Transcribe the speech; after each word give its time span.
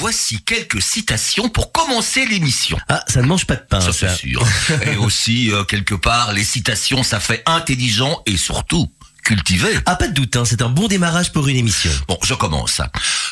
voici 0.00 0.42
quelques 0.42 0.80
citations 0.80 1.50
pour 1.50 1.72
commencer 1.72 2.24
l'émission. 2.24 2.78
Ah, 2.88 3.04
ça 3.06 3.20
ne 3.20 3.26
mange 3.26 3.44
pas 3.46 3.56
de 3.56 3.60
pain. 3.68 3.82
Ça, 3.82 3.92
c'est 3.92 4.08
sûr. 4.08 4.42
et 4.90 4.96
aussi, 4.96 5.52
euh, 5.52 5.64
quelque 5.64 5.94
part, 5.94 6.32
les 6.32 6.42
citations, 6.42 7.02
ça 7.02 7.20
fait 7.20 7.42
intelligent 7.44 8.22
et 8.24 8.38
surtout 8.38 8.90
cultivé. 9.22 9.68
Ah, 9.86 9.96
pas 9.96 10.08
de 10.08 10.14
doute, 10.14 10.36
hein, 10.36 10.44
c'est 10.44 10.62
un 10.62 10.68
bon 10.68 10.88
démarrage 10.88 11.32
pour 11.32 11.48
une 11.48 11.56
émission. 11.56 11.90
Bon, 12.08 12.18
je 12.22 12.34
commence. 12.34 12.80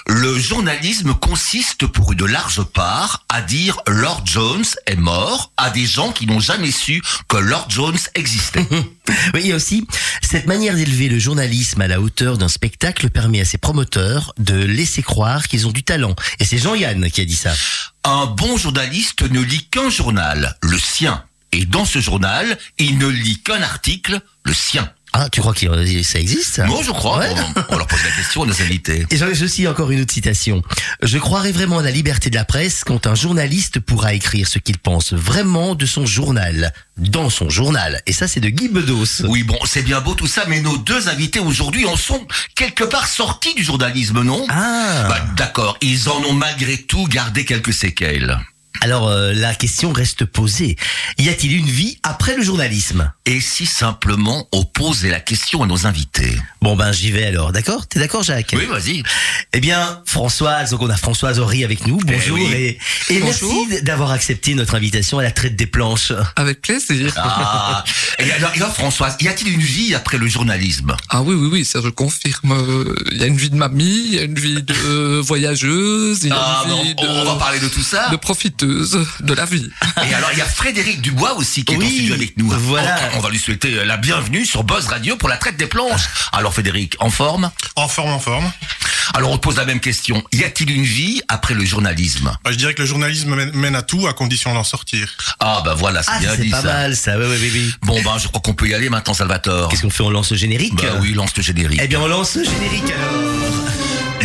Le 0.06 0.38
journalisme 0.38 1.14
consiste 1.14 1.86
pour 1.86 2.12
une 2.12 2.26
large 2.26 2.62
part 2.62 3.24
à 3.28 3.42
dire 3.42 3.78
Lord 3.86 4.22
Jones 4.24 4.64
est 4.86 4.96
mort 4.96 5.52
à 5.56 5.70
des 5.70 5.86
gens 5.86 6.12
qui 6.12 6.26
n'ont 6.26 6.40
jamais 6.40 6.70
su 6.70 7.02
que 7.28 7.36
Lord 7.36 7.66
Jones 7.68 7.98
existait. 8.14 8.66
oui, 9.34 9.48
et 9.50 9.54
aussi, 9.54 9.86
cette 10.22 10.46
manière 10.46 10.74
d'élever 10.74 11.08
le 11.08 11.18
journalisme 11.18 11.80
à 11.80 11.88
la 11.88 12.00
hauteur 12.00 12.38
d'un 12.38 12.48
spectacle 12.48 13.10
permet 13.10 13.40
à 13.40 13.44
ses 13.44 13.58
promoteurs 13.58 14.32
de 14.38 14.54
laisser 14.54 15.02
croire 15.02 15.48
qu'ils 15.48 15.66
ont 15.66 15.72
du 15.72 15.82
talent. 15.82 16.14
Et 16.40 16.44
c'est 16.44 16.58
Jean-Yann 16.58 17.10
qui 17.10 17.20
a 17.20 17.24
dit 17.24 17.36
ça. 17.36 17.52
Un 18.04 18.26
bon 18.26 18.56
journaliste 18.56 19.22
ne 19.30 19.40
lit 19.40 19.66
qu'un 19.70 19.90
journal, 19.90 20.56
le 20.62 20.78
sien. 20.78 21.24
Et 21.52 21.64
dans 21.64 21.84
ce 21.84 21.98
journal, 21.98 22.58
il 22.78 22.98
ne 22.98 23.06
lit 23.06 23.42
qu'un 23.42 23.62
article, 23.62 24.20
le 24.44 24.52
sien. 24.52 24.90
Ah, 25.20 25.28
tu 25.32 25.40
crois 25.40 25.52
que 25.52 25.66
ça 26.04 26.20
existe 26.20 26.60
Moi, 26.66 26.80
je 26.84 26.92
crois. 26.92 27.18
Ouais. 27.18 27.34
On, 27.56 27.74
on 27.74 27.76
leur 27.76 27.88
pose 27.88 27.98
la 28.04 28.10
question 28.12 28.44
à 28.44 28.46
nos 28.46 28.62
invités. 28.62 29.04
Et 29.10 29.16
j'en 29.16 29.26
ai 29.26 29.42
aussi 29.42 29.66
encore 29.66 29.90
une 29.90 30.00
autre 30.02 30.12
citation. 30.12 30.62
Je 31.02 31.18
croirais 31.18 31.50
vraiment 31.50 31.80
à 31.80 31.82
la 31.82 31.90
liberté 31.90 32.30
de 32.30 32.36
la 32.36 32.44
presse 32.44 32.84
quand 32.84 33.08
un 33.08 33.16
journaliste 33.16 33.80
pourra 33.80 34.14
écrire 34.14 34.46
ce 34.46 34.60
qu'il 34.60 34.78
pense 34.78 35.14
vraiment 35.14 35.74
de 35.74 35.86
son 35.86 36.06
journal, 36.06 36.72
dans 36.96 37.30
son 37.30 37.48
journal. 37.50 38.00
Et 38.06 38.12
ça, 38.12 38.28
c'est 38.28 38.38
de 38.38 38.48
Guy 38.48 38.68
Bedos. 38.68 39.24
Oui, 39.24 39.42
bon, 39.42 39.58
c'est 39.64 39.82
bien 39.82 40.00
beau 40.00 40.14
tout 40.14 40.28
ça, 40.28 40.44
mais 40.46 40.60
nos 40.60 40.78
deux 40.78 41.08
invités 41.08 41.40
aujourd'hui 41.40 41.84
en 41.84 41.96
sont 41.96 42.24
quelque 42.54 42.84
part 42.84 43.08
sortis 43.08 43.54
du 43.54 43.64
journalisme, 43.64 44.22
non? 44.22 44.46
Ah. 44.50 45.06
Bah, 45.08 45.20
D'accord, 45.36 45.78
ils 45.80 46.08
en 46.08 46.22
ont 46.22 46.32
malgré 46.32 46.76
tout 46.76 47.08
gardé 47.08 47.44
quelques 47.44 47.72
séquelles. 47.74 48.38
Alors, 48.80 49.08
euh, 49.08 49.32
la 49.34 49.54
question 49.54 49.92
reste 49.92 50.24
posée. 50.24 50.76
Y 51.18 51.28
a-t-il 51.28 51.52
une 51.56 51.66
vie 51.66 51.98
après 52.04 52.36
le 52.36 52.42
journalisme? 52.44 53.12
Et 53.26 53.40
si 53.40 53.66
simplement 53.66 54.46
on 54.52 54.64
posait 54.64 55.10
la 55.10 55.18
question 55.20 55.62
à 55.64 55.66
nos 55.66 55.86
invités? 55.86 56.38
Bon, 56.62 56.76
ben, 56.76 56.92
j'y 56.92 57.10
vais 57.10 57.26
alors. 57.26 57.50
D'accord? 57.50 57.86
T'es 57.88 57.98
d'accord, 57.98 58.22
Jacques? 58.22 58.54
Oui, 58.56 58.66
vas-y. 58.66 59.02
Eh 59.52 59.60
bien, 59.60 60.02
Françoise, 60.06 60.70
donc 60.70 60.82
on 60.82 60.90
a 60.90 60.96
Françoise 60.96 61.38
Horry 61.40 61.64
avec 61.64 61.86
nous. 61.88 61.98
Bonjour 61.98 62.36
oui. 62.38 62.52
et, 62.52 62.78
et 63.10 63.20
Bonjour. 63.20 63.66
merci 63.66 63.82
d'avoir 63.82 64.12
accepté 64.12 64.54
notre 64.54 64.76
invitation 64.76 65.18
à 65.18 65.22
la 65.24 65.32
traite 65.32 65.56
des 65.56 65.66
planches. 65.66 66.12
Avec 66.36 66.60
plaisir. 66.62 67.12
Ah, 67.16 67.82
et 68.20 68.30
alors, 68.30 68.52
et 68.54 68.58
alors, 68.58 68.74
Françoise, 68.74 69.16
y 69.20 69.26
a-t-il 69.28 69.52
une 69.52 69.60
vie 69.60 69.94
après 69.94 70.18
le 70.18 70.28
journalisme? 70.28 70.94
Ah 71.08 71.22
oui, 71.22 71.34
oui, 71.34 71.48
oui, 71.50 71.64
ça 71.64 71.80
je 71.82 71.88
confirme. 71.88 72.94
Il 73.10 73.18
y 73.18 73.24
a 73.24 73.26
une 73.26 73.36
vie 73.36 73.50
de 73.50 73.56
mamie, 73.56 74.02
il 74.06 74.14
y 74.14 74.18
a 74.20 74.22
une 74.22 74.38
vie 74.38 74.62
de 74.62 74.74
euh, 74.86 75.20
voyageuse, 75.24 76.20
il 76.22 76.28
y 76.28 76.32
a 76.32 76.36
Ah, 76.38 76.62
une 76.64 76.70
non, 76.70 76.82
vie 76.84 76.94
on, 76.98 77.06
on 77.08 77.24
va 77.24 77.34
parler 77.36 77.58
de 77.58 77.68
tout 77.68 77.82
ça. 77.82 78.08
de, 78.10 78.16
de 78.16 78.57
profiteuse 78.58 79.06
de 79.20 79.34
la 79.34 79.44
vie. 79.44 79.68
Et 80.10 80.14
alors, 80.14 80.30
il 80.32 80.38
y 80.38 80.42
a 80.42 80.46
Frédéric 80.46 81.00
Dubois 81.00 81.34
aussi 81.34 81.64
qui 81.64 81.74
est 81.74 81.76
Oui, 81.76 81.84
en 81.86 81.88
studio 81.90 82.14
avec 82.14 82.36
nous. 82.36 82.48
voilà. 82.50 82.98
On, 83.14 83.18
on 83.18 83.20
va 83.20 83.30
lui 83.30 83.38
souhaiter 83.38 83.84
la 83.84 83.96
bienvenue 83.96 84.44
sur 84.44 84.64
Buzz 84.64 84.86
Radio 84.86 85.16
pour 85.16 85.28
la 85.28 85.36
traite 85.36 85.56
des 85.56 85.66
planches. 85.66 86.08
Alors, 86.32 86.52
Frédéric, 86.52 86.96
en 87.00 87.10
forme? 87.10 87.50
En 87.76 87.88
forme, 87.88 88.10
en 88.10 88.18
forme. 88.20 88.50
Alors, 89.14 89.30
on 89.30 89.36
te 89.38 89.42
pose 89.42 89.56
la 89.56 89.64
même 89.64 89.80
question. 89.80 90.22
Y 90.32 90.44
a-t-il 90.44 90.70
une 90.70 90.84
vie 90.84 91.22
après 91.28 91.54
le 91.54 91.64
journalisme? 91.64 92.36
Bah, 92.44 92.50
je 92.52 92.56
dirais 92.56 92.74
que 92.74 92.82
le 92.82 92.86
journalisme 92.88 93.34
mène, 93.54 93.74
à 93.76 93.82
tout 93.82 94.06
à 94.06 94.12
condition 94.12 94.52
d'en 94.54 94.64
sortir. 94.64 95.08
Ah, 95.40 95.62
bah 95.64 95.74
voilà, 95.74 96.02
c'est 96.02 96.10
Ah, 96.14 96.18
bien 96.18 96.30
c'est 96.36 96.42
dit 96.42 96.50
pas 96.50 96.62
ça. 96.62 96.68
mal 96.68 96.96
ça. 96.96 97.18
Ouais, 97.18 97.24
ouais, 97.26 97.36
ouais, 97.38 97.50
ouais. 97.50 97.62
Bon, 97.82 98.00
ben, 98.02 98.18
je 98.18 98.28
crois 98.28 98.40
qu'on 98.40 98.54
peut 98.54 98.68
y 98.68 98.74
aller 98.74 98.90
maintenant, 98.90 99.14
Salvatore. 99.14 99.68
Qu'est-ce 99.68 99.82
qu'on 99.82 99.90
fait? 99.90 100.02
On 100.02 100.10
lance 100.10 100.30
le 100.30 100.36
générique 100.36 100.74
Bah 100.76 100.98
oui, 101.00 101.12
lance 101.14 101.30
le 101.36 101.42
générique. 101.42 101.80
Eh 101.82 101.88
bien, 101.88 102.00
on 102.00 102.06
lance 102.08 102.34
le 102.36 102.44
générique 102.44 102.84
alors. 102.90 103.27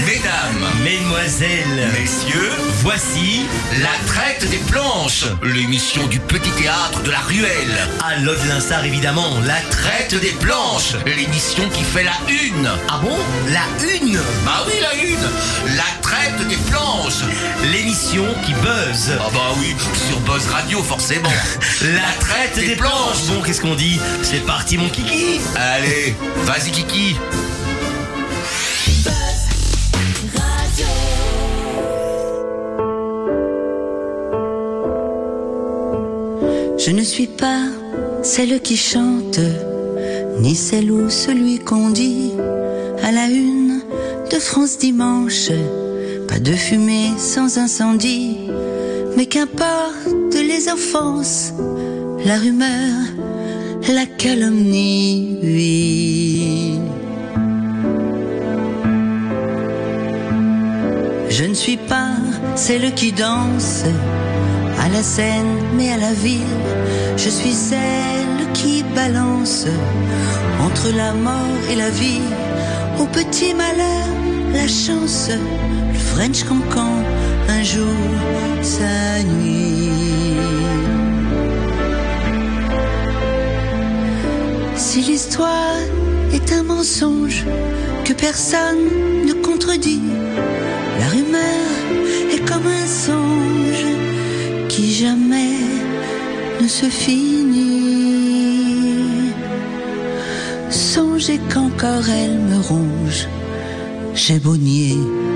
Mesdames, 0.06 0.70
Mesdemoiselles, 0.84 1.90
messieurs, 2.00 2.52
voici 2.82 3.46
la 3.82 3.90
traite 4.06 4.50
des 4.50 4.58
planches, 4.58 5.26
l'émission 5.44 6.06
du 6.08 6.20
petit 6.20 6.50
théâtre 6.52 7.02
de 7.04 7.12
la 7.12 7.20
ruelle. 7.20 7.78
à 8.04 8.18
Lode 8.20 8.44
Linsard 8.48 8.84
évidemment, 8.86 9.40
la 9.46 9.62
traite. 9.70 9.84
Traite 9.94 10.22
des 10.22 10.32
planches, 10.40 10.96
l'émission 11.06 11.70
qui 11.70 11.84
fait 11.84 12.04
la 12.04 12.14
une. 12.30 12.70
Ah 12.90 13.00
bon? 13.02 13.16
La 13.52 13.64
une? 13.86 14.18
Bah 14.46 14.64
oui, 14.66 14.74
la 14.82 14.94
une. 14.96 15.76
La 15.76 15.84
traite 16.02 16.48
des 16.48 16.56
planches. 16.72 17.24
L'émission 17.72 18.26
qui 18.46 18.54
buzz. 18.54 19.12
Ah 19.20 19.30
bah 19.34 19.54
oui, 19.60 19.76
sur 20.08 20.20
Buzz 20.22 20.48
Radio 20.48 20.82
forcément. 20.82 21.30
La 21.82 22.14
traite 22.20 22.56
des 22.56 22.76
planches. 22.76 23.26
Bon, 23.28 23.42
qu'est-ce 23.42 23.62
qu'on 23.62 23.76
dit? 23.76 24.00
C'est 24.22 24.46
parti 24.46 24.78
mon 24.78 24.90
kiki 24.90 25.40
Allez, 25.56 26.16
vas-y 26.46 26.72
Kiki. 26.72 27.18
Je 36.86 36.92
ne 36.92 37.04
suis 37.04 37.28
pas 37.28 37.64
celle 38.24 38.60
qui 38.60 38.76
chante, 38.76 39.40
ni 40.42 40.54
celle 40.54 40.92
ou 40.92 41.10
celui 41.10 41.60
qu'on 41.60 41.92
dit 41.92 42.34
à 43.02 43.14
la 43.14 43.28
une 43.28 43.80
de 44.30 44.38
France 44.38 44.80
dimanche. 44.80 45.50
Pas 46.28 46.40
de 46.40 46.52
fumée 46.52 47.14
sans 47.18 47.58
incendie, 47.58 48.36
mais 49.16 49.28
qu'importe 49.28 50.34
les 50.34 50.68
offenses, 50.68 51.54
la 52.26 52.38
rumeur, 52.38 52.92
la 53.88 54.06
calomnie, 54.06 55.38
oui. 55.42 56.80
Je 61.30 61.46
ne 61.46 61.54
suis 61.54 61.78
pas 61.78 62.12
celle 62.56 62.94
qui 62.94 63.14
danse 63.14 63.86
la 64.94 65.02
scène, 65.02 65.58
mais 65.76 65.92
à 65.92 65.98
la 65.98 66.14
ville. 66.14 66.56
Je 67.18 67.30
suis 67.30 67.54
celle 67.54 68.52
qui 68.54 68.84
balance 68.96 69.66
entre 70.62 70.90
la 70.96 71.14
mort 71.14 71.62
et 71.72 71.76
la 71.76 71.90
vie. 71.90 72.22
Au 73.00 73.06
petit 73.06 73.54
malheur, 73.54 74.08
la 74.54 74.68
chance, 74.68 75.30
le 75.92 76.00
French 76.00 76.44
cancan, 76.44 76.96
un 77.50 77.64
jour, 77.64 78.02
sa 78.62 79.24
nuit. 79.24 79.90
Si 84.76 85.02
l'histoire 85.02 85.80
est 86.34 86.54
un 86.54 86.64
mensonge 86.64 87.44
que 88.06 88.14
personne 88.14 88.86
ne 89.26 89.34
contredit, 89.34 90.04
la 91.00 91.08
rumeur 91.08 91.68
est 92.32 92.46
comme 92.48 92.68
un 92.68 92.86
songe 92.86 93.53
qui 94.76 94.92
jamais 94.92 95.60
ne 96.60 96.68
se 96.68 96.88
finit. 96.88 97.44
Songez 100.72 101.40
qu'encore 101.52 102.10
elle 102.10 102.40
me 102.40 102.60
ronge, 102.60 103.28
j'ai 104.16 104.40
beau 104.40 104.56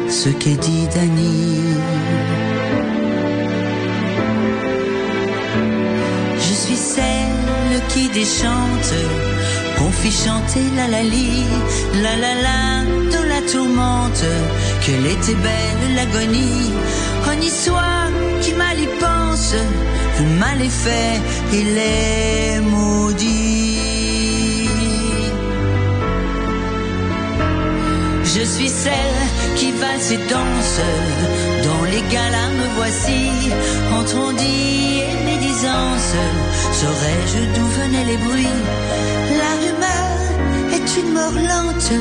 ce 0.09 0.29
qu'est 0.29 0.59
dit 0.67 0.85
Dany. 0.93 1.61
Je 6.45 6.53
suis 6.63 6.81
celle 6.95 7.81
qui 7.89 8.09
déchante, 8.09 8.93
qu'on 9.77 9.91
fit 9.91 10.17
chanter 10.25 10.65
la 10.75 10.87
la 10.87 11.03
li, 11.03 11.43
la 12.03 12.15
la 12.23 12.33
la 12.45 12.61
dans 13.13 13.27
la 13.33 13.41
tourmente, 13.51 14.25
qu'elle 14.81 15.05
était 15.05 15.39
belle 15.47 15.95
l'agonie. 15.95 16.71
Honni 17.27 17.49
soit 17.49 18.07
qui 18.41 18.53
le 19.53 20.39
mal 20.39 20.61
est 20.61 20.69
fait, 20.69 21.21
il 21.53 21.77
est 21.77 22.59
maudit. 22.59 23.77
Je 28.23 28.43
suis 28.43 28.69
celle 28.69 29.19
qui 29.55 29.71
valse 29.71 30.11
et 30.11 30.17
danse, 30.29 30.81
dans 31.63 31.83
les 31.85 32.03
galas 32.13 32.51
me 32.59 32.67
voici, 32.75 33.51
entre 33.97 34.17
on 34.17 34.33
dit 34.33 35.01
et 35.01 35.23
médisance, 35.25 36.13
saurais-je 36.73 37.39
d'où 37.55 37.67
venaient 37.79 38.05
les 38.05 38.17
bruits? 38.17 38.61
La 39.41 39.51
rumeur 39.63 40.17
est 40.75 40.89
une 41.00 41.13
mort 41.13 41.39
lente 41.51 41.93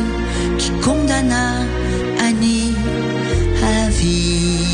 qui 0.59 0.71
condamna 0.85 1.49
Annie 2.29 2.75
à 3.63 3.89
vie. 3.91 4.66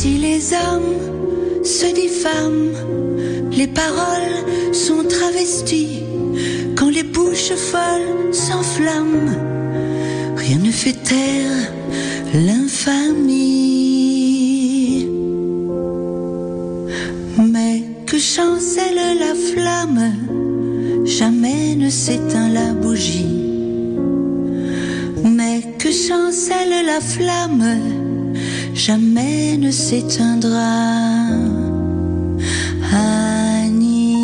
Ici 0.00 0.16
les 0.16 0.54
hommes 0.54 0.96
se 1.62 1.84
diffament, 1.92 2.72
les 3.52 3.66
paroles 3.66 4.38
sont 4.72 5.04
travesties, 5.06 6.04
quand 6.74 6.88
les 6.88 7.02
bouches 7.02 7.52
folles 7.52 8.32
s'enflamment, 8.32 9.36
rien 10.38 10.56
ne 10.56 10.70
fait 10.70 10.96
taire 11.04 11.70
l'infamie. 12.32 13.46
Mais 17.52 17.82
que 18.06 18.18
chancelle 18.18 19.18
la 19.24 19.34
flamme, 19.34 20.14
jamais 21.04 21.76
ne 21.76 21.90
s'éteint 21.90 22.48
la 22.48 22.72
bougie. 22.72 23.36
Mais 25.24 25.60
que 25.78 25.90
chancelle 25.92 26.86
la 26.86 27.00
flamme, 27.02 27.76
jamais 28.72 29.39
s'éteindra. 29.70 31.28
Annie. 32.92 34.16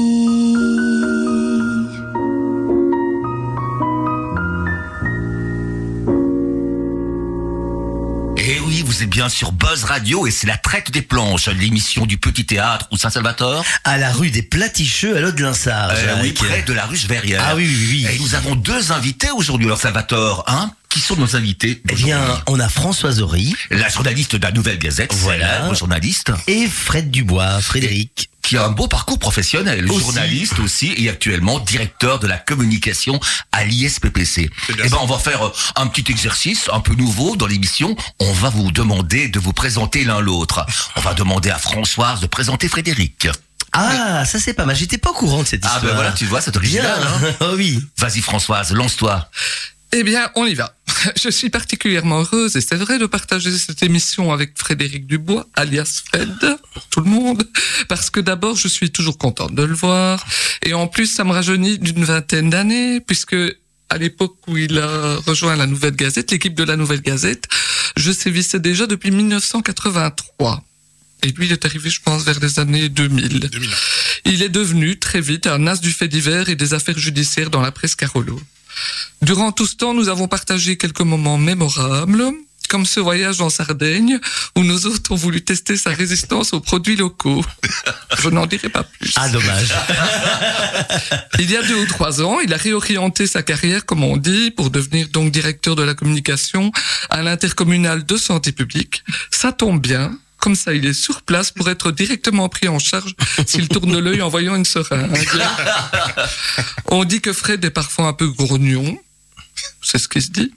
Et 8.38 8.56
Eh 8.56 8.60
oui, 8.60 8.82
vous 8.84 9.02
êtes 9.02 9.08
bien 9.10 9.28
sur 9.28 9.52
Buzz 9.52 9.84
Radio 9.84 10.26
et 10.26 10.31
c'est 10.31 10.46
la 10.46 10.56
traite 10.56 10.90
des 10.90 11.02
planches, 11.02 11.48
l'émission 11.48 12.06
du 12.06 12.16
petit 12.19 12.46
théâtre 12.46 12.87
ou 12.93 12.96
Saint-Salvator. 12.96 13.64
À 13.84 13.98
la 13.98 14.12
rue 14.12 14.31
des 14.31 14.43
Platicheux 14.43 15.16
à 15.16 15.20
l'Aude-Linsard. 15.20 15.90
Euh, 15.93 16.16
oui, 16.22 16.28
Jacques. 16.28 16.48
près 16.48 16.62
de 16.62 16.72
la 16.72 16.87
rue 16.87 16.96
Verrières. 17.08 17.43
Ah 17.46 17.54
oui, 17.56 17.66
oui, 17.66 17.87
oui. 17.90 18.14
Et 18.14 18.19
nous 18.19 18.34
avons 18.34 18.54
deux 18.54 18.93
invités 18.93 19.31
aujourd'hui, 19.31 19.66
alors 19.66 19.81
Salvatore, 19.81 20.44
hein 20.46 20.70
Qui 20.96 21.02
sont 21.02 21.16
nos 21.16 21.37
invités 21.37 21.82
Eh 21.90 21.94
bien, 21.94 22.19
on 22.46 22.58
a 22.58 22.70
Françoise 22.70 23.20
Horry 23.20 23.54
La 23.70 23.90
journaliste 23.90 24.34
de 24.34 24.43
la 24.43 24.50
Nouvelle 24.50 24.78
Gazette, 24.78 25.12
Voilà. 25.12 25.70
journaliste, 25.75 26.32
et 26.46 26.66
Fred 26.66 27.10
Dubois, 27.10 27.60
Frédéric. 27.60 28.31
qui 28.40 28.56
a 28.56 28.64
un 28.64 28.70
beau 28.70 28.88
parcours 28.88 29.19
professionnel, 29.19 29.84
Aussi. 29.90 30.00
journaliste 30.00 30.58
aussi, 30.58 30.94
et 30.96 31.10
actuellement 31.10 31.58
directeur 31.58 32.19
de 32.19 32.26
la 32.26 32.38
communication 32.38 33.20
à 33.52 33.64
l'ISPPC. 33.64 34.48
Eh 34.70 34.88
ben, 34.88 34.96
on 35.02 35.06
va 35.06 35.19
faire 35.19 35.44
euh, 35.48 35.52
un 35.75 35.87
petit 35.87 36.10
exercice 36.10 36.70
un 36.72 36.81
peu 36.81 36.94
nouveau 36.94 37.37
dans 37.37 37.46
l'émission. 37.46 37.94
On 38.19 38.32
va 38.32 38.48
vous 38.48 38.72
demander 38.72 39.28
de 39.28 39.38
vous 39.38 39.52
présenter 39.52 40.02
l'un 40.02 40.20
l'autre. 40.20 40.64
On 40.96 41.00
va 41.02 41.12
demander 41.12 41.50
à 41.50 41.58
Françoise 41.58 42.20
de 42.20 42.26
présenter 42.26 42.69
Frédéric. 42.69 43.28
Ah, 43.72 44.25
ça 44.25 44.40
c'est 44.40 44.54
pas 44.54 44.64
mal. 44.64 44.75
J'étais 44.76 44.96
pas 44.96 45.10
au 45.10 45.14
courant 45.14 45.43
de 45.43 45.46
cette 45.46 45.62
Ah 45.66 45.75
histoire. 45.75 45.84
ben 45.93 45.94
voilà, 45.94 46.12
tu 46.12 46.25
vois, 46.25 46.40
c'est 46.40 46.56
original. 46.56 46.98
Hein 47.02 47.28
oh 47.40 47.52
oui. 47.56 47.82
Vas-y 47.98 48.22
Françoise, 48.22 48.72
lance-toi. 48.72 49.28
Eh 49.98 50.02
bien, 50.02 50.31
on 50.34 50.44
y 50.44 50.52
va. 50.52 50.76
Je 51.16 51.31
suis 51.31 51.48
particulièrement 51.48 52.20
heureuse, 52.20 52.54
et 52.54 52.60
c'est 52.60 52.76
vrai, 52.76 52.98
de 52.98 53.06
partager 53.06 53.50
cette 53.50 53.82
émission 53.82 54.31
avec 54.31 54.52
Frédéric 54.54 55.06
Dubois, 55.06 55.48
alias 55.54 56.02
Fred, 56.04 56.37
pour 56.75 56.87
tout 56.88 57.00
le 57.00 57.08
monde, 57.08 57.48
parce 57.88 58.10
que 58.10 58.20
d'abord, 58.20 58.56
je 58.56 58.69
suis 58.69 58.90
toujours 58.90 59.16
contente 59.16 59.54
de 59.54 59.62
le 59.62 59.72
voir, 59.72 60.22
et 60.62 60.75
en 60.75 60.87
plus, 60.87 61.06
ça 61.06 61.25
me 61.25 61.32
rajeunit 61.32 61.78
d'une 61.78 62.04
vingtaine 62.04 62.50
d'années, 62.50 63.00
puisque 63.00 63.37
à 63.88 63.96
l'époque 63.96 64.37
où 64.48 64.58
il 64.58 64.78
a 64.78 65.16
rejoint 65.26 65.56
la 65.56 65.66
Nouvelle 65.66 65.96
Gazette, 65.96 66.31
l'équipe 66.31 66.54
de 66.54 66.64
la 66.64 66.76
Nouvelle 66.76 67.00
Gazette, 67.00 67.48
je 67.96 68.12
sévissais 68.12 68.60
déjà 68.60 68.87
depuis 68.87 69.10
1983. 69.10 70.62
Et 71.22 71.28
lui, 71.28 71.46
il 71.46 71.52
est 71.52 71.64
arrivé, 71.64 71.88
je 71.88 72.02
pense, 72.02 72.22
vers 72.22 72.38
les 72.38 72.58
années 72.58 72.90
2000. 72.90 73.48
2000. 73.48 73.70
Il 74.26 74.43
est 74.43 74.50
devenu 74.50 74.98
très 74.98 75.22
vite 75.22 75.46
un 75.46 75.66
as 75.66 75.81
du 75.81 75.90
fait 75.90 76.08
divers 76.08 76.50
et 76.50 76.54
des 76.54 76.75
affaires 76.75 76.98
judiciaires 76.98 77.48
dans 77.48 77.62
la 77.62 77.72
presse 77.72 77.94
Carolo. 77.94 78.38
Durant 79.23 79.52
tout 79.52 79.67
ce 79.67 79.76
temps, 79.76 79.94
nous 79.94 80.08
avons 80.08 80.28
partagé 80.28 80.76
quelques 80.76 81.00
moments 81.00 81.38
mémorables, 81.38 82.32
comme 82.69 82.84
ce 82.84 83.00
voyage 83.00 83.40
en 83.40 83.50
Sardaigne, 83.50 84.19
où 84.56 84.64
nos 84.64 84.87
hôtes 84.87 85.11
ont 85.11 85.17
voulu 85.17 85.43
tester 85.43 85.76
sa 85.76 85.90
résistance 85.90 86.52
aux 86.52 86.61
produits 86.61 86.96
locaux. 86.96 87.44
Je 88.19 88.28
n'en 88.28 88.46
dirai 88.46 88.69
pas 88.69 88.82
plus. 88.82 89.12
Ah 89.17 89.28
dommage. 89.28 89.75
Il 91.38 91.50
y 91.50 91.56
a 91.56 91.62
deux 91.62 91.76
ou 91.76 91.87
trois 91.87 92.23
ans, 92.23 92.40
il 92.40 92.52
a 92.52 92.56
réorienté 92.56 93.26
sa 93.26 93.43
carrière, 93.43 93.84
comme 93.84 94.02
on 94.02 94.17
dit, 94.17 94.50
pour 94.50 94.70
devenir 94.70 95.08
donc 95.08 95.31
directeur 95.31 95.76
de 95.76 95.82
la 95.82 95.94
communication 95.94 96.72
à 97.11 97.22
l'intercommunal 97.22 98.05
de 98.05 98.17
santé 98.17 98.52
publique. 98.52 99.05
Ça 99.31 99.52
tombe 99.52 99.81
bien. 99.81 100.19
Comme 100.38 100.55
ça, 100.55 100.75
il 100.75 100.87
est 100.87 100.93
sur 100.93 101.23
place 101.23 101.50
pour 101.50 101.69
être 101.71 101.91
directement 101.91 102.49
pris 102.49 102.69
en 102.69 102.79
charge 102.79 103.15
s'il 103.47 103.69
tourne 103.69 103.99
l'œil 103.99 104.23
en 104.23 104.29
voyant 104.29 104.55
une 104.55 104.65
seringue. 104.65 105.17
On 106.87 107.05
dit 107.05 107.21
que 107.21 107.33
Fred 107.33 107.65
est 107.65 107.71
parfois 107.71 108.06
un 108.06 108.12
peu 108.12 108.29
grognon. 108.29 108.99
C'est 109.83 109.99
ce 109.99 110.09
qui 110.09 110.21
se 110.21 110.31
dit. 110.31 110.53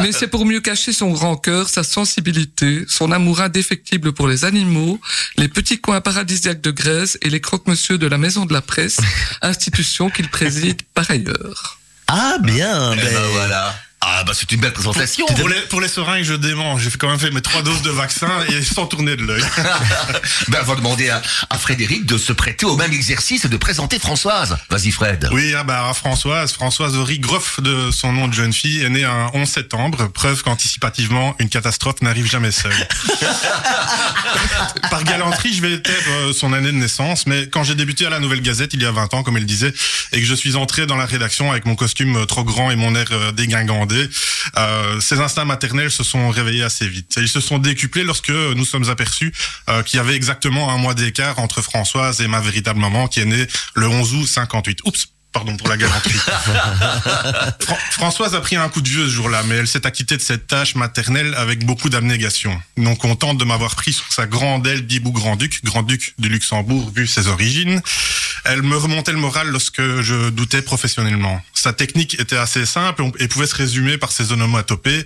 Mais 0.00 0.12
c'est 0.12 0.28
pour 0.28 0.44
mieux 0.46 0.60
cacher 0.60 0.92
son 0.92 1.10
grand 1.10 1.36
cœur, 1.36 1.68
sa 1.68 1.82
sensibilité, 1.82 2.84
son 2.88 3.12
amour 3.12 3.40
indéfectible 3.40 4.12
pour 4.12 4.28
les 4.28 4.44
animaux, 4.44 5.00
les 5.36 5.48
petits 5.48 5.80
coins 5.80 6.00
paradisiaques 6.00 6.60
de 6.60 6.70
Grèce 6.70 7.18
et 7.22 7.30
les 7.30 7.40
croque-monsieur 7.40 7.98
de 7.98 8.06
la 8.06 8.18
Maison 8.18 8.46
de 8.46 8.52
la 8.52 8.60
Presse, 8.60 8.98
institution 9.42 10.10
qu'il 10.10 10.28
préside 10.28 10.82
par 10.94 11.10
ailleurs. 11.10 11.78
Ah 12.08 12.36
bien. 12.42 12.92
Eh 12.92 12.96
ben, 12.96 13.12
ben 13.12 13.28
voilà. 13.32 13.74
Ah 14.00 14.22
bah 14.24 14.32
c'est 14.34 14.50
une 14.52 14.60
belle 14.60 14.72
présentation. 14.72 15.26
Pour 15.26 15.48
les, 15.48 15.60
pour 15.62 15.80
les 15.80 15.88
seringues, 15.88 16.22
je 16.22 16.34
dément. 16.34 16.78
J'ai 16.78 16.90
quand 16.90 17.08
même 17.08 17.18
fait 17.18 17.30
mes 17.32 17.40
trois 17.40 17.62
doses 17.62 17.82
de 17.82 17.90
vaccin 17.90 18.30
et 18.48 18.62
sans 18.74 18.86
tourner 18.86 19.16
de 19.16 19.22
l'œil. 19.22 19.42
ben, 20.48 20.58
on 20.62 20.64
va 20.64 20.74
demander 20.76 21.10
à, 21.10 21.20
à 21.50 21.58
Frédéric 21.58 22.06
de 22.06 22.16
se 22.16 22.32
prêter 22.32 22.64
au 22.64 22.76
même 22.76 22.92
exercice 22.92 23.44
et 23.44 23.48
de 23.48 23.56
présenter 23.56 23.98
Françoise. 23.98 24.56
Vas-y 24.70 24.92
Fred. 24.92 25.28
Oui, 25.32 25.52
ah 25.56 25.64
bah, 25.64 25.90
Françoise, 25.94 26.52
Françoise 26.52 26.96
Horry, 26.96 27.18
Groff 27.18 27.60
de 27.60 27.90
son 27.90 28.12
nom 28.12 28.28
de 28.28 28.34
jeune 28.34 28.52
fille, 28.52 28.82
est 28.82 28.88
née 28.88 29.04
un 29.04 29.30
11 29.34 29.48
septembre, 29.48 30.08
preuve 30.08 30.42
qu'anticipativement, 30.42 31.34
une 31.40 31.48
catastrophe 31.48 32.00
n'arrive 32.02 32.26
jamais 32.26 32.52
seule. 32.52 32.72
Par 34.90 35.04
galanterie, 35.04 35.54
je 35.54 35.62
vais 35.62 35.80
taire 35.80 35.94
euh, 36.08 36.32
son 36.32 36.52
année 36.52 36.72
de 36.72 36.76
naissance, 36.76 37.26
mais 37.26 37.48
quand 37.48 37.64
j'ai 37.64 37.74
débuté 37.74 38.06
à 38.06 38.10
la 38.10 38.20
Nouvelle 38.20 38.42
Gazette 38.42 38.74
il 38.74 38.82
y 38.82 38.86
a 38.86 38.92
20 38.92 39.14
ans, 39.14 39.22
comme 39.22 39.36
elle 39.36 39.46
disait, 39.46 39.72
et 40.12 40.20
que 40.20 40.26
je 40.26 40.34
suis 40.34 40.56
entré 40.56 40.86
dans 40.86 40.96
la 40.96 41.06
rédaction 41.06 41.50
avec 41.50 41.66
mon 41.66 41.74
costume 41.74 42.16
euh, 42.16 42.26
trop 42.26 42.44
grand 42.44 42.70
et 42.70 42.76
mon 42.76 42.94
air 42.94 43.06
euh, 43.12 43.32
dégingandé, 43.88 44.08
euh, 44.56 45.00
ces 45.00 45.20
instincts 45.20 45.44
maternels 45.44 45.90
se 45.90 46.04
sont 46.04 46.30
réveillés 46.30 46.62
assez 46.62 46.86
vite. 46.86 47.14
Ils 47.16 47.28
se 47.28 47.40
sont 47.40 47.58
décuplés 47.58 48.04
lorsque 48.04 48.30
nous 48.30 48.64
sommes 48.64 48.88
aperçus 48.88 49.32
euh, 49.68 49.82
qu'il 49.82 49.98
y 49.98 50.00
avait 50.00 50.14
exactement 50.14 50.70
un 50.70 50.78
mois 50.78 50.94
d'écart 50.94 51.38
entre 51.38 51.62
Françoise 51.62 52.20
et 52.20 52.28
ma 52.28 52.40
véritable 52.40 52.80
maman 52.80 53.08
qui 53.08 53.20
est 53.20 53.24
née 53.24 53.46
le 53.74 53.88
11 53.88 54.14
août 54.14 54.26
58. 54.26 54.80
Oups 54.84 55.08
Pardon 55.32 55.56
pour 55.56 55.68
la 55.68 55.76
galanterie. 55.76 56.18
Fran- 57.60 57.78
Françoise 57.90 58.34
a 58.34 58.40
pris 58.40 58.56
un 58.56 58.68
coup 58.68 58.80
de 58.80 58.88
vieux 58.88 59.04
ce 59.06 59.12
jour-là, 59.12 59.42
mais 59.46 59.56
elle 59.56 59.68
s'est 59.68 59.86
acquittée 59.86 60.16
de 60.16 60.22
cette 60.22 60.46
tâche 60.46 60.74
maternelle 60.74 61.34
avec 61.36 61.64
beaucoup 61.66 61.90
d'abnégation. 61.90 62.60
Non 62.76 62.96
contente 62.96 63.36
de 63.38 63.44
m'avoir 63.44 63.76
pris 63.76 63.92
sur 63.92 64.10
sa 64.12 64.26
grande 64.26 64.66
aile 64.66 64.86
d'Ibou 64.86 65.12
Grand-Duc, 65.12 65.62
Grand-Duc 65.64 66.14
du 66.18 66.28
Luxembourg 66.28 66.90
vu 66.94 67.06
ses 67.06 67.28
origines, 67.28 67.82
elle 68.44 68.62
me 68.62 68.76
remontait 68.76 69.12
le 69.12 69.18
moral 69.18 69.48
lorsque 69.48 69.82
je 70.00 70.30
doutais 70.30 70.62
professionnellement. 70.62 71.40
Sa 71.52 71.72
technique 71.74 72.18
était 72.18 72.36
assez 72.38 72.64
simple 72.64 73.04
et 73.18 73.28
pouvait 73.28 73.46
se 73.46 73.54
résumer 73.54 73.98
par 73.98 74.12
ses 74.12 74.32
onomatopées. 74.32 75.04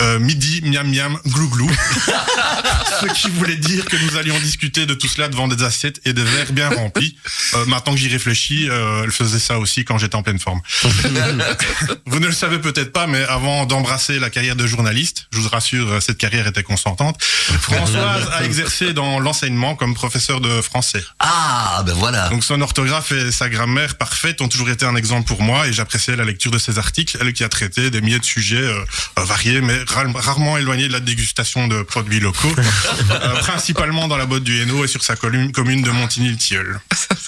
Euh, 0.00 0.18
midi, 0.18 0.60
miam 0.64 0.88
miam, 0.88 1.18
glou 1.26 1.48
glou. 1.48 1.70
Ce 3.00 3.06
qui 3.06 3.30
voulait 3.30 3.56
dire 3.56 3.84
que 3.84 3.96
nous 3.96 4.16
allions 4.16 4.38
discuter 4.38 4.86
de 4.86 4.94
tout 4.94 5.08
cela 5.08 5.28
devant 5.28 5.48
des 5.48 5.62
assiettes 5.62 6.00
et 6.04 6.12
des 6.12 6.24
verres 6.24 6.52
bien 6.52 6.68
remplis. 6.70 7.16
Euh, 7.54 7.64
maintenant 7.66 7.94
que 7.94 7.98
j'y 7.98 8.08
réfléchis, 8.08 8.68
euh, 8.68 9.02
elle 9.04 9.12
faisait 9.12 9.38
ça 9.38 9.58
aussi 9.58 9.84
quand 9.84 9.98
j'étais 9.98 10.16
en 10.16 10.22
pleine 10.22 10.38
forme. 10.38 10.60
Vous 12.06 12.20
ne 12.20 12.26
le 12.26 12.32
savez 12.32 12.58
peut-être 12.58 12.92
pas, 12.92 13.06
mais 13.06 13.22
avant 13.24 13.66
d'embrasser 13.66 14.18
la 14.18 14.30
carrière 14.30 14.56
de 14.56 14.66
journaliste, 14.66 15.26
je 15.32 15.38
vous 15.38 15.48
rassure, 15.48 16.02
cette 16.02 16.18
carrière 16.18 16.46
était 16.46 16.62
consentante. 16.62 17.22
Françoise 17.22 18.28
a 18.32 18.44
exercé 18.44 18.92
dans 18.92 19.20
l'enseignement 19.20 19.74
comme 19.76 19.94
professeur 19.94 20.40
de 20.40 20.60
français. 20.60 21.02
Ah 21.20 21.82
ben 21.86 21.94
voilà. 21.94 22.28
Donc 22.28 22.44
son 22.44 22.60
orthographe 22.60 23.12
et 23.12 23.30
sa 23.32 23.48
grammaire 23.48 23.96
parfaite 23.96 24.40
ont 24.40 24.48
toujours 24.48 24.70
été 24.70 24.84
un 24.84 24.96
exemple 24.96 25.26
pour 25.26 25.42
moi 25.42 25.66
et 25.66 25.72
j'appréciais 25.72 26.16
la 26.16 26.24
lecture 26.24 26.50
de 26.50 26.58
ses 26.58 26.78
articles, 26.78 27.16
elle 27.20 27.32
qui 27.32 27.44
a 27.44 27.48
traité 27.48 27.90
des 27.90 28.00
milliers 28.00 28.18
de 28.18 28.24
sujets 28.24 28.56
euh, 28.56 28.84
euh, 29.18 29.24
variés 29.24 29.60
mais 29.60 29.84
rarement 29.88 30.56
éloignés 30.58 30.88
de 30.88 30.92
la 30.92 31.00
dégustation 31.00 31.66
de 31.68 31.82
produits 31.82 32.20
locaux, 32.20 32.54
euh, 33.10 33.34
principalement 33.40 34.08
dans 34.08 34.16
la 34.16 34.26
botte 34.26 34.44
du 34.44 34.60
Hainaut 34.60 34.84
et 34.84 34.88
sur 34.88 35.02
sa 35.02 35.16
commune, 35.16 35.52
commune 35.52 35.82
de 35.82 35.90
Montigny-le-Tilleul. 35.90 36.80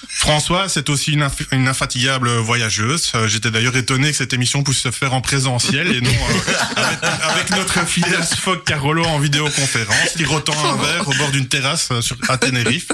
Françoise 0.08 0.72
c'est 0.74 0.90
aussi 0.90 1.12
une, 1.12 1.22
inf- 1.24 1.46
une 1.52 1.68
infatigable 1.68 2.28
voyageuse. 2.38 3.12
Euh, 3.14 3.28
J'étais 3.28 3.50
d'ailleurs 3.50 3.76
étonné 3.76 4.10
que 4.10 4.16
cette 4.16 4.32
émission 4.32 4.62
puisse 4.62 4.78
se 4.80 4.90
faire 4.90 5.14
en 5.14 5.20
présentiel 5.20 5.94
et 5.94 6.00
non 6.00 6.10
euh, 6.10 6.52
avec, 6.76 6.98
avec 7.22 7.50
notre 7.50 7.86
fidèle 7.86 8.22
Sfog 8.24 8.62
Carolo 8.64 9.04
en 9.04 9.18
vidéoconférence, 9.18 10.14
sirotant 10.16 10.52
un 10.64 10.76
verre 10.76 11.08
au 11.08 11.14
bord 11.14 11.30
d'une 11.30 11.48
terrasse 11.48 11.88
sur, 12.00 12.16
à 12.28 12.36
Tenerife. 12.38 12.88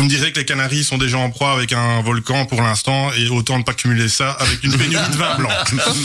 Vous 0.00 0.04
me 0.04 0.08
direz 0.08 0.32
que 0.32 0.38
les 0.38 0.46
Canaries 0.46 0.82
sont 0.82 0.96
déjà 0.96 1.18
en 1.18 1.28
proie 1.28 1.52
avec 1.52 1.74
un 1.74 2.00
volcan 2.00 2.46
pour 2.46 2.62
l'instant 2.62 3.12
et 3.12 3.28
autant 3.28 3.58
ne 3.58 3.64
pas 3.64 3.74
cumuler 3.74 4.08
ça 4.08 4.30
avec 4.30 4.64
une 4.64 4.74
pénurie 4.74 5.10
de 5.10 5.16
vin 5.16 5.36
blanc. 5.36 5.50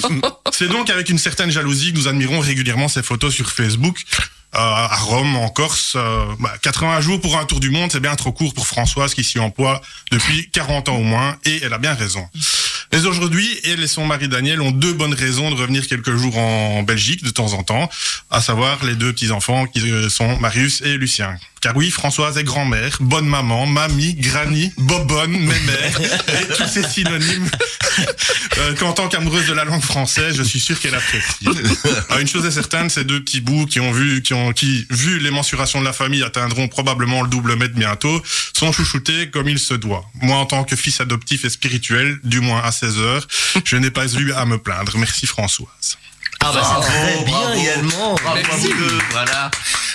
C'est 0.52 0.68
donc 0.68 0.90
avec 0.90 1.08
une 1.08 1.18
certaine 1.18 1.50
jalousie 1.50 1.94
que 1.94 2.00
nous 2.00 2.10
admirons 2.10 2.42
régulièrement 2.42 2.90
ces 2.90 3.02
photos 3.02 3.34
sur 3.34 3.50
Facebook. 3.50 4.04
Euh, 4.54 4.58
à 4.58 4.94
Rome, 4.98 5.38
en 5.38 5.48
Corse, 5.48 5.94
euh, 5.96 6.26
bah, 6.42 6.54
80 6.62 7.00
jours 7.00 7.22
pour 7.22 7.38
un 7.38 7.46
tour 7.46 7.62
du 7.62 7.70
monde, 7.70 7.90
c'est 7.90 8.02
bien 8.02 8.16
trop 8.16 8.34
court 8.34 8.54
pour 8.54 8.68
Françoise 8.68 9.14
qui 9.14 9.24
s'y 9.24 9.40
emploie 9.40 9.82
depuis 10.12 10.50
40 10.50 10.90
ans 10.90 10.98
au 10.98 11.04
moins, 11.04 11.38
et 11.46 11.62
elle 11.64 11.74
a 11.74 11.78
bien 11.78 11.94
raison. 11.94 12.28
Mais 12.92 13.06
aujourd'hui, 13.06 13.48
elle 13.64 13.84
et 13.84 13.88
son 13.88 14.06
mari 14.06 14.28
Daniel 14.28 14.62
ont 14.62 14.72
deux 14.72 14.94
bonnes 14.94 15.14
raisons 15.14 15.50
de 15.50 15.56
revenir 15.56 15.88
quelques 15.88 16.16
jours 16.16 16.38
en 16.38 16.84
Belgique 16.84 17.24
de 17.24 17.30
temps 17.30 17.54
en 17.54 17.64
temps, 17.64 17.90
à 18.32 18.42
savoir 18.42 18.84
les 18.86 18.96
deux 18.96 19.14
petits-enfants 19.14 19.66
qui 19.66 19.80
euh, 19.92 20.10
sont 20.10 20.38
Marius 20.40 20.82
et 20.82 20.98
Lucien. 20.98 21.38
Car 21.66 21.76
oui, 21.76 21.90
Françoise 21.90 22.38
est 22.38 22.44
grand-mère, 22.44 22.98
bonne 23.00 23.26
maman, 23.26 23.66
mamie, 23.66 24.14
granny, 24.14 24.72
bobonne, 24.78 25.32
mémère, 25.32 26.00
et 26.28 26.54
tous 26.56 26.68
ces 26.68 26.84
synonymes 26.84 27.50
euh, 28.60 28.76
qu'en 28.76 28.94
tant 28.94 29.08
qu'amoureuse 29.08 29.48
de 29.48 29.54
la 29.54 29.64
langue 29.64 29.82
française, 29.82 30.36
je 30.36 30.44
suis 30.44 30.60
sûr 30.60 30.80
qu'elle 30.80 30.94
apprécie. 30.94 31.48
Ah, 32.10 32.22
une 32.22 32.28
chose 32.28 32.46
est 32.46 32.52
certaine, 32.52 32.92
ces 32.92 33.04
deux 33.04 33.20
petits 33.24 33.42
bouts 33.42 33.66
qui 33.66 33.80
ont 33.80 33.92
vu, 33.92 34.22
qui 34.22 34.36
ont, 34.36 34.54
qui, 34.54 34.86
vu 34.92 35.18
les 35.18 35.32
mensurations 35.32 35.80
de 35.80 35.86
la 35.86 35.94
famille, 35.94 36.22
atteindront 36.22 36.68
probablement 36.68 37.24
le 37.24 37.30
double 37.30 37.56
mètre 37.56 37.74
bientôt, 37.74 38.22
sont 38.54 38.72
chouchoutés 38.72 39.32
comme 39.32 39.50
il 39.50 39.58
se 39.58 39.74
doit. 39.74 40.06
Moi, 40.22 40.38
en 40.38 40.46
tant 40.46 40.66
que 40.66 40.76
fils 40.76 41.02
adoptif 41.02 41.46
et 41.46 41.50
spirituel, 41.50 42.20
du 42.24 42.42
moins 42.42 42.62
à 42.66 42.72
16 42.72 42.98
heures, 43.00 43.28
je 43.66 43.76
n'ai 43.78 43.92
pas 43.92 44.08
eu 44.14 44.32
à 44.34 44.46
me 44.46 44.58
plaindre. 44.58 44.98
Merci 44.98 45.26
Françoise. 45.28 45.98
Ah 46.44 46.52
bah 46.54 46.62
c'est 46.64 46.88
très 46.88 47.24
bien. 47.24 47.34
bravo, 47.34 47.54
Finalement, 47.60 48.16
Bravo 48.22 48.42
voilà. 49.12 49.52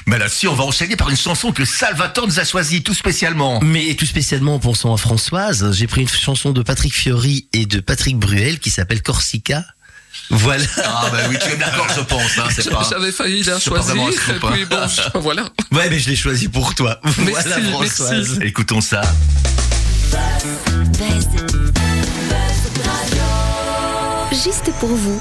Mais 0.06 0.18
là-dessus, 0.18 0.48
on 0.48 0.54
va 0.54 0.64
enchaîner 0.64 0.96
par 0.96 1.10
une 1.10 1.16
chanson 1.16 1.52
que 1.52 1.64
Salvatore 1.64 2.26
nous 2.26 2.40
a 2.40 2.44
choisie 2.44 2.82
tout 2.82 2.94
spécialement. 2.94 3.60
Mais 3.62 3.94
tout 3.94 4.06
spécialement 4.06 4.54
en 4.54 4.58
pensant 4.58 4.92
à 4.92 4.96
Françoise, 4.96 5.70
j'ai 5.72 5.86
pris 5.86 6.00
une 6.02 6.08
chanson 6.08 6.50
de 6.52 6.62
Patrick 6.62 6.94
Fiori 6.94 7.46
et 7.52 7.66
de 7.66 7.78
Patrick 7.80 8.16
Bruel 8.18 8.58
qui 8.58 8.70
s'appelle 8.70 9.02
Corsica. 9.02 9.62
Voilà. 10.30 10.64
Ah 10.78 11.08
bah 11.12 11.18
oui, 11.28 11.36
tu 11.40 11.50
es 11.52 11.56
d'accord, 11.56 11.86
je 11.94 12.00
pense. 12.00 12.38
Hein, 12.38 12.44
c'est 12.54 12.70
pas... 12.70 12.86
J'avais 12.88 13.12
failli 13.12 13.42
la 13.44 13.60
choisir, 13.60 13.94
et 14.08 14.12
scoop, 14.12 14.42
hein. 14.44 14.50
puis 14.52 14.64
bon, 14.64 14.88
je- 14.88 15.18
voilà. 15.18 15.44
Ouais, 15.72 15.88
mais 15.90 16.00
je 16.00 16.08
l'ai 16.08 16.16
choisi 16.16 16.48
pour 16.48 16.74
toi. 16.74 16.98
voilà 17.04 17.60
Françoise. 17.70 18.10
merci. 18.38 18.46
Écoutons 18.48 18.80
ça. 18.80 19.02
Juste 24.32 24.70
pour 24.78 24.90
vous. 24.90 25.20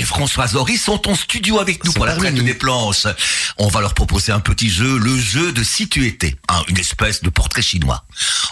Et 0.00 0.04
Françoise 0.04 0.56
Horry 0.56 0.78
sont 0.78 1.06
en 1.08 1.14
studio 1.14 1.58
avec 1.58 1.84
nous 1.84 1.92
pour 1.92 2.06
la 2.06 2.16
traite 2.16 2.34
des 2.34 2.54
planches. 2.54 3.06
On 3.58 3.68
va 3.68 3.82
leur 3.82 3.92
proposer 3.92 4.32
un 4.32 4.40
petit 4.40 4.70
jeu, 4.70 4.98
le 4.98 5.18
jeu 5.18 5.52
de 5.52 5.62
si 5.62 5.90
tu 5.90 6.06
étais, 6.06 6.36
hein, 6.48 6.62
une 6.68 6.78
espèce 6.78 7.22
de 7.22 7.28
portrait 7.28 7.60
chinois. 7.60 8.06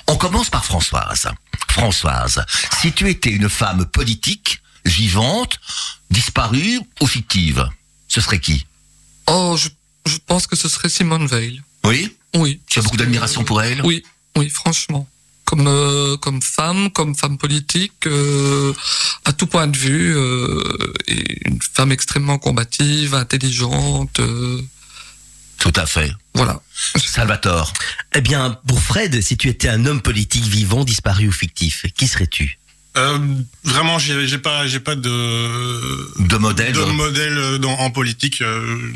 On 0.08 0.16
commence 0.16 0.50
par 0.50 0.64
Françoise. 0.64 1.28
Françoise, 1.70 2.44
si 2.80 2.92
tu 2.92 3.08
étais 3.08 3.30
une 3.30 3.48
femme 3.48 3.86
politique, 3.86 4.60
vivante, 4.84 5.58
disparue 6.10 6.80
ou 7.00 7.06
fictive, 7.06 7.66
ce 8.08 8.20
serait 8.20 8.40
qui? 8.40 8.66
Oh, 9.26 9.56
je, 9.56 9.68
je 10.06 10.18
pense 10.26 10.46
que 10.46 10.56
ce 10.56 10.68
serait 10.68 10.90
Simone 10.90 11.26
Veil. 11.26 11.62
Oui? 11.84 12.14
Oui. 12.34 12.60
Tu 12.68 12.78
as 12.78 12.82
beaucoup 12.82 12.98
d'admiration 12.98 13.42
pour 13.42 13.62
elle? 13.62 13.80
Oui, 13.84 14.04
oui, 14.36 14.50
franchement. 14.50 15.08
Comme 15.48 15.66
euh, 15.66 16.18
comme 16.18 16.42
femme, 16.42 16.90
comme 16.90 17.14
femme 17.14 17.38
politique, 17.38 18.06
euh, 18.06 18.74
à 19.24 19.32
tout 19.32 19.46
point 19.46 19.66
de 19.66 19.78
vue, 19.78 20.14
euh, 20.14 20.92
et 21.06 21.48
une 21.48 21.58
femme 21.62 21.90
extrêmement 21.90 22.38
combative, 22.38 23.14
intelligente. 23.14 24.20
Tout 25.58 25.72
à 25.74 25.86
fait. 25.86 26.12
Voilà. 26.34 26.60
Salvatore. 26.96 27.72
Eh 28.14 28.20
bien, 28.20 28.58
pour 28.68 28.78
Fred, 28.78 29.22
si 29.22 29.38
tu 29.38 29.48
étais 29.48 29.70
un 29.70 29.86
homme 29.86 30.02
politique 30.02 30.44
vivant, 30.44 30.84
disparu 30.84 31.28
ou 31.28 31.32
fictif, 31.32 31.86
qui 31.96 32.06
serais-tu? 32.06 32.58
Euh, 32.98 33.18
vraiment, 33.64 33.98
j'ai 33.98 34.38
pas, 34.38 34.66
j'ai 34.66 34.80
pas 34.80 34.96
de 34.96 35.08
De 36.28 36.36
modèle. 36.36 36.72
de 36.72 36.84
modèle 36.84 37.58
dans, 37.58 37.72
en 37.78 37.90
politique. 37.90 38.40
Euh, 38.42 38.92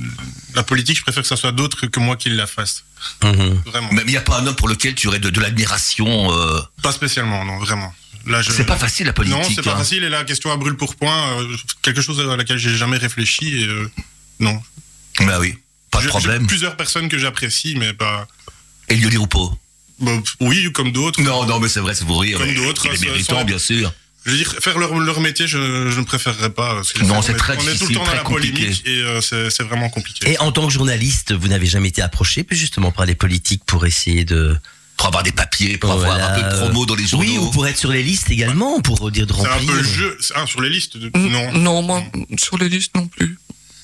la 0.55 0.63
politique, 0.63 0.97
je 0.99 1.03
préfère 1.03 1.23
que 1.23 1.29
ça 1.29 1.37
soit 1.37 1.53
d'autres 1.53 1.87
que 1.87 2.01
moi 2.01 2.17
qui 2.17 2.29
la 2.31 2.47
fasse. 2.47 2.85
Mhm. 3.23 3.63
Vraiment. 3.67 3.89
Mais 3.93 4.03
il 4.03 4.09
n'y 4.11 4.17
a 4.17 4.21
pas 4.23 4.39
un 4.41 4.47
homme 4.47 4.57
pour 4.57 4.69
lequel 4.69 4.95
tu 4.95 5.07
aurais 5.09 5.19
de, 5.21 5.31
de 5.31 5.41
l'admiration. 5.41 6.33
euh, 6.33 6.61
Pas 6.83 6.93
spécialement, 6.93 7.45
non, 7.45 7.59
vraiment. 7.59 7.95
Là, 8.27 8.43
je... 8.43 8.53
C'est 8.53 8.65
pas 8.67 8.77
facile 8.77 9.07
la 9.07 9.13
politique. 9.13 9.39
Non, 9.39 9.45
c'est 9.55 9.63
pas 9.63 9.75
hein. 9.75 9.79
facile. 9.79 10.05
Et 10.05 10.09
la 10.09 10.25
question 10.25 10.53
à 10.53 10.57
brûle 10.57 10.77
pour 10.77 10.95
point, 10.97 11.41
euh, 11.41 11.57
quelque 11.83 12.01
chose 12.03 12.21
à 12.21 12.37
laquelle 12.37 12.59
j'ai 12.59 12.77
jamais 12.77 12.99
réfléchi. 12.99 13.63
Et, 13.63 13.67
euh, 13.67 13.91
non. 14.41 14.61
Bah 15.21 15.39
oui, 15.41 15.59
pas 15.91 16.01
de 16.03 16.09
problème. 16.09 16.47
Plusieurs 16.47 16.77
personnes 16.77 17.09
que 17.09 17.19
j'apprécie, 17.19 17.75
mais 17.77 17.93
pas. 17.93 18.27
Elio 18.89 19.09
Di 19.11 19.19
Bon, 19.99 20.23
oui, 20.41 20.71
comme 20.73 20.93
d'autres. 20.93 21.21
Non, 21.23 21.45
non, 21.47 21.61
mais 21.61 21.69
c'est 21.69 21.81
vrai, 21.81 21.95
c'est 21.95 22.05
pour 22.07 22.21
rire. 22.23 22.39
Comme 22.39 22.55
d'autres, 22.55 22.87
Il 22.87 22.93
est 22.93 22.97
ça- 22.97 23.05
méritant, 23.07 23.39
ça- 23.39 23.45
bien 23.45 23.59
sûr. 23.59 23.93
Je 24.25 24.31
veux 24.31 24.37
dire, 24.37 24.55
faire 24.61 24.79
leur, 24.79 24.95
leur 25.01 25.21
métier, 25.21 25.49
je, 25.49 25.91
je 25.91 25.99
ne 25.99 26.05
préférerais 26.05 26.51
pas. 26.51 26.75
parce 26.77 26.93
que 26.93 27.03
Non, 27.05 27.17
on 27.17 27.23
c'est 27.23 27.33
est- 27.33 27.37
très 27.37 27.57
On 27.57 27.61
est 27.61 27.65
tout 27.65 27.71
difficile, 27.73 27.89
le 27.89 27.95
temps 27.95 28.01
dans 28.01 28.07
très 28.07 28.17
la 28.19 28.23
compliqué. 28.23 28.53
polémique 28.53 28.83
et 28.87 28.99
euh, 29.03 29.21
c'est 29.51 29.63
vraiment 29.65 29.89
compliqué. 29.91 30.31
Et 30.31 30.39
en 30.39 30.53
tant 30.53 30.67
que 30.69 30.73
journaliste, 30.73 31.33
vous 31.33 31.49
n'avez 31.49 31.67
jamais 31.67 31.89
été 31.89 32.03
approché, 32.03 32.45
puis 32.45 32.57
justement 32.57 32.93
par 32.93 33.05
les 33.05 33.17
politiques 33.17 33.65
pour 33.67 33.85
essayer 33.85 34.25
de 34.25 34.57
Pour 34.97 35.09
avoir 35.09 35.25
des 35.25 35.33
papiers, 35.33 35.77
pour 35.79 35.91
avoir 35.91 36.15
un 36.15 36.41
peu 36.41 36.43
de 36.49 36.57
promo 36.63 36.87
dans 36.87 36.95
les 36.95 37.07
journaux. 37.07 37.27
Oui, 37.29 37.37
ou 37.39 37.51
pour 37.51 37.67
être 37.67 37.77
sur 37.79 37.91
les 37.91 38.05
listes 38.05 38.31
également, 38.31 38.81
pour 38.81 39.11
dire 39.11 39.27
de 39.27 39.33
C'est 39.35 39.41
un 39.41 39.55
remplir. 39.55 39.71
peu 39.73 39.77
le 39.79 39.83
jeu. 39.83 40.17
c'est- 40.21 40.35
Ah, 40.37 40.47
sur 40.47 40.61
les 40.61 40.69
listes 40.71 40.97
de- 40.97 41.11
Non. 41.19 41.53
Non, 41.55 41.83
moi, 41.83 42.05
sur 42.39 42.57
les 42.59 42.69
listes 42.69 42.95
non 42.95 43.09
plus. 43.09 43.37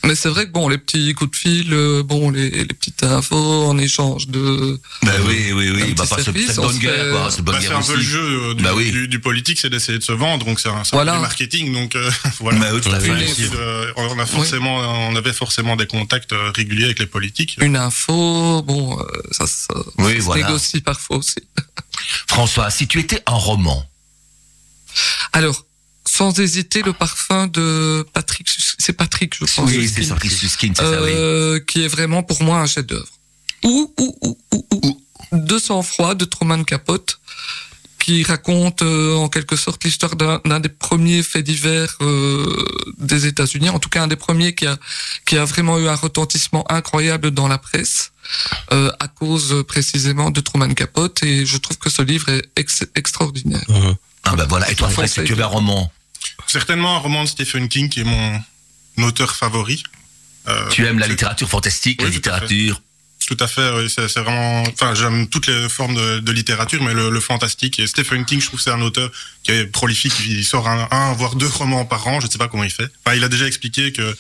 Mais 0.05 0.15
c'est 0.15 0.29
vrai 0.29 0.47
que 0.47 0.53
bon, 0.53 0.69
les 0.69 0.79
petits 0.79 1.13
coups 1.15 1.33
de 1.33 1.37
fil, 1.37 1.73
euh, 1.73 2.03
bon, 2.03 2.31
les, 2.31 2.51
les 2.51 2.65
petites 2.67 3.03
infos 3.03 3.65
en 3.67 3.77
échange 3.79 4.29
de. 4.29 4.81
Bah 5.03 5.11
oui, 5.27 5.53
oui, 5.53 5.69
Un 5.69 5.73
oui. 5.75 5.81
petit 5.83 5.95
Bah, 5.95 6.05
pas 6.09 6.17
ce- 6.19 6.23
service, 6.23 6.47
cette 6.47 6.59
on 6.61 6.67
bonne 6.69 6.79
guerre, 6.79 7.11
quoi. 7.11 7.29
Bah, 7.43 7.59
c'est 7.61 7.69
guerre 7.69 7.79
un 7.79 7.83
peu 7.83 7.97
le 7.97 8.01
jeu 8.03 8.21
euh, 8.51 8.55
du, 8.55 8.63
Bah 8.63 8.71
oui. 8.77 8.91
du, 8.93 9.09
du 9.09 9.19
politique, 9.21 9.59
c'est 9.59 9.69
d'essayer 9.71 9.99
de 9.99 10.05
se 10.05 10.13
vendre, 10.13 10.47
donc 10.47 10.61
c'est 10.61 10.69
un, 10.69 10.85
c'est 10.85 10.95
un 10.95 10.99
Voilà. 10.99 11.13
peu 11.13 11.19
du 11.19 11.23
marketing, 11.23 11.73
donc 11.73 11.97
euh, 11.97 12.11
voilà. 12.41 12.59
Bah 12.61 12.67
oui, 12.73 12.81
tout 12.81 12.91
à 12.93 13.01
fait. 13.01 13.11
On 13.97 14.19
a 14.19 14.27
forcément, 14.27 14.77
on 15.11 15.17
avait 15.17 15.33
forcément 15.33 15.75
des 15.77 15.87
contacts 15.87 16.33
euh, 16.33 16.53
réguliers 16.55 16.85
avec 16.85 17.01
les 17.01 17.07
politiques. 17.07 17.57
Une 17.61 17.77
info, 17.77 18.63
bon, 18.63 18.99
euh, 19.01 19.05
ça, 19.33 19.47
ça, 19.47 19.75
Oui, 19.99 20.23
ça 20.23 20.33
se 20.33 20.39
négocie 20.39 20.81
parfois 20.81 21.17
aussi. 21.19 21.37
François, 22.29 22.71
si 22.71 22.87
tu 22.87 23.01
étais 23.01 23.21
un 23.27 23.35
roman, 23.35 23.85
Alors, 25.33 25.65
sans 26.19 26.39
hésiter, 26.41 26.83
le 26.83 26.93
parfum 26.93 27.47
de 27.47 28.05
Patrick, 28.13 28.47
c'est 28.85 28.93
Patrick, 29.03 29.35
je 29.41 29.45
pense. 29.55 29.71
oui, 29.71 29.89
c'est 29.95 30.09
Patrick 30.09 30.33
Susskind, 30.33 30.75
c'est 30.77 30.83
ça, 30.83 31.03
oui. 31.03 31.11
euh, 31.15 31.61
qui 31.69 31.85
est 31.85 31.89
vraiment 31.97 32.23
pour 32.25 32.43
moi 32.43 32.57
un 32.59 32.67
chef-d'œuvre. 32.67 33.13
Ou, 33.65 33.95
ou, 33.99 34.09
ou, 34.23 34.39
ou, 34.53 34.67
ou, 34.73 35.39
De 35.53 35.59
sang-froid 35.59 36.15
de 36.17 36.25
Truman 36.25 36.65
Capote, 36.65 37.21
qui 38.01 38.23
raconte 38.25 38.83
euh, 38.83 39.15
en 39.25 39.29
quelque 39.29 39.55
sorte 39.57 39.85
l'histoire 39.85 40.15
d'un 40.17 40.61
des 40.61 40.69
premiers 40.87 41.23
faits 41.23 41.45
divers 41.45 41.95
euh, 42.01 42.47
des 42.99 43.27
États-Unis, 43.27 43.69
en 43.69 43.79
tout 43.79 43.91
cas 43.95 44.03
un 44.03 44.09
des 44.09 44.17
premiers 44.27 44.55
qui 44.55 44.67
a 44.67 44.77
qui 45.27 45.37
a 45.37 45.45
vraiment 45.45 45.79
eu 45.79 45.87
un 45.89 45.95
retentissement 46.07 46.65
incroyable 46.73 47.31
dans 47.33 47.49
la 47.49 47.59
presse 47.59 48.13
euh, 48.73 48.91
à 48.99 49.09
cause 49.09 49.63
précisément 49.73 50.31
de 50.31 50.41
Truman 50.41 50.73
Capote, 50.75 51.23
et 51.23 51.45
je 51.47 51.59
trouve 51.59 51.79
que 51.79 51.91
ce 51.91 52.03
livre 52.03 52.29
est 52.31 52.45
ex- 52.57 52.87
extraordinaire. 52.95 53.67
Ah 54.25 54.35
bah 54.37 54.47
voilà. 54.49 54.71
Et 54.71 54.75
toi, 54.75 54.89
tu 55.25 55.33
avais 55.33 55.43
un 55.43 55.47
roman, 55.47 55.93
Certainement 56.49 56.97
un 56.97 56.99
roman 56.99 57.25
de 57.25 57.29
Stephen 57.29 57.69
King 57.69 57.89
qui 57.89 58.01
est 58.01 58.05
mon 58.05 58.43
auteur 59.07 59.37
favori. 59.37 59.83
Euh, 60.49 60.69
tu 60.71 60.87
aimes 60.87 60.99
la 60.99 61.07
littérature 61.07 61.49
fantastique, 61.49 62.01
la 62.01 62.09
Oui, 62.09 62.15
littérature. 62.15 62.81
Tout 63.29 63.37
à 63.41 63.47
fait, 63.47 63.89
c'est 63.91 64.09
c'est 64.09 64.21
vraiment. 64.21 64.63
Enfin, 64.63 64.95
j'aime 64.95 65.29
toutes 65.29 65.49
les 65.49 65.69
formes 65.69 65.95
de, 65.95 66.19
de 66.21 66.33
littérature, 66.33 66.83
mais 66.83 66.95
le, 66.95 67.11
le 67.11 67.21
fantastique. 67.21 67.79
Et 67.79 67.87
Stephen 67.87 68.25
King, 68.25 68.41
je 68.41 68.47
trouve 68.47 68.59
que 68.59 68.65
c'est 68.65 68.71
un 68.71 68.81
auteur 68.81 69.11
qui 69.43 69.51
est 69.53 69.67
prolifique. 69.67 70.15
Il 70.27 70.43
sort 70.47 70.67
un, 70.67 70.89
un, 70.91 71.13
voire 71.13 71.35
deux 71.35 71.47
romans 71.47 71.85
par 71.85 72.07
an. 72.07 72.21
Je 72.21 72.27
ne 72.27 72.31
sais 72.33 72.39
pas 72.39 72.49
comment 72.49 72.65
il 72.65 72.71
fait. 72.71 72.89
Enfin, 73.05 73.15
il 73.19 73.23
a 73.23 73.29
déjà 73.29 73.47
expliqué 73.47 73.93
que 73.93 74.17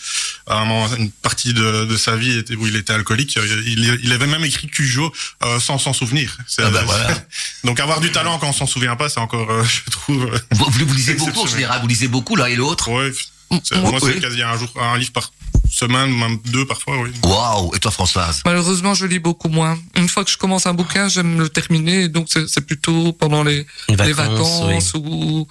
à 0.46 0.59
un 0.59 0.66
moment, 0.66 0.94
une 0.96 1.11
partie 1.11 1.54
de, 1.54 1.87
de 1.87 1.96
sa 1.96 2.16
vie 2.16 2.37
était, 2.37 2.54
où 2.54 2.66
il 2.66 2.76
était 2.76 2.92
alcoolique. 2.92 3.38
Il, 3.64 3.98
il 4.02 4.12
avait 4.12 4.26
même 4.26 4.44
écrit 4.44 4.66
Cujo 4.68 5.11
euh, 5.42 5.59
sans 5.59 5.78
s'en 5.78 5.94
souvenir. 5.94 6.37
C'est- 6.46 6.62
Ah 6.62 6.70
bah 6.70 6.83
voilà. 6.85 7.09
Donc 7.64 7.80
avoir 7.80 8.00
du 8.00 8.12
talent 8.12 8.38
quand 8.38 8.50
on 8.50 8.52
s'en 8.52 8.66
souvient 8.66 8.96
pas, 8.96 9.09
c'est 9.09 9.20
encore, 9.20 9.50
euh, 9.50 9.64
je 9.64 9.90
trouve. 9.90 10.30
Vous, 10.52 10.66
vous, 10.70 10.94
lisez 10.94 11.14
beaucoup 11.14 11.40
en 11.40 11.46
général, 11.46 11.80
vous 11.80 11.88
lisez 11.88 12.09
beaucoup 12.09 12.37
l'un 12.37 12.44
et 12.46 12.56
l'autre. 12.56 12.90
ouais, 12.90 13.11
Moi, 13.50 13.61
moi, 13.76 13.98
oui. 14.02 14.12
c'est 14.14 14.20
quasi 14.20 14.42
un 14.42 14.56
jour, 14.58 14.68
un 14.80 14.98
livre 14.98 15.12
par 15.12 15.32
semaine, 15.70 16.11
même 16.14 16.38
deux 16.46 16.66
parfois. 16.66 17.00
Oui. 17.00 17.11
Waouh 17.24 17.74
Et 17.74 17.78
toi, 17.78 17.90
Françoise? 17.90 18.42
Malheureusement, 18.44 18.94
je 18.94 19.06
lis 19.06 19.18
beaucoup 19.18 19.48
moins. 19.48 19.78
Une 19.96 20.08
fois 20.08 20.24
que 20.24 20.30
je 20.30 20.37
commence 20.38 20.66
un 20.66 20.74
bouquin, 20.74 21.08
j'aime 21.08 21.38
le 21.38 21.48
terminer, 21.48 22.08
donc 22.08 22.28
c'est 22.28 22.61
plutôt 22.66 23.12
pendant 23.12 23.42
les, 23.42 23.66
Les 23.88 23.96
les 23.96 24.12
vacances, 24.12 24.62
vacances 24.62 24.94
ou 24.94 25.46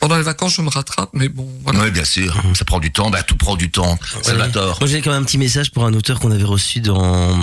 pendant 0.00 0.16
les 0.16 0.22
vacances, 0.22 0.54
je 0.54 0.62
me 0.62 0.68
rattrape, 0.70 1.10
mais 1.12 1.28
bon, 1.28 1.48
voilà. 1.64 1.80
Oui, 1.80 1.90
bien 1.90 2.04
sûr. 2.04 2.34
Ça 2.54 2.64
prend 2.64 2.78
du 2.78 2.92
temps. 2.92 3.10
Bah, 3.10 3.22
tout 3.22 3.36
prend 3.36 3.56
du 3.56 3.70
temps. 3.70 3.98
Salvatore. 4.22 4.78
Moi, 4.80 4.88
j'ai 4.88 5.00
quand 5.00 5.10
même 5.10 5.22
un 5.22 5.24
petit 5.24 5.38
message 5.38 5.70
pour 5.72 5.84
un 5.84 5.92
auteur 5.94 6.20
qu'on 6.20 6.30
avait 6.30 6.44
reçu 6.44 6.80
dans 6.80 7.38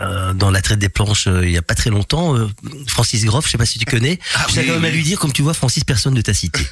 euh, 0.00 0.32
dans 0.34 0.50
la 0.50 0.60
traite 0.60 0.78
des 0.78 0.88
planches 0.88 1.26
euh, 1.26 1.46
il 1.46 1.52
y 1.52 1.56
a 1.56 1.62
pas 1.62 1.74
très 1.74 1.90
longtemps, 1.90 2.36
euh, 2.36 2.48
Francis 2.86 3.24
Groff. 3.24 3.46
Je 3.46 3.52
sais 3.52 3.58
pas 3.58 3.66
si 3.66 3.78
tu 3.78 3.86
connais. 3.86 4.18
Ah 4.34 4.44
je 4.48 4.54
tiens 4.54 4.62
oui, 4.62 4.68
quand 4.68 4.74
même 4.74 4.84
à 4.84 4.90
lui 4.90 5.02
dire, 5.02 5.18
comme 5.18 5.32
tu 5.32 5.42
vois, 5.42 5.54
Francis, 5.54 5.84
personne 5.84 6.14
ne 6.14 6.20
t'a 6.20 6.34
cité. 6.34 6.60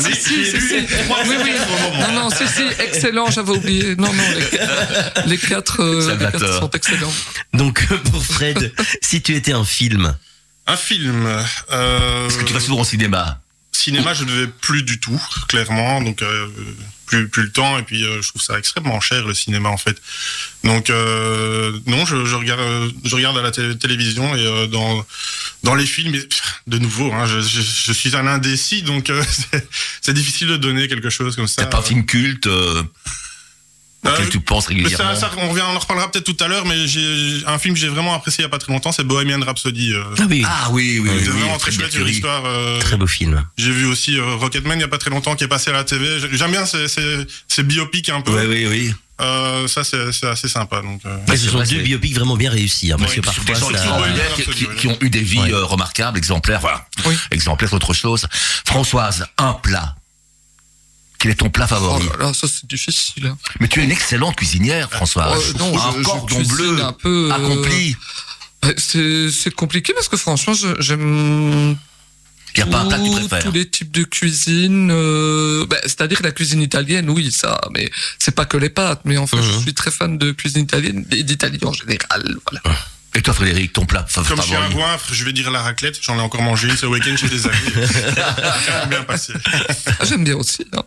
Si, 0.00 0.14
si, 0.14 0.44
si, 0.44 0.60
si. 0.60 0.74
Oui, 1.26 1.36
oui. 1.42 1.52
Non, 2.00 2.12
non, 2.12 2.30
si, 2.30 2.46
si, 2.46 2.62
excellent, 2.78 3.30
j'avais 3.30 3.50
oublié. 3.50 3.96
Non, 3.96 4.12
non, 4.12 4.22
les, 4.36 5.30
les 5.30 5.38
quatre, 5.38 5.82
euh, 5.82 6.12
les 6.12 6.18
quatre 6.18 6.60
sont 6.60 6.70
excellents. 6.70 7.12
Donc 7.52 7.84
pour 8.10 8.24
Fred, 8.24 8.72
si 9.02 9.20
tu 9.20 9.34
étais 9.34 9.52
un 9.52 9.64
film, 9.64 10.14
Un 10.68 10.76
film. 10.76 11.26
Euh, 11.72 12.26
Est-ce 12.28 12.38
que 12.38 12.44
tu 12.44 12.52
vas 12.52 12.60
souvent 12.60 12.80
au 12.80 12.84
cinéma 12.84 13.40
cinéma, 13.72 14.12
je 14.12 14.24
ne 14.24 14.32
vais 14.32 14.48
plus 14.48 14.82
du 14.82 14.98
tout, 14.98 15.22
clairement. 15.48 16.02
Donc, 16.02 16.20
euh, 16.20 16.48
plus, 17.06 17.28
plus 17.28 17.44
le 17.44 17.52
temps. 17.52 17.78
Et 17.78 17.82
puis, 17.84 18.04
euh, 18.04 18.20
je 18.20 18.28
trouve 18.28 18.42
ça 18.42 18.58
extrêmement 18.58 19.00
cher, 19.00 19.24
le 19.24 19.32
cinéma, 19.34 19.68
en 19.68 19.76
fait. 19.78 19.96
Donc, 20.64 20.90
euh, 20.90 21.78
non, 21.86 22.04
je, 22.04 22.24
je, 22.26 22.34
regarde, 22.34 22.60
je 23.04 23.14
regarde 23.14 23.38
à 23.38 23.42
la 23.42 23.52
té- 23.52 23.78
télévision 23.78 24.34
et 24.34 24.44
euh, 24.44 24.66
dans, 24.66 25.06
dans 25.62 25.74
les 25.76 25.86
films, 25.86 26.14
et, 26.16 26.28
de 26.66 26.78
nouveau, 26.78 27.12
hein, 27.12 27.24
je, 27.26 27.40
je, 27.40 27.60
je 27.62 27.92
suis 27.92 28.14
un 28.16 28.26
indécis, 28.26 28.82
donc 28.82 29.10
euh, 29.10 29.22
c'est- 29.52 29.66
c'est 30.02 30.12
difficile 30.12 30.48
de 30.48 30.56
donner 30.56 30.88
quelque 30.88 31.08
chose 31.08 31.36
comme 31.36 31.48
ça. 31.48 31.62
T'as 31.62 31.68
pas 31.70 31.78
un 31.78 31.82
film 31.82 32.04
culte 32.04 32.48
auquel 34.04 34.26
Euh, 34.26 34.28
tu 34.30 34.40
penses 34.40 34.66
régulièrement 34.68 35.14
ça, 35.14 35.20
ça, 35.20 35.30
on, 35.38 35.48
revient, 35.50 35.62
on 35.68 35.74
en 35.76 35.78
reparlera 35.78 36.10
peut-être 36.10 36.24
tout 36.32 36.42
à 36.42 36.48
l'heure, 36.48 36.64
mais 36.66 36.86
j'ai 36.86 37.42
un 37.46 37.58
film 37.58 37.74
que 37.74 37.80
j'ai 37.80 37.88
vraiment 37.88 38.14
apprécié 38.14 38.42
il 38.42 38.46
n'y 38.46 38.46
a 38.46 38.50
pas 38.50 38.58
très 38.58 38.72
longtemps, 38.72 38.92
c'est 38.92 39.04
Bohemian 39.04 39.40
Rhapsody. 39.44 39.92
Euh, 39.92 40.02
ah 40.18 40.22
oui, 40.28 40.42
Ah 40.46 40.68
oui, 40.70 41.00
oui, 41.02 41.10
oui. 41.12 41.20
c'est 41.24 41.30
oui, 41.30 41.38
vraiment 41.40 41.58
très 41.58 41.72
chouette, 41.72 41.94
une 41.94 42.06
histoire. 42.06 42.44
euh, 42.46 42.78
très 42.80 42.96
beau 42.96 43.06
film. 43.08 43.44
J'ai 43.56 43.70
vu 43.72 43.86
aussi 43.86 44.16
euh, 44.18 44.34
Rocketman 44.36 44.74
il 44.74 44.78
n'y 44.78 44.84
a 44.84 44.88
pas 44.88 44.98
très 44.98 45.10
longtemps 45.10 45.34
qui 45.34 45.44
est 45.44 45.48
passé 45.48 45.70
à 45.70 45.72
la 45.72 45.84
TV. 45.84 46.18
J'aime 46.32 46.52
bien 46.52 46.64
ces, 46.64 46.86
ces, 46.88 47.26
ces 47.48 47.62
biopics 47.64 48.08
un 48.10 48.20
peu. 48.20 48.32
Oui, 48.32 48.46
oui, 48.48 48.66
oui. 48.68 48.94
Euh, 49.20 49.66
ça, 49.66 49.82
c'est 49.82 50.26
assez 50.28 50.46
sympa. 50.48 50.80
Donc, 50.80 51.00
euh, 51.04 51.18
ce 51.36 51.48
sont 51.50 51.58
deux 51.64 51.80
biopics 51.82 52.14
vraiment 52.14 52.36
bien 52.36 52.52
réussis, 52.52 52.92
hein, 52.92 52.96
parce 53.00 53.10
Oui, 53.10 53.20
que 53.20 53.26
parfois 53.26 53.44
des 53.44 53.60
gens 53.60 54.00
qui, 54.36 54.42
qui- 54.44 54.66
qui 54.76 54.86
ont 54.86 54.96
eu 55.00 55.10
des 55.10 55.22
vies 55.22 55.40
Ouais. 55.40 55.52
euh, 55.52 55.64
remarquables, 55.64 56.16
exemplaires, 56.16 56.60
voilà. 56.60 56.86
Oui. 57.04 57.16
Exemplaires, 57.32 57.72
autre 57.74 57.92
chose. 57.94 58.28
Françoise, 58.64 59.26
un 59.38 59.54
plat. 59.54 59.96
Quel 61.18 61.32
est 61.32 61.34
ton 61.34 61.50
plat 61.50 61.64
Oh 61.66 61.74
favori 61.74 62.08
là, 62.20 62.32
ça 62.32 62.46
c'est 62.48 62.66
difficile. 62.66 63.26
hein. 63.26 63.36
Mais 63.60 63.66
tu 63.68 63.80
es 63.80 63.84
une 63.84 63.90
excellente 63.90 64.36
cuisinière. 64.36 64.88
Euh, 64.92 65.52
non, 65.58 65.76
un 65.78 65.92
je- 65.98 66.02
cordon 66.02 66.40
bleu 66.42 66.80
un 66.82 66.92
peu, 66.92 67.28
euh, 67.30 67.34
accompli. 67.34 67.96
Ouais, 68.64 68.74
C'est 68.78 69.54
compliqué 69.54 69.92
parce 69.94 70.08
que 70.08 70.16
franchement, 70.16 70.54
j'aime 70.78 71.76
Il 72.56 72.64
n'y 72.64 72.68
a 72.70 72.72
pas 72.72 72.80
un 72.80 72.86
plat 72.86 72.98
que 72.98 73.04
tu 73.04 73.10
préfères. 73.10 73.44
tous 73.44 73.52
les 73.52 73.68
types 73.68 73.90
de 73.92 74.04
cuisine. 74.04 74.90
euh, 74.90 75.66
ben, 75.66 75.78
C'est-à-dire 75.82 76.20
la 76.22 76.32
cuisine 76.32 76.62
italienne, 76.62 77.08
oui, 77.10 77.30
ça, 77.30 77.60
mais 77.74 77.90
c'est 78.18 78.34
pas 78.34 78.46
que 78.46 78.56
les 78.56 78.70
pâtes. 78.70 79.00
Mais 79.04 79.16
en 79.16 79.26
fait, 79.26 79.40
je 79.42 79.52
Mhm. 79.52 79.60
suis 79.62 79.74
très 79.74 79.90
fan 79.90 80.18
de 80.18 80.32
cuisine 80.32 80.62
italienne 80.64 81.04
et 81.12 81.22
d'Italie 81.24 81.58
en 81.64 81.72
général. 81.72 82.36
Voilà. 82.50 82.76
Et 83.14 83.22
toi, 83.22 83.32
Frédéric, 83.34 83.72
ton 83.72 83.86
plat 83.86 84.04
fa- 84.08 84.22
comme 84.22 84.36
je 84.36 84.42
suis 84.42 84.54
un 84.54 84.58
favori 84.60 84.74
goinfre, 84.74 85.12
je 85.14 85.24
vais 85.24 85.32
dire 85.32 85.50
la 85.50 85.62
raclette. 85.62 85.98
J'en 86.02 86.16
ai 86.18 86.20
encore 86.20 86.42
mangé 86.42 86.68
une 86.68 86.76
ce 86.76 86.86
week-end 86.86 87.16
chez 87.16 87.28
des 87.28 87.46
amis. 87.46 87.56
Bien 88.90 89.02
passé. 89.02 89.32
Ah, 89.98 90.04
J'aime 90.04 90.24
bien 90.24 90.36
aussi. 90.36 90.64
hein. 90.76 90.82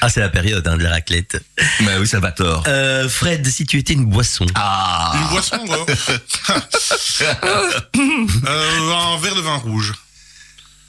Ah, 0.00 0.08
c'est 0.08 0.20
la 0.20 0.28
période 0.30 0.66
hein, 0.66 0.76
de 0.76 0.82
la 0.82 0.90
raclette. 0.90 1.40
Mais 1.80 1.96
oui, 1.98 2.06
ça 2.08 2.20
va 2.20 2.32
tort. 2.32 2.64
Euh, 2.66 3.08
Fred, 3.08 3.46
si 3.46 3.66
tu 3.66 3.78
étais 3.78 3.92
une 3.92 4.06
boisson, 4.06 4.46
Ah 4.54 5.12
Une 5.20 5.28
boisson, 5.28 5.58
euh, 5.68 5.84
euh, 8.46 8.92
un 8.94 9.18
verre 9.20 9.34
de 9.34 9.40
vin 9.40 9.56
rouge. 9.56 9.94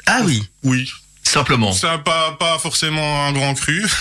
ah 0.08 0.22
oui. 0.24 0.44
Oui. 0.64 0.90
Simplement. 1.30 1.74
C'est 1.74 1.88
pas, 2.04 2.32
pas 2.40 2.58
forcément 2.58 3.28
un 3.28 3.32
grand 3.34 3.54
cru. 3.54 3.86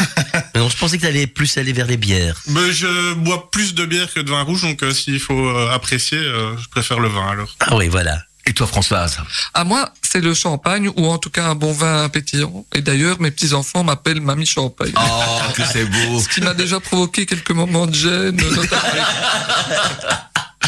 Non, 0.54 0.68
je 0.68 0.76
pensais 0.76 0.96
que 0.96 1.02
t'allais 1.02 1.26
plus 1.26 1.56
aller 1.56 1.72
vers 1.72 1.86
les 1.86 1.96
bières. 1.96 2.40
Mais 2.48 2.72
je 2.72 3.14
bois 3.14 3.48
plus 3.50 3.74
de 3.74 3.84
bière 3.84 4.12
que 4.12 4.18
de 4.18 4.30
vin 4.30 4.42
rouge, 4.42 4.62
donc 4.62 4.82
euh, 4.82 4.92
s'il 4.92 5.20
faut 5.20 5.48
euh, 5.48 5.70
apprécier, 5.72 6.18
euh, 6.18 6.56
je 6.56 6.68
préfère 6.68 6.98
le 6.98 7.08
vin 7.08 7.28
alors. 7.28 7.54
Ah 7.60 7.76
oui, 7.76 7.86
voilà. 7.88 8.22
Et 8.44 8.52
toi, 8.52 8.66
Françoise? 8.66 9.18
À 9.54 9.62
moi, 9.62 9.92
c'est 10.02 10.20
le 10.20 10.34
champagne 10.34 10.90
ou 10.96 11.06
en 11.06 11.18
tout 11.18 11.30
cas 11.30 11.44
un 11.44 11.54
bon 11.54 11.72
vin 11.72 12.08
pétillant. 12.08 12.66
Et 12.74 12.80
d'ailleurs, 12.80 13.20
mes 13.20 13.30
petits-enfants 13.30 13.84
m'appellent 13.84 14.20
Mamie 14.20 14.46
Champagne. 14.46 14.92
Oh, 14.96 15.52
que 15.54 15.62
c'est 15.64 15.84
beau. 15.84 16.20
Ce 16.22 16.28
qui 16.28 16.40
m'a 16.40 16.54
déjà 16.54 16.80
provoqué 16.80 17.26
quelques 17.26 17.52
moments 17.52 17.86
de 17.86 17.94
gêne. 17.94 18.40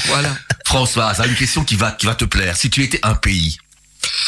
voilà. 0.07 0.37
Françoise, 0.67 1.21
une 1.27 1.35
question 1.35 1.65
qui 1.65 1.75
va, 1.75 1.91
qui 1.93 2.07
va 2.07 2.15
te 2.15 2.27
plaire. 2.27 2.57
Si 2.57 2.71
tu 2.71 2.85
étais 2.85 3.01
un 3.03 3.15
pays, 3.15 3.59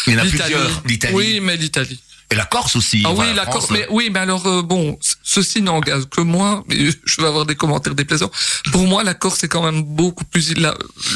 il 0.07 0.15
y 0.15 0.17
en 0.17 0.21
a 0.21 0.23
plusieurs. 0.25 0.83
L'Italie. 0.87 1.15
Oui, 1.15 1.41
mais 1.41 1.57
l'Italie. 1.57 2.01
Et 2.33 2.35
la 2.35 2.45
Corse 2.47 2.77
aussi. 2.77 3.03
Ah 3.05 3.11
enfin, 3.11 3.23
oui, 3.29 3.35
la 3.35 3.43
France. 3.43 3.55
Corse. 3.67 3.71
Mais 3.71 3.87
oui, 3.91 4.09
mais 4.13 4.21
alors 4.21 4.47
euh, 4.47 4.63
bon, 4.63 4.99
ceci 5.23 5.61
n'engage 5.63 6.05
que 6.11 6.21
moi, 6.23 6.65
mais 6.69 6.77
je 7.05 7.21
vais 7.21 7.27
avoir 7.29 7.45
des 7.47 7.55
commentaires 7.57 7.95
déplaisants. 7.95 8.31
Pour 8.73 8.87
moi, 8.87 9.05
la 9.05 9.15
Corse 9.15 9.45
est 9.45 9.49
quand 9.49 9.63
même 9.63 9.83
beaucoup 9.83 10.25
plus 10.25 10.57
la- 10.57 10.75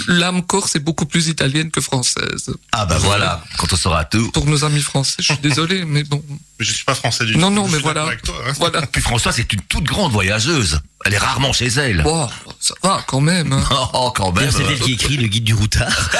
l'âme 0.08 0.42
corse 0.42 0.76
est 0.76 0.80
beaucoup 0.80 1.06
plus 1.06 1.28
italienne 1.28 1.70
que 1.70 1.80
française. 1.80 2.50
Ah 2.72 2.84
bah 2.86 2.98
voilà, 2.98 3.42
quand 3.58 3.72
on 3.72 3.76
sera 3.76 4.04
tout. 4.04 4.30
Pour 4.32 4.46
nos 4.46 4.64
amis 4.64 4.80
français, 4.82 5.16
je 5.18 5.24
suis 5.32 5.38
désolé, 5.42 5.84
mais 5.84 6.04
bon, 6.04 6.22
Mais 6.58 6.64
je 6.66 6.72
suis 6.72 6.84
pas 6.84 6.94
français 6.94 7.24
du 7.24 7.36
Non, 7.36 7.48
tout. 7.48 7.54
non, 7.54 7.66
Je 7.68 7.72
mais 7.76 7.78
voilà. 7.82 8.06
toi, 8.22 8.34
hein. 8.46 8.52
voilà. 8.58 8.82
Puis 8.86 9.00
Françoise 9.02 9.38
est 9.40 9.52
une 9.52 9.60
toute 9.62 9.84
grande 9.84 10.12
voyageuse. 10.12 10.80
Elle 11.04 11.14
est 11.14 11.18
rarement 11.18 11.52
chez 11.52 11.66
elle. 11.68 12.02
Bon, 12.02 12.28
ça 12.60 12.74
va 12.82 13.02
quand 13.06 13.20
même. 13.20 13.52
hein. 13.52 13.62
Oh, 13.94 14.12
quand 14.14 14.32
même. 14.32 14.50
C'est 14.50 14.64
elle 14.64 14.78
qui 14.80 14.92
écrit 14.94 15.16
le 15.16 15.28
guide 15.28 15.44
du 15.44 15.54
routard. 15.54 16.10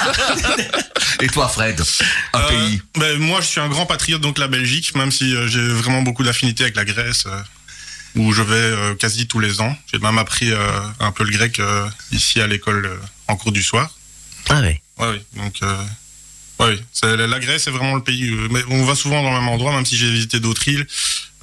Et 1.20 1.28
toi, 1.28 1.48
Fred? 1.48 1.80
Un 2.32 2.40
Euh, 2.40 2.48
pays 2.48 2.82
ben, 2.98 3.18
moi, 3.18 3.40
je 3.40 3.46
suis 3.46 3.60
un 3.60 3.68
grand 3.68 3.86
patriote, 3.86 4.20
donc 4.20 4.38
la 4.38 4.48
Belgique, 4.48 4.85
même 4.94 5.10
si 5.10 5.34
euh, 5.34 5.48
j'ai 5.48 5.66
vraiment 5.66 6.02
beaucoup 6.02 6.22
d'affinités 6.22 6.64
avec 6.64 6.76
la 6.76 6.84
Grèce, 6.84 7.24
euh, 7.26 7.40
où 8.14 8.32
je 8.32 8.42
vais 8.42 8.54
euh, 8.54 8.94
quasi 8.94 9.26
tous 9.26 9.40
les 9.40 9.60
ans. 9.60 9.76
J'ai 9.92 9.98
même 9.98 10.18
appris 10.18 10.50
un 11.00 11.12
peu 11.12 11.24
le 11.24 11.30
grec 11.30 11.60
ici 12.12 12.40
à 12.40 12.46
l'école 12.46 12.98
en 13.28 13.36
cours 13.36 13.52
du 13.52 13.62
soir. 13.62 13.90
Ah 14.48 14.60
ouais. 14.60 14.80
Ouais, 14.98 15.08
oui, 15.10 15.40
donc 15.42 15.54
ouais, 16.60 16.78
oui, 17.02 17.16
la 17.28 17.38
Grèce 17.40 17.64
c'est 17.64 17.70
vraiment 17.70 17.94
le 17.96 18.02
pays. 18.02 18.30
mais 18.50 18.60
on 18.70 18.84
va 18.84 18.94
souvent 18.94 19.22
dans 19.22 19.30
le 19.30 19.38
même 19.38 19.48
endroit, 19.48 19.72
même 19.74 19.84
si 19.84 19.96
j'ai 19.96 20.10
visité 20.10 20.40
d'autres 20.40 20.66
îles. 20.68 20.86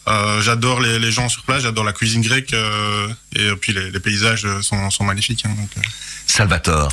Euh, 0.08 0.42
j'adore 0.42 0.82
les, 0.82 1.00
les 1.00 1.12
gens 1.12 1.30
sur 1.30 1.44
place, 1.44 1.64
j'adore 1.64 1.86
la 1.86 1.94
cuisine 1.94 2.22
grecque 2.22 2.54
euh, 2.54 3.08
et 3.36 3.56
puis 3.56 3.72
les, 3.72 3.90
les 3.90 4.00
paysages 4.02 4.46
sont, 4.62 4.90
sont 4.90 5.06
magnifiques. 5.06 5.46
hein, 5.46 5.56
donc, 5.58 5.70
euh. 5.78 5.82
Salvatore. 6.28 6.92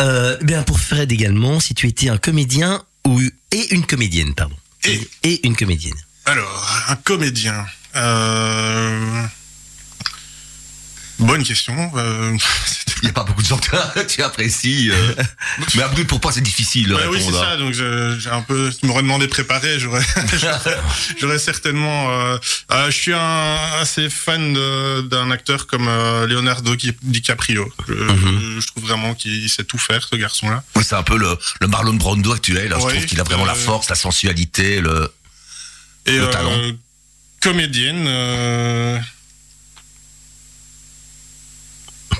Euh, 0.00 0.36
bien 0.42 0.62
pour 0.62 0.78
Fred 0.78 1.10
également, 1.10 1.58
si 1.58 1.74
tu 1.74 1.88
étais 1.88 2.08
un 2.08 2.18
comédien 2.18 2.84
ou 3.04 3.20
et 3.20 3.74
une 3.74 3.84
comédienne, 3.86 4.34
pardon. 4.34 4.56
Et 5.22 5.46
une 5.46 5.56
comédienne. 5.56 5.96
Alors, 6.24 6.84
un 6.88 6.96
comédien. 6.96 7.66
Euh... 7.94 9.22
Bonne 11.18 11.42
question. 11.44 11.92
Euh... 11.96 12.36
Il 13.02 13.04
n'y 13.04 13.10
a 13.10 13.12
pas 13.12 13.24
beaucoup 13.24 13.42
de 13.42 13.46
gens 13.46 13.58
que 13.58 14.02
tu 14.06 14.22
apprécies. 14.22 14.90
euh. 14.90 15.14
Mais 15.74 15.82
Abdul, 15.82 16.06
pour 16.06 16.18
toi, 16.18 16.32
c'est 16.32 16.40
difficile 16.40 16.94
Ouais, 16.94 17.00
oui, 17.10 17.18
c'est 17.20 17.26
répondre. 17.26 17.44
ça. 17.44 17.56
Donc, 17.58 17.74
je- 17.74 18.16
j'ai 18.18 18.30
un 18.30 18.40
peu. 18.40 18.72
Tu 18.78 18.86
m'aurais 18.86 19.02
demandé 19.02 19.26
de 19.26 19.30
préparer. 19.30 19.78
J'aurais, 19.78 20.02
j'aurais- 21.20 21.38
certainement. 21.38 22.10
euh, 22.10 22.38
euh, 22.72 22.86
je 22.90 22.96
suis 22.96 23.12
un, 23.12 23.56
assez 23.80 24.08
fan 24.08 24.54
d'un 25.08 25.30
acteur 25.30 25.66
comme 25.66 25.84
Leonardo 26.26 26.74
Di- 26.74 26.96
DiCaprio. 27.02 27.70
Je, 27.86 27.92
Mhm. 27.92 28.60
je 28.60 28.66
trouve 28.68 28.84
vraiment 28.84 29.14
qu'il 29.14 29.48
sait 29.50 29.64
tout 29.64 29.78
faire, 29.78 30.06
ce 30.10 30.16
garçon-là. 30.16 30.62
Oui, 30.74 30.82
C'est 30.82 30.96
un 30.96 31.02
peu 31.02 31.18
le, 31.18 31.36
le 31.60 31.66
Marlon 31.68 31.94
Brando 31.94 32.32
actuel. 32.32 32.72
hein. 32.72 32.76
Je 32.80 32.84
Ouais, 32.86 32.92
trouve 32.94 33.06
qu'il 33.06 33.20
a 33.20 33.24
vraiment 33.24 33.44
la 33.44 33.54
force, 33.54 33.90
la 33.90 33.94
sensualité, 33.96 34.80
le. 34.80 35.12
Et 36.06 36.16
Le 36.18 36.30
talent. 36.30 36.56
comédienne. 37.42 38.04
euh, 38.08 38.98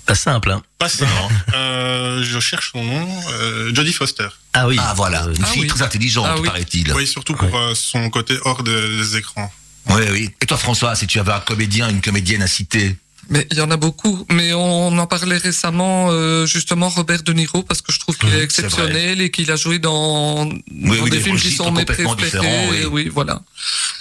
Pas 0.06 0.14
simple, 0.14 0.50
hein. 0.52 0.62
pas 0.78 0.88
ça. 0.88 1.06
euh, 1.54 2.22
je 2.22 2.38
cherche 2.40 2.72
son 2.72 2.84
nom. 2.84 3.08
euh, 3.32 3.74
Jodie 3.74 3.92
Foster. 3.92 4.28
Ah 4.54 4.66
oui. 4.68 4.76
Ah 4.80 4.94
voilà, 4.96 5.26
une 5.36 5.42
Ah 5.44 5.46
fille 5.46 5.62
oui. 5.62 5.66
très 5.68 5.82
intelligente, 5.82 6.26
Ah 6.28 6.36
oui. 6.38 6.46
paraît-il. 6.46 6.92
Oui, 6.94 7.06
surtout 7.06 7.34
pour 7.34 7.54
euh, 7.56 7.74
son 7.74 8.08
côté 8.10 8.36
hors 8.44 8.62
de- 8.62 8.96
des 9.02 9.16
écrans. 9.16 9.52
Oui, 9.90 10.02
oui. 10.10 10.30
Et 10.40 10.46
toi, 10.46 10.56
François, 10.56 10.94
si 10.94 11.06
tu 11.06 11.18
avais 11.20 11.32
un 11.32 11.40
comédien, 11.40 11.88
une 11.90 12.00
comédienne 12.00 12.42
à 12.42 12.46
citer 12.48 12.96
Mais 13.28 13.46
il 13.50 13.56
y 13.56 13.60
en 13.60 13.70
a 13.72 13.76
beaucoup. 13.76 14.24
Mais 14.30 14.52
on 14.52 14.96
en 14.98 15.06
parlait 15.06 15.36
récemment, 15.36 16.08
euh, 16.10 16.46
justement, 16.46 16.88
Robert 16.88 17.22
De 17.24 17.32
Niro, 17.32 17.62
parce 17.64 17.82
que 17.82 17.92
je 17.92 17.98
trouve 17.98 18.16
qu'il 18.16 18.28
Mmh, 18.28 18.32
est 18.32 18.38
c'est 18.38 18.44
exceptionnel 18.44 19.20
et 19.20 19.30
qu'il 19.30 19.50
a 19.50 19.56
joué 19.56 19.78
dans, 19.80 20.44
dans 20.46 20.52
oui, 20.70 21.02
des 21.04 21.10
des 21.10 21.20
films 21.20 21.36
qui 21.38 21.50
sont 21.50 21.72
mes 21.72 21.84
préférés. 21.84 22.06
oui. 22.70 22.76
Et 22.82 22.86
oui, 22.86 23.08
voilà. 23.12 23.42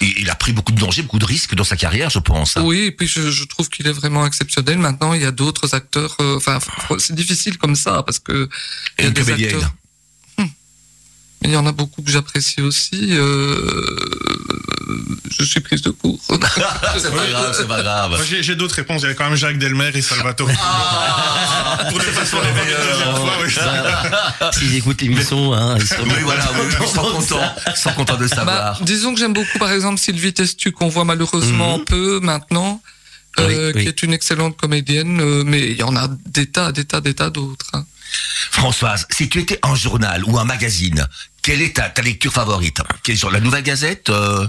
il, 0.01 0.13
il 0.19 0.29
a 0.29 0.35
pris 0.35 0.53
beaucoup 0.53 0.71
de 0.73 0.79
dangers, 0.79 1.01
beaucoup 1.01 1.19
de 1.19 1.25
risques 1.25 1.55
dans 1.55 1.63
sa 1.63 1.75
carrière, 1.75 2.09
je 2.09 2.19
pense. 2.19 2.55
Oui, 2.61 2.79
et 2.85 2.91
puis 2.91 3.07
je, 3.07 3.31
je 3.31 3.43
trouve 3.45 3.69
qu'il 3.69 3.87
est 3.87 3.91
vraiment 3.91 4.25
exceptionnel. 4.27 4.77
Maintenant, 4.77 5.13
il 5.13 5.21
y 5.21 5.25
a 5.25 5.31
d'autres 5.31 5.73
acteurs. 5.73 6.15
euh, 6.19 6.35
Enfin, 6.37 6.59
c'est 6.99 7.15
difficile 7.15 7.57
comme 7.57 7.75
ça 7.75 8.03
parce 8.03 8.19
que 8.19 8.47
il 8.99 9.01
y 9.01 9.01
Et 9.01 9.05
a 9.05 9.07
une 9.07 9.13
des 9.13 9.21
comédienne. 9.21 9.55
acteurs. 9.55 9.73
Il 11.45 11.51
y 11.51 11.57
en 11.57 11.65
a 11.67 11.71
beaucoup 11.71 12.01
que 12.01 12.11
j'apprécie 12.11 12.61
aussi. 12.61 13.09
euh, 13.11 13.95
Je 15.29 15.43
suis 15.43 15.59
prise 15.61 15.81
de 15.81 15.91
court. 15.91 16.19
c'est 16.27 16.39
pas 17.13 17.27
grave, 17.27 17.55
c'est 17.57 17.67
pas 17.67 17.81
grave. 17.81 18.23
J'ai, 18.41 18.55
d'autres 18.55 18.75
réponses. 18.75 19.01
Il 19.03 19.09
y 19.09 19.11
a 19.11 19.13
quand 19.13 19.25
même 19.25 19.35
Jacques 19.35 19.57
Delmer 19.59 19.91
et 19.93 20.01
Salvatore. 20.01 20.49
Ah, 20.59 21.85
pour 21.89 21.99
les 21.99 22.05
façons 22.05 22.37
les 22.41 22.51
meilleurs. 22.51 24.53
S'ils 24.53 24.75
écoutent 24.75 25.01
l'émission, 25.01 25.53
hein, 25.53 25.77
ils 25.79 25.87
seront 25.87 26.03
Oui, 26.03 26.21
voilà, 26.23 26.43
oui, 26.59 26.87
sont 26.87 27.01
contents, 27.01 27.55
ils 27.67 27.75
sont 27.77 27.91
contents 27.91 28.17
de 28.17 28.27
Bah, 28.27 28.35
savoir. 28.35 28.81
disons 28.83 29.13
que 29.13 29.19
j'aime 29.19 29.33
beaucoup, 29.33 29.59
par 29.59 29.71
exemple, 29.71 29.99
Sylvie 29.99 30.33
Testu, 30.33 30.71
qu'on 30.71 30.89
voit 30.89 31.05
malheureusement 31.05 31.79
peu 31.79 32.19
maintenant, 32.21 32.81
euh, 33.39 33.47
Oui, 33.47 33.71
oui. 33.75 33.83
qui 33.83 33.87
est 33.89 34.03
une 34.03 34.13
excellente 34.13 34.57
comédienne, 34.57 35.19
euh, 35.21 35.43
mais 35.45 35.61
il 35.71 35.77
y 35.77 35.83
en 35.83 35.95
a 35.95 36.07
des 36.27 36.47
tas, 36.47 36.71
des 36.71 36.85
tas, 36.85 37.01
des 37.01 37.13
tas 37.13 37.29
d'autres. 37.29 37.67
hein. 37.73 37.85
Françoise, 38.51 39.07
si 39.11 39.29
tu 39.29 39.39
étais 39.39 39.59
un 39.63 39.75
journal 39.75 40.23
ou 40.25 40.37
un 40.39 40.45
magazine, 40.45 41.07
quelle 41.41 41.61
est 41.61 41.75
ta, 41.75 41.89
ta 41.89 42.01
lecture 42.01 42.31
favorite? 42.33 42.79
Quelle 43.03 43.17
genre, 43.17 43.31
La 43.31 43.39
Nouvelle 43.39 43.63
Gazette 43.63 44.09
euh, 44.09 44.47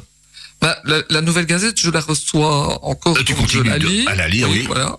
Bah, 0.61 0.79
la, 0.85 1.03
la 1.11 1.21
Nouvelle 1.21 1.47
Gazette, 1.47 1.81
je 1.81 1.91
la 1.91 2.01
reçois 2.01 2.85
encore, 2.85 3.17
Euh, 3.19 3.23
tu 3.25 3.33
je 3.33 3.39
continues 3.39 3.69
la 3.69 3.79
de- 3.79 4.09
à 4.09 4.15
la 4.15 4.29
lire, 4.29 4.49
oui. 4.51 4.65
Voilà. 4.67 4.99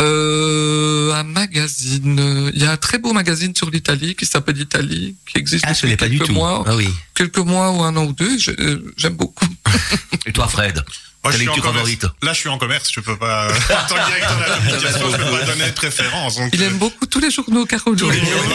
Euh, 0.00 1.12
un 1.14 1.22
magazine, 1.22 2.50
il 2.54 2.60
y 2.62 2.66
a 2.66 2.72
un 2.72 2.76
très 2.76 2.98
beau 2.98 3.12
magazine 3.12 3.54
sur 3.54 3.70
l'Italie 3.70 4.14
qui 4.16 4.26
s'appelle 4.26 4.58
Italie, 4.58 5.16
qui 5.30 5.38
existe 5.38 5.64
Ah, 5.66 5.72
depuis 5.72 5.96
pas 5.96 6.08
du 6.08 6.18
tout. 6.18 6.32
mois, 6.32 6.64
Ah 6.66 6.74
oui. 6.74 6.88
quelques 7.14 7.38
mois 7.38 7.70
ou 7.70 7.82
un 7.82 7.94
an 7.96 8.04
ou 8.06 8.12
deux. 8.12 8.36
euh, 8.58 8.92
J'aime 8.96 9.14
beaucoup. 9.14 9.46
Et 10.26 10.32
toi, 10.32 10.48
Fred? 10.48 10.82
Moi, 11.24 11.32
je 11.32 11.38
suis 11.38 11.48
en 11.48 11.54
favorite? 11.54 12.06
Là, 12.22 12.32
je 12.34 12.38
suis 12.38 12.48
en 12.50 12.58
commerce. 12.58 12.90
Je 12.92 13.00
peux 13.00 13.16
pas. 13.16 13.48
en 13.48 13.88
tant 13.88 13.94
que 13.96 14.06
directeur 14.06 14.36
de 14.36 14.42
la 14.42 14.48
communication, 14.56 15.10
je 15.10 15.16
peux 15.16 15.38
pas 15.38 15.42
donner 15.44 15.66
de 15.66 15.70
préférence. 15.74 16.36
Donc, 16.36 16.50
Il 16.52 16.62
euh, 16.62 16.66
aime 16.66 16.78
beaucoup 16.78 17.06
tous 17.06 17.18
les 17.20 17.30
journaux 17.30 17.64
Carolo. 17.64 17.96
tous 17.96 18.10
les 18.10 18.20
journaux 18.20 18.54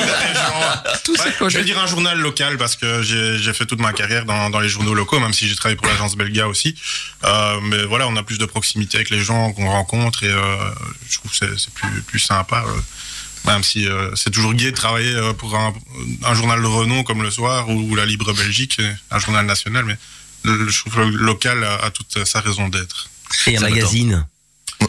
je 1.49 1.57
vais 1.57 1.63
dire 1.63 1.79
un 1.79 1.87
journal 1.87 2.19
local 2.19 2.57
parce 2.57 2.75
que 2.75 3.01
j'ai 3.01 3.53
fait 3.53 3.65
toute 3.65 3.79
ma 3.79 3.91
carrière 3.93 4.25
dans, 4.25 4.49
dans 4.49 4.59
les 4.59 4.69
journaux 4.69 4.93
locaux, 4.93 5.19
même 5.19 5.33
si 5.33 5.47
j'ai 5.47 5.55
travaillé 5.55 5.75
pour 5.77 5.87
l'agence 5.87 6.15
Belga 6.15 6.47
aussi. 6.47 6.75
Euh, 7.23 7.59
mais 7.63 7.83
voilà, 7.85 8.07
on 8.07 8.15
a 8.15 8.23
plus 8.23 8.37
de 8.37 8.45
proximité 8.45 8.97
avec 8.97 9.09
les 9.09 9.19
gens 9.23 9.51
qu'on 9.53 9.67
rencontre 9.69 10.23
et 10.23 10.29
euh, 10.29 10.55
je 11.09 11.17
trouve 11.17 11.31
que 11.31 11.37
c'est 11.37 11.57
c'est 11.57 11.73
plus, 11.73 12.01
plus 12.03 12.19
sympa. 12.19 12.63
euh, 12.67 12.79
même 13.45 13.63
si 13.63 13.87
euh, 13.87 14.13
c'est 14.15 14.31
toujours 14.31 14.53
gai 14.53 14.71
de 14.71 14.75
travailler 14.75 15.15
euh, 15.15 15.33
pour 15.33 15.55
un, 15.55 15.73
un 16.25 16.33
journal 16.35 16.61
de 16.61 16.67
renom 16.67 17.03
comme 17.03 17.23
Le 17.23 17.31
Soir 17.31 17.69
ou, 17.69 17.89
ou 17.91 17.95
La 17.95 18.05
Libre 18.05 18.33
Belgique, 18.33 18.81
un 19.11 19.19
journal 19.19 19.45
national, 19.45 19.85
mais 19.85 19.97
le, 20.43 20.65
le 20.65 21.17
local 21.17 21.63
a, 21.63 21.75
a 21.85 21.91
toute 21.91 22.25
sa 22.25 22.41
raison 22.41 22.69
d'être. 22.69 23.09
Et 23.47 23.57
un 23.57 23.61
magazine. 23.61 24.25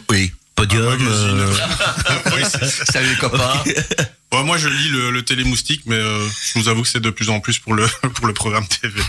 Oui. 0.09 0.31
Podium. 0.55 0.97
Euh, 1.07 1.53
Oui, 2.33 2.41
Salut 2.91 3.09
les 3.09 3.15
copains. 3.15 3.63
Ouais, 4.33 4.43
moi, 4.43 4.57
je 4.57 4.69
lis 4.69 4.89
le, 4.89 5.11
le 5.11 5.23
Télémoustique, 5.23 5.81
mais 5.85 5.95
euh, 5.95 6.27
je 6.29 6.59
vous 6.59 6.69
avoue 6.69 6.83
que 6.83 6.87
c'est 6.87 7.01
de 7.01 7.09
plus 7.09 7.29
en 7.29 7.39
plus 7.39 7.59
pour 7.59 7.73
le, 7.73 7.85
pour 8.15 8.27
le 8.27 8.33
programme 8.33 8.65
TV. 8.67 9.01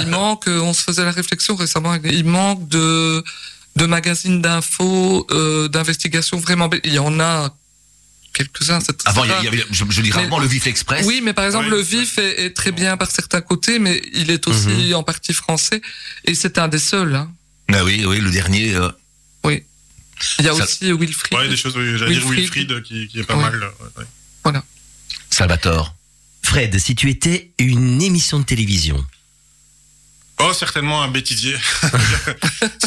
il 0.00 0.06
manque, 0.08 0.46
euh, 0.48 0.60
on 0.60 0.72
se 0.74 0.82
faisait 0.82 1.04
la 1.04 1.10
réflexion 1.12 1.56
récemment, 1.56 1.94
il 2.04 2.24
manque 2.24 2.68
de, 2.68 3.24
de 3.76 3.86
magazines 3.86 4.42
d'infos, 4.42 5.26
euh, 5.30 5.68
d'investigation 5.68 6.38
vraiment 6.38 6.68
belles. 6.68 6.82
Il 6.84 6.92
y 6.92 6.98
en 6.98 7.18
a 7.20 7.54
quelques-uns. 8.32 8.80
c'est 8.80 8.96
très 8.96 9.08
Avant, 9.10 9.24
il 9.24 9.44
y 9.44 9.48
avait, 9.48 9.64
je, 9.70 9.84
je 9.88 10.00
lis 10.02 10.10
rarement 10.12 10.38
le 10.38 10.46
Vif 10.46 10.66
Express. 10.66 11.04
Oui, 11.06 11.20
mais 11.22 11.32
par 11.32 11.44
exemple, 11.44 11.66
Oui. 11.66 11.70
le 11.72 11.80
vif 11.82 12.18
est, 12.18 12.44
est 12.46 12.50
très 12.50 12.72
bien 12.72 12.96
par 12.96 13.10
certains 13.10 13.40
côtés, 13.40 13.78
mais 13.78 14.00
il 14.14 14.30
est 14.30 14.46
aussi 14.48 14.68
Mhm. 14.88 14.94
en 14.94 15.02
partie 15.02 15.34
français, 15.34 15.80
et 16.24 16.34
c'est 16.34 16.58
un 16.58 16.68
des 16.68 16.78
seuls. 16.78 17.14
Hein. 17.14 17.30
Ah 17.72 17.84
oui, 17.84 18.04
oui, 18.06 18.20
le 18.20 18.30
dernier. 18.30 18.74
euh, 18.74 18.88
Il 20.38 20.44
y 20.44 20.48
a 20.48 20.54
Ça- 20.54 20.62
aussi 20.62 20.92
Wilfried. 20.92 21.36
Ouais, 21.36 21.48
des 21.48 21.56
choses, 21.56 21.76
oui, 21.76 21.98
j'allais 21.98 22.14
dire 22.14 22.28
Wilfried. 22.28 22.82
Qui, 22.84 23.08
qui 23.08 23.18
est 23.18 23.24
pas 23.24 23.34
Ouais. 23.34 23.42
mal. 23.42 23.60
ouais. 23.96 24.52
Salvatore. 25.30 25.96
Fred, 26.44 26.78
si 26.78 26.94
tu 26.94 27.10
étais 27.10 27.50
une 27.58 28.00
émission 28.02 28.38
de 28.38 28.44
télévision. 28.44 29.04
Oh, 30.42 30.52
certainement 30.52 31.02
un 31.02 31.08
bêtisier. 31.08 31.56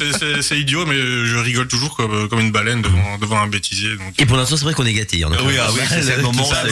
c'est- 0.41 0.59
idiot, 0.59 0.85
mais 0.85 0.95
je 0.95 1.37
rigole 1.37 1.67
toujours 1.67 1.95
comme, 1.95 2.27
comme 2.29 2.39
une 2.39 2.51
baleine 2.51 2.81
devant, 2.81 3.17
devant 3.17 3.39
un 3.41 3.47
bêtisier. 3.47 3.95
Donc. 3.97 4.13
Et 4.19 4.25
pour 4.25 4.37
l'instant, 4.37 4.57
c'est 4.57 4.63
vrai 4.63 4.73
qu'on 4.73 4.85
est 4.85 4.93
gâté. 4.93 5.23
hein. 5.23 5.29
Oui, 5.45 5.55
ah 5.59 5.69
oui, 5.73 5.79
c'est- 5.89 6.17
le 6.17 6.23
moment, 6.23 6.45
Ça, 6.49 6.63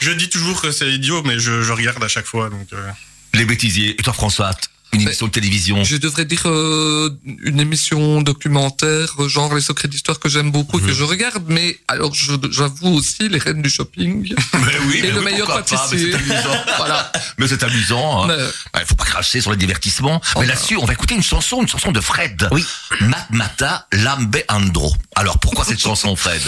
Je 0.00 0.10
dis 0.12 0.28
toujours 0.28 0.60
que 0.60 0.70
c'est 0.70 0.90
idiot, 0.90 1.22
mais 1.24 1.38
je, 1.38 1.62
je 1.62 1.72
regarde 1.72 2.02
à 2.02 2.08
chaque 2.08 2.26
fois. 2.26 2.50
Donc, 2.50 2.68
euh, 2.72 2.90
Les 3.34 3.44
bêtisiers. 3.44 3.90
Et 3.98 4.02
toi, 4.02 4.12
François 4.12 4.50
Une 4.92 5.02
émission 5.02 5.26
de 5.26 5.32
télévision. 5.32 5.84
Je 5.84 5.96
devrais 5.96 6.24
dire 6.24 6.42
euh, 6.46 7.10
une 7.44 7.60
émission 7.60 8.22
documentaire, 8.22 9.14
euh, 9.18 9.28
genre 9.28 9.54
Les 9.54 9.60
Secrets 9.60 9.86
d'Histoire 9.88 10.18
que 10.18 10.28
j'aime 10.30 10.50
beaucoup 10.50 10.78
et 10.78 10.82
que 10.82 10.92
je 10.94 11.04
regarde, 11.04 11.44
mais 11.48 11.78
alors 11.88 12.14
je- 12.14 12.32
j'avoue 12.50 12.94
aussi 12.94 13.28
Les 13.28 13.38
Reines 13.38 13.60
du 13.62 13.68
Shopping. 13.68 14.34
Mais 14.54 14.72
oui, 14.86 14.96
Et 14.98 15.02
mais 15.02 15.10
le 15.10 15.18
oui, 15.18 15.24
meilleur 15.26 15.46
pas, 15.46 15.62
pâtissier. 15.62 16.12
mais 16.12 16.12
c'est 16.12 16.32
amusant. 16.32 16.64
voilà. 16.78 17.12
Mais 17.38 17.48
c'est 17.48 17.62
amusant. 17.62 18.22
hein. 18.24 18.26
Mais- 18.28 18.80
Il 18.80 18.86
faut 18.86 18.94
pas 18.94 19.04
cracher 19.04 19.40
sur 19.40 19.50
le 19.50 19.56
divertissement. 19.56 20.20
Mais 20.38 20.46
là-dessus, 20.46 20.76
on 20.78 20.84
va 20.86 20.94
écouter 20.94 21.14
une 21.14 21.22
chanson, 21.22 21.60
une 21.62 21.68
chanson 21.68 21.92
de 21.92 22.00
Fred. 22.00 22.48
Oui. 22.50 22.64
Matmata 23.00 23.86
Lambe 23.92 24.36
Andro. 24.48 24.94
Alors 25.16 25.38
pourquoi 25.38 25.64
cette 25.64 25.80
chanson, 25.80 26.14
Fred? 26.16 26.40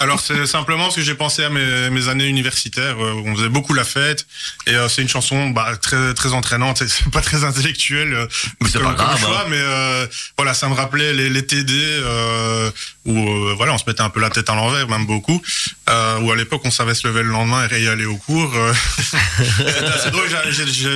Alors 0.00 0.20
c'est 0.20 0.46
simplement 0.46 0.84
parce 0.84 0.96
que 0.96 1.02
j'ai 1.02 1.14
pensé 1.14 1.44
à 1.44 1.50
mes, 1.50 1.90
mes 1.90 2.08
années 2.08 2.26
universitaires 2.26 2.96
euh, 3.02 3.12
où 3.14 3.28
on 3.28 3.36
faisait 3.36 3.48
beaucoup 3.48 3.74
la 3.74 3.84
fête 3.84 4.26
et 4.66 4.74
euh, 4.74 4.88
c'est 4.88 5.02
une 5.02 5.08
chanson 5.08 5.50
bah, 5.50 5.76
très 5.76 6.14
très 6.14 6.32
entraînante 6.32 6.80
et 6.82 6.88
c'est 6.88 7.08
pas 7.10 7.20
très 7.20 7.44
intellectuel 7.44 7.83
euh, 7.92 8.26
comme, 8.60 8.70
pas 8.72 8.92
grave, 8.94 9.20
comme 9.20 9.28
choix 9.30 9.40
hein. 9.42 9.46
mais 9.48 9.58
euh, 9.58 10.06
voilà 10.36 10.54
ça 10.54 10.68
me 10.68 10.74
rappelait 10.74 11.12
les, 11.12 11.28
les 11.28 11.46
TD 11.46 11.72
euh, 11.74 12.70
où 13.04 13.16
euh, 13.16 13.54
voilà 13.56 13.74
on 13.74 13.78
se 13.78 13.84
mettait 13.86 14.00
un 14.02 14.10
peu 14.10 14.20
la 14.20 14.30
tête 14.30 14.48
à 14.48 14.54
l'envers 14.54 14.88
même 14.88 15.06
beaucoup 15.06 15.42
euh, 15.90 16.20
où 16.20 16.32
à 16.32 16.36
l'époque 16.36 16.62
on 16.64 16.70
savait 16.70 16.94
se 16.94 17.06
lever 17.06 17.22
le 17.22 17.30
lendemain 17.30 17.68
et 17.70 17.82
y 17.82 17.88
aller 17.88 18.06
au 18.06 18.16
cours 18.16 18.52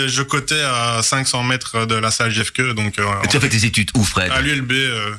je 0.09 0.23
cotais 0.23 0.63
à 0.63 1.03
500 1.03 1.43
mètres 1.45 1.87
de 1.87 1.95
la 1.95 2.11
salle 2.11 2.33
GFK 2.33 2.75
donc 2.75 2.99
euh, 2.99 3.07
Et 3.25 3.29
tu 3.29 3.37
as 3.37 3.41
fait 3.41 3.49
tes 3.49 3.65
études 3.65 3.91
où, 3.95 4.05
Fred? 4.05 4.31
À 4.33 4.41
l'ULB 4.41 4.73
euh, 4.73 5.15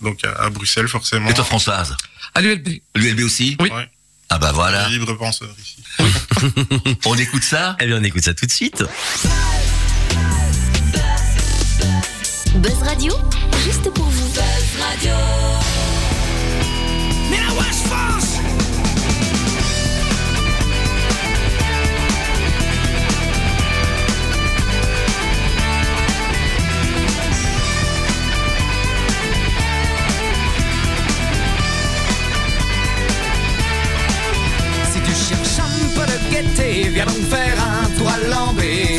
donc 0.00 0.24
à, 0.24 0.32
à 0.44 0.50
Bruxelles 0.50 0.88
forcément 0.88 1.28
Et 1.28 1.34
toi, 1.34 1.44
Françoise? 1.44 1.96
À 2.34 2.40
l'ULB. 2.40 2.68
L'ULB 2.94 3.20
aussi? 3.20 3.56
Oui. 3.60 3.70
Ouais. 3.70 3.88
Ah 4.30 4.38
bah 4.38 4.52
voilà. 4.52 4.88
libre 4.88 5.14
penseur 5.14 5.48
ici 5.60 5.82
On 7.04 7.16
écoute 7.16 7.42
ça? 7.42 7.76
Eh 7.80 7.86
bien, 7.86 7.98
on 7.98 8.04
écoute 8.04 8.22
ça 8.22 8.34
tout 8.34 8.46
de 8.46 8.50
suite. 8.50 8.84
Buzz 12.56 12.82
Radio, 12.82 13.12
juste 13.64 13.90
pour 13.90 14.04
vous. 14.06 14.28
Si 34.90 35.00
tu 35.00 35.12
cherches 35.12 35.58
un 35.60 35.88
peu 35.94 36.06
de 36.06 36.30
gaieté, 36.30 36.88
viens 36.88 37.06
donc 37.06 37.16
faire 37.28 37.56
un 37.62 37.88
à 38.06 38.28
Lambé. 38.28 38.97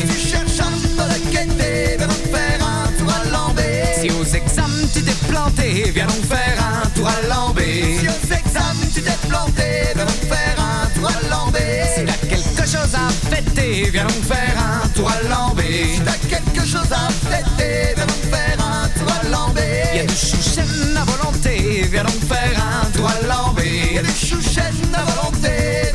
Planté, 5.40 5.92
viens 5.94 6.08
donc 6.08 6.26
faire 6.26 6.58
un 6.60 6.90
tour 6.90 7.08
à 7.08 7.28
Lambé. 7.28 8.00
Si 8.00 8.08
aux 8.08 8.34
examens 8.34 8.90
tu 8.94 9.02
t'es 9.02 9.18
planté, 9.28 9.64
viens 9.96 10.06
donc 10.06 10.22
faire 10.34 10.58
un 10.60 10.88
tour 11.00 11.10
à 11.10 11.30
Lambé. 11.30 11.60
Si 11.96 12.06
t'as 12.06 12.28
quelque 12.28 12.66
chose 12.68 12.94
à 12.94 13.10
fêter, 13.34 13.90
viens 13.92 14.04
donc 14.04 14.24
faire 14.24 14.56
un 14.58 14.88
tour 14.90 15.10
à 15.10 15.30
Lambé. 15.30 15.86
Si 15.96 16.02
t'as 16.02 16.20
quelque 16.28 16.66
chose 16.66 16.92
à 16.92 17.10
fêter, 17.30 17.94
viens 17.96 18.06
donc 18.06 18.24
faire 18.34 18.58
un 18.60 18.88
tour 19.00 19.12
à 19.12 19.30
Lambé. 19.30 19.62
Y 19.96 20.00
a 20.00 20.06
du 20.06 20.16
chouchen 20.16 20.98
à 20.98 21.04
volonté, 21.06 21.88
viens 21.92 22.04
donc 22.04 22.22
faire 22.28 22.58
un 22.60 22.86
tour 22.92 23.10
à 23.10 23.28
Lambé. 23.28 23.94
Y 23.94 23.98
a 24.00 24.02
du 24.02 24.12
chouchen 24.12 24.76
à 24.94 25.04
volonté, 25.12 25.92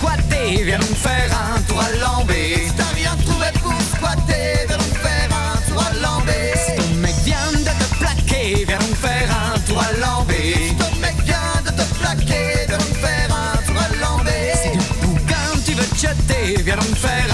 squatter, 0.00 0.64
viens 0.64 0.78
donc 0.78 0.96
faire 0.96 1.30
un 1.54 1.60
tour 1.62 1.80
à 1.80 1.90
Lambé. 1.98 2.56
Si 2.66 2.74
t'as 2.74 2.92
rien 2.94 3.14
trouvé 3.26 3.46
pour 3.62 3.74
squatter, 3.94 4.66
viens 4.66 4.78
donc 4.78 4.94
faire 5.04 5.28
un 5.30 5.70
tour 5.70 5.82
à 5.82 5.92
Lambé. 6.02 6.38
Si 6.64 6.76
ton 6.76 6.94
mec 7.00 7.14
vient 7.24 7.52
de 7.52 7.72
te 7.80 7.98
plaquer, 7.98 8.64
viens 8.66 8.78
donc 8.78 8.96
faire 8.96 9.28
un 9.30 9.58
tour 9.60 9.82
à 9.82 9.92
Lambé. 10.00 10.54
Si 10.68 10.74
ton 10.76 10.92
mec 11.00 11.16
vient 11.24 11.60
de 11.66 11.70
te 11.70 11.84
plaquer, 12.00 12.66
viens 12.66 12.78
donc 12.78 12.94
faire 13.04 13.28
un 13.44 13.56
tour 13.66 13.76
à 13.76 13.88
Lambé. 14.02 14.38
Si 14.62 14.70
du 14.70 14.84
bouquin 15.02 15.48
tu 15.64 15.72
veux 15.72 15.86
te 15.86 15.96
jeter, 15.96 16.62
viens 16.62 16.76
donc 16.76 16.96
faire 16.96 17.29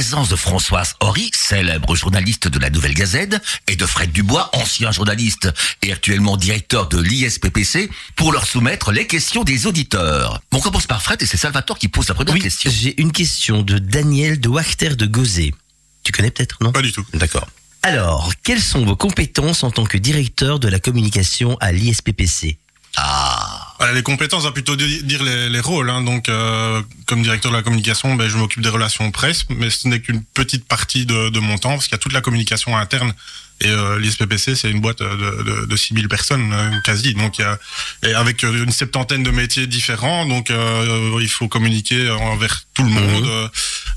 présence 0.00 0.30
de 0.30 0.36
Françoise 0.36 0.94
Horry, 1.00 1.30
célèbre 1.34 1.94
journaliste 1.94 2.48
de 2.48 2.58
la 2.58 2.70
Nouvelle 2.70 2.94
Gazette, 2.94 3.36
et 3.68 3.76
de 3.76 3.84
Fred 3.84 4.10
Dubois, 4.10 4.48
ancien 4.54 4.92
journaliste 4.92 5.50
et 5.82 5.92
actuellement 5.92 6.38
directeur 6.38 6.88
de 6.88 6.98
l'ISPPC, 6.98 7.90
pour 8.16 8.32
leur 8.32 8.46
soumettre 8.46 8.92
les 8.92 9.06
questions 9.06 9.44
des 9.44 9.66
auditeurs. 9.66 10.40
On 10.52 10.60
commence 10.60 10.86
par 10.86 11.02
Fred. 11.02 11.18
Fred 11.18 11.22
et 11.22 11.26
c'est 11.26 11.36
Salvatore 11.36 11.78
qui 11.78 11.88
pose 11.88 12.08
la 12.08 12.14
première 12.14 12.32
Oui, 12.32 12.40
question. 12.40 12.70
j'ai 12.74 12.98
une 12.98 13.12
question 13.12 13.60
de 13.60 13.76
Daniel 13.76 14.40
de 14.40 14.48
Wachter 14.48 14.96
de 14.96 15.04
Gauzet. 15.04 15.52
Tu 16.02 16.12
connais 16.12 16.30
peut-être, 16.30 16.56
non? 16.62 16.72
Pas 16.72 16.80
du 16.80 16.92
tout. 16.92 17.04
D'accord. 17.12 17.46
Alors, 17.82 18.32
quelles 18.42 18.62
sont 18.62 18.86
vos 18.86 18.96
compétences 18.96 19.64
en 19.64 19.70
tant 19.70 19.84
que 19.84 19.98
directeur 19.98 20.60
de 20.60 20.68
la 20.68 20.78
communication 20.80 21.58
à 21.60 21.72
l'ISPPC? 21.72 22.56
Ah, 22.96 23.74
Voilà, 23.78 23.92
les 23.94 24.02
compétences, 24.02 24.42
on 24.42 24.46
va 24.46 24.52
plutôt 24.52 24.76
di- 24.76 25.02
dire 25.04 25.22
les, 25.22 25.48
les 25.48 25.60
rôles. 25.60 25.88
Hein. 25.90 26.02
Donc, 26.02 26.28
euh, 26.28 26.82
comme 27.06 27.22
directeur 27.22 27.50
de 27.50 27.56
la 27.56 27.62
communication, 27.62 28.14
ben, 28.16 28.28
je 28.28 28.36
m'occupe 28.36 28.62
des 28.62 28.68
relations 28.68 29.10
presse, 29.10 29.44
mais 29.48 29.70
ce 29.70 29.88
n'est 29.88 30.00
qu'une 30.00 30.22
petite 30.24 30.66
partie 30.66 31.06
de, 31.06 31.30
de 31.30 31.40
mon 31.40 31.56
temps, 31.56 31.70
parce 31.70 31.84
qu'il 31.84 31.92
y 31.92 31.94
a 31.94 31.98
toute 31.98 32.12
la 32.12 32.20
communication 32.20 32.76
interne. 32.76 33.14
Et 33.62 33.68
euh, 33.68 33.98
l'ISPPC, 33.98 34.54
c'est 34.56 34.70
une 34.70 34.80
boîte 34.80 35.00
de, 35.00 35.42
de, 35.42 35.66
de 35.66 35.76
6000 35.76 36.08
personnes, 36.08 36.50
euh, 36.52 36.80
quasi. 36.82 37.12
Donc, 37.12 37.38
il 37.38 37.42
y 37.42 37.44
a, 37.44 37.58
et 38.02 38.14
avec 38.14 38.42
euh, 38.42 38.64
une 38.64 38.72
septantaine 38.72 39.22
de 39.22 39.30
métiers 39.30 39.66
différents, 39.66 40.24
donc 40.24 40.50
euh, 40.50 41.18
il 41.20 41.28
faut 41.28 41.46
communiquer 41.46 42.10
envers 42.10 42.62
tout 42.72 42.82
le 42.84 42.88
monde. 42.88 43.26
Euh, 43.26 43.48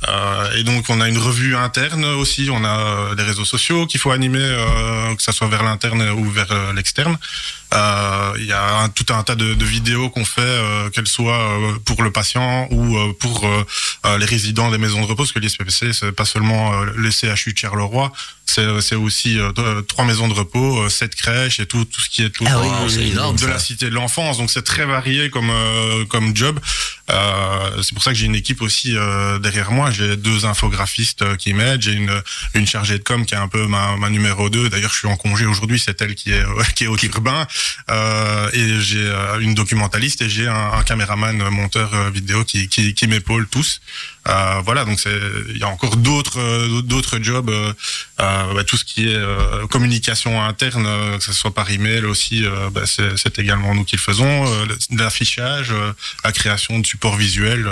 euh, 0.10 0.56
et 0.58 0.64
donc, 0.64 0.90
on 0.90 1.00
a 1.00 1.08
une 1.08 1.18
revue 1.18 1.56
interne 1.56 2.04
aussi, 2.04 2.50
on 2.52 2.64
a 2.66 2.78
euh, 2.78 3.16
des 3.16 3.24
réseaux 3.24 3.46
sociaux 3.46 3.86
qu'il 3.88 4.02
faut 4.02 4.12
animer, 4.12 4.40
euh, 4.42 5.16
que 5.16 5.24
ça 5.24 5.32
soit 5.32 5.48
vers 5.48 5.64
l'interne 5.64 6.10
ou 6.10 6.30
vers 6.30 6.52
euh, 6.52 6.74
l'externe. 6.74 7.18
Euh, 7.74 8.34
Il 8.38 8.46
y 8.46 8.52
a 8.54 8.80
un- 8.82 8.90
tout 8.90 9.06
un 9.14 9.24
tas 9.24 9.36
de, 9.36 9.54
de 9.54 9.66
vidéos 9.66 10.10
qu'on 10.10 10.26
fait, 10.26 10.42
euh, 10.42 10.90
qu'elles 10.90 11.08
soient 11.08 11.40
euh, 11.40 11.74
pour 11.86 12.02
le 12.04 12.12
patient 12.12 12.68
ou 12.72 12.98
euh, 12.98 13.14
pour 13.20 13.48
les 14.20 14.26
résidents 14.26 14.70
des 14.72 14.78
maisons 14.78 15.00
de 15.02 15.06
repos, 15.06 15.24
parce 15.24 15.32
que 15.32 15.40
l'ISPPC, 15.40 15.94
c'est 15.94 16.12
pas 16.12 16.26
seulement 16.26 16.74
euh, 16.74 16.86
le 16.96 17.10
CHU 17.12 17.54
de 17.54 17.58
Charleroi, 17.58 18.12
c'est 18.46 18.82
c'est 18.82 18.96
aussi 18.96 19.40
euh, 19.40 19.82
trois 19.88 20.06
maisons 20.06 20.28
de 20.28 20.34
repos, 20.34 20.84
euh, 20.84 20.90
sept 20.90 21.16
crèches 21.16 21.60
et 21.60 21.66
tout, 21.66 21.86
tout 21.86 22.02
ce 22.02 22.10
qui 22.10 22.24
est 22.24 22.30
tout 22.30 22.44
Ah 22.48 22.60
oui, 22.60 23.08
énorme, 23.12 23.36
de 23.36 23.42
ça. 23.42 23.48
la 23.48 23.60
cité 23.60 23.86
de 23.90 23.96
l'enfance. 23.96 24.38
Donc 24.38 24.50
c'est 24.52 24.64
très 24.64 24.86
varié 24.86 25.30
comme 25.30 25.50
euh, 25.50 26.06
comme 26.06 26.36
job. 26.36 26.60
Euh, 27.12 27.82
c'est 27.82 27.94
pour 27.94 28.04
ça 28.04 28.12
que 28.12 28.18
j'ai 28.18 28.26
une 28.26 28.36
équipe 28.36 28.62
aussi 28.62 28.96
euh, 28.96 29.40
derrière 29.40 29.72
moi. 29.72 29.92
J'ai 29.92 30.16
deux 30.18 30.46
infographistes 30.46 31.22
euh, 31.22 31.36
qui 31.36 31.54
m'aident. 31.54 31.82
J'ai 31.82 31.94
une 31.94 32.22
une 32.54 32.68
chargée 32.68 32.98
de 32.98 33.04
com 33.04 33.26
qui 33.26 33.34
est 33.34 33.38
un 33.38 33.48
peu 33.48 33.66
ma, 33.68 33.96
ma 33.98 34.10
numéro 34.10 34.50
2 34.50 34.70
D'ailleurs, 34.70 34.92
je 34.92 34.98
suis 35.00 35.08
en 35.08 35.16
congé 35.18 35.46
aujourd'hui. 35.46 35.80
C'est 35.80 36.02
elle 36.02 36.16
qui 36.16 36.32
est 36.32 36.44
qui 36.76 36.84
est 36.86 36.88
au 36.88 36.98
urbain. 36.98 37.48
Euh, 37.90 38.50
et 38.54 38.80
j'ai 38.80 39.00
euh, 39.00 39.40
une 39.40 39.54
documentaliste 39.54 40.22
et 40.22 40.30
j'ai 40.30 40.48
un, 40.48 40.72
un 40.74 40.84
caméraman 40.84 41.42
euh, 41.42 41.50
monteur 41.50 42.12
vidéo 42.12 42.44
qui 42.44 42.68
qui, 42.68 42.94
qui 42.94 43.08
m'épaule 43.08 43.48
tous. 43.48 43.82
Euh, 44.28 44.62
voilà, 44.64 44.86
donc 44.86 45.00
il 45.50 45.58
y 45.58 45.64
a 45.64 45.68
encore 45.68 45.98
d'autres 45.98 46.82
d'autres 46.82 47.20
jobs, 47.22 47.50
euh, 47.50 47.74
bah, 48.18 48.64
tout 48.64 48.78
ce 48.78 48.86
qui 48.86 49.10
est 49.10 49.16
euh, 49.16 49.68
communication 49.68 50.42
interne, 50.42 50.88
que 51.18 51.24
ce 51.24 51.34
soit 51.34 51.54
par 51.54 51.70
email 51.72 52.06
aussi, 52.06 52.46
bah, 52.72 52.84
c'est 52.86 53.40
également 53.40 53.76
nous 53.76 53.84
qui 53.84 53.96
le 53.96 54.02
faisons. 54.02 54.46
L'affichage, 54.92 55.74
la 56.24 56.32
création 56.32 56.80
de 56.80 56.86
supports 56.86 57.18
visuels, 57.18 57.70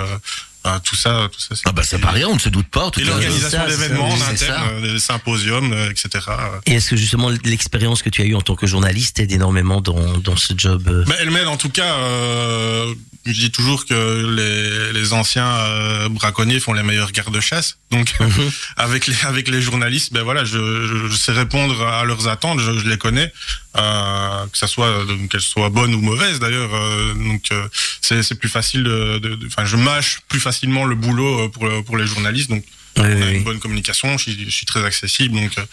euh, 0.66 0.78
tout 0.84 0.96
ça, 0.96 1.28
tout 1.32 1.40
ça. 1.40 1.54
c'est- 1.56 1.62
ah 1.66 1.72
bah 1.72 1.82
c'est 1.84 1.98
pas 1.98 2.10
rien, 2.10 2.28
on 2.28 2.34
ne 2.34 2.40
se 2.40 2.48
doute 2.48 2.68
pas. 2.68 2.84
en 2.84 2.90
tout 2.90 3.00
Et 3.00 3.04
l'organisation 3.04 3.58
ça, 3.60 3.66
d'événements 3.66 4.08
en 4.08 4.16
ça, 4.16 4.26
c'est 4.36 4.44
interne, 4.44 4.64
ça. 4.68 4.74
euh, 4.86 4.92
des 4.94 4.98
symposiums, 4.98 5.72
euh, 5.72 5.90
etc. 5.90 6.24
Et 6.66 6.74
est-ce 6.74 6.90
que 6.90 6.96
justement 6.96 7.28
l'expérience 7.44 8.02
que 8.02 8.10
tu 8.10 8.22
as 8.22 8.24
eue 8.26 8.34
en 8.34 8.40
tant 8.42 8.54
que 8.56 8.66
journaliste 8.66 9.18
aide 9.20 9.32
énormément 9.32 9.80
dans, 9.80 10.18
dans 10.18 10.36
ce 10.36 10.54
job 10.56 11.04
Mais 11.08 11.14
elle 11.20 11.30
m'aide 11.30 11.46
en 11.48 11.56
tout 11.56 11.70
cas. 11.70 11.94
Euh, 11.94 12.94
je 13.24 13.32
dis 13.32 13.50
toujours 13.52 13.86
que 13.86 13.94
les, 14.36 14.92
les 14.98 15.12
anciens 15.12 15.46
euh, 15.48 16.08
braconniers 16.08 16.58
font 16.60 16.72
les 16.72 16.82
meilleurs 16.82 17.12
gardes-chasse. 17.12 17.78
Donc 17.90 18.12
avec 18.76 19.06
les 19.06 19.14
avec 19.24 19.48
les 19.48 19.62
journalistes, 19.62 20.12
ben 20.12 20.22
voilà, 20.22 20.44
je, 20.44 20.58
je, 20.86 21.08
je 21.08 21.16
sais 21.16 21.32
répondre 21.32 21.80
à 21.86 22.04
leurs 22.04 22.26
attentes. 22.28 22.58
Je, 22.60 22.78
je 22.78 22.88
les 22.88 22.98
connais, 22.98 23.32
euh, 23.76 24.46
que 24.46 24.58
ça 24.58 24.66
soit 24.66 24.86
euh, 24.86 25.26
qu'elles 25.30 25.40
soient 25.40 25.70
bonnes 25.70 25.94
ou 25.94 26.00
mauvaises 26.00 26.40
d'ailleurs. 26.40 26.74
euh, 26.74 27.14
donc 27.14 27.42
euh, 27.52 27.68
c'est 28.00 28.22
c'est 28.22 28.34
plus 28.34 28.48
facile 28.48 28.82
de. 28.84 29.18
de- 29.18 29.34
de- 29.36 29.46
Enfin, 29.46 29.64
je 29.64 29.76
mâche 29.76 30.20
plus 30.28 30.40
facilement 30.40 30.84
le 30.84 30.94
boulot 30.94 31.42
euh, 31.42 31.48
pour 31.48 31.68
pour 31.84 31.96
les 31.96 32.06
journalistes. 32.06 32.50
Donc 32.50 32.64
Oui, 32.98 33.04
on 33.06 33.22
a 33.22 33.24
oui, 33.26 33.36
une 33.36 33.42
bonne 33.44 33.58
communication, 33.58 34.18
je 34.18 34.22
suis, 34.30 34.44
je 34.44 34.50
suis 34.50 34.66
très 34.66 34.84
accessible, 34.84 35.34
donc 35.34 35.56
euh, 35.56 35.64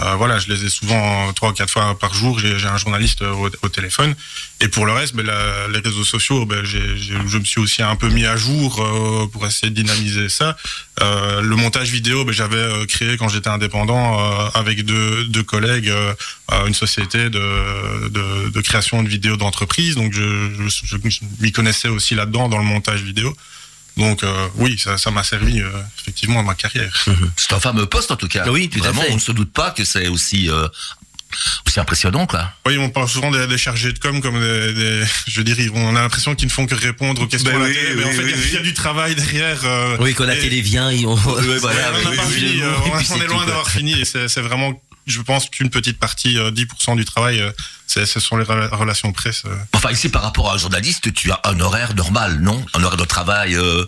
euh, 0.00 0.14
voilà, 0.16 0.38
je 0.38 0.48
les 0.48 0.66
ai 0.66 0.68
souvent 0.68 1.28
euh, 1.28 1.32
trois 1.32 1.48
ou 1.50 1.52
quatre 1.54 1.70
fois 1.72 1.98
par 1.98 2.12
jour. 2.12 2.38
J'ai 2.38 2.66
un 2.66 2.76
journaliste 2.76 3.22
euh, 3.22 3.32
au, 3.32 3.46
au 3.62 3.68
téléphone. 3.70 4.14
Et 4.60 4.68
pour 4.68 4.84
le 4.84 4.92
reste, 4.92 5.14
ben, 5.14 5.24
la- 5.24 5.68
les 5.68 5.78
réseaux 5.78 6.04
sociaux, 6.04 6.44
ben, 6.44 6.62
j'ai- 6.64 6.96
j'ai- 6.98 7.14
je 7.26 7.38
me 7.38 7.44
suis 7.44 7.60
aussi 7.60 7.82
un 7.82 7.96
peu 7.96 8.08
mis 8.10 8.26
à 8.26 8.36
jour 8.36 8.78
euh, 8.82 9.26
pour 9.26 9.46
essayer 9.46 9.70
de 9.70 9.74
dynamiser 9.82 10.28
ça. 10.28 10.56
Euh, 11.00 11.40
le 11.40 11.56
montage 11.56 11.90
vidéo, 11.90 12.24
ben, 12.26 12.32
j'avais 12.32 12.86
créé 12.86 13.16
quand 13.16 13.28
j'étais 13.30 13.48
indépendant 13.48 14.20
euh, 14.20 14.48
avec 14.52 14.84
deux, 14.84 15.24
deux 15.28 15.42
collègues 15.42 15.90
une 16.66 16.74
société 16.74 17.30
de, 17.30 18.08
de, 18.08 18.50
de 18.50 18.60
création 18.60 19.02
de 19.02 19.08
vidéos 19.08 19.36
d'entreprise. 19.36 19.94
Donc 19.94 20.12
je, 20.12 20.50
je 20.84 20.96
m'y 21.40 21.52
connaissais 21.52 21.88
aussi 21.88 22.14
là-dedans 22.14 22.48
dans 22.48 22.58
le 22.58 22.64
montage 22.64 23.00
vidéo. 23.02 23.34
Donc 23.96 24.22
euh, 24.22 24.48
oui, 24.56 24.78
ça 24.78 24.98
ça 24.98 25.10
m'a 25.10 25.24
servi 25.24 25.60
euh, 25.60 25.70
effectivement 26.00 26.40
à 26.40 26.42
ma 26.42 26.54
carrière. 26.54 26.92
C'est 27.36 27.52
un 27.54 27.60
fameux 27.60 27.86
poste 27.86 28.10
en 28.10 28.16
tout 28.16 28.28
cas. 28.28 28.48
Oui, 28.50 28.68
tout 28.68 28.78
à 28.80 28.88
Vraiment, 28.88 29.02
fait. 29.02 29.10
on 29.12 29.14
ne 29.14 29.20
se 29.20 29.32
doute 29.32 29.52
pas 29.52 29.70
que 29.70 29.84
c'est 29.84 30.08
aussi 30.08 30.50
euh, 30.50 30.68
aussi 31.66 31.80
impressionnant 31.80 32.26
quoi. 32.26 32.52
Oui, 32.66 32.76
on 32.78 32.90
parle 32.90 33.08
souvent 33.08 33.30
des, 33.30 33.46
des 33.46 33.58
chargés 33.58 33.92
de 33.92 33.98
com 33.98 34.20
comme 34.20 34.38
des, 34.40 34.72
des- 34.74 35.04
je 35.26 35.38
veux 35.38 35.44
dire, 35.44 35.58
ils- 35.58 35.70
on 35.74 35.96
a 35.96 36.00
l'impression 36.02 36.34
qu'ils 36.34 36.48
ne 36.48 36.52
font 36.52 36.66
que 36.66 36.74
répondre 36.74 37.22
aux 37.22 37.26
questions 37.26 37.50
Ben 37.50 37.62
à 37.62 37.68
la 37.68 37.74
télé, 37.74 37.88
oui, 37.88 37.94
mais 37.96 38.04
en 38.04 38.10
fait, 38.12 38.22
oui, 38.24 38.24
il 38.24 38.30
y 38.30 38.34
a- 38.34 38.36
oui. 38.36 38.44
il 38.48 38.54
y, 38.54 38.58
a 38.58 38.62
du 38.62 38.74
travail 38.74 39.14
derrière. 39.14 39.60
euh, 39.64 39.96
Oui, 40.00 40.14
quand 40.14 40.24
la 40.24 40.36
et- 40.36 40.40
télé 40.40 40.60
vient, 40.60 40.92
ils 40.92 41.06
ont... 41.06 41.14
Ouais, 41.26 41.58
voilà, 41.58 41.92
on 41.92 41.96
oui, 41.98 42.04
n'a 42.04 42.22
pas 42.22 42.26
oui, 42.28 42.34
fini, 42.34 42.50
oui, 42.52 42.62
euh, 42.62 42.72
on, 42.86 43.14
on 43.16 43.20
est 43.22 43.26
loin 43.26 43.46
d'avoir 43.46 43.70
fini, 43.70 43.98
et 44.00 44.04
c'est 44.04 44.28
c'est 44.28 44.40
vraiment, 44.42 44.80
je 45.06 45.20
pense 45.22 45.48
qu'une 45.48 45.70
petite 45.70 45.98
partie, 45.98 46.38
euh, 46.38 46.50
10% 46.50 46.96
du 46.96 47.04
travail, 47.04 47.40
euh, 47.40 47.50
ce 48.04 48.20
sont 48.20 48.36
les 48.36 48.44
rela- 48.44 48.68
relations 48.74 49.12
presse. 49.12 49.44
euh. 49.46 49.54
Enfin 49.74 49.90
ici 49.90 50.08
par 50.08 50.22
rapport 50.22 50.50
à 50.50 50.54
un 50.54 50.58
journaliste, 50.58 51.14
tu 51.14 51.30
as 51.30 51.40
un 51.44 51.58
horaire 51.60 51.94
normal, 51.94 52.40
non? 52.40 52.64
Un 52.74 52.82
horaire 52.82 52.98
de 52.98 53.04
travail. 53.04 53.54
euh, 53.56 53.84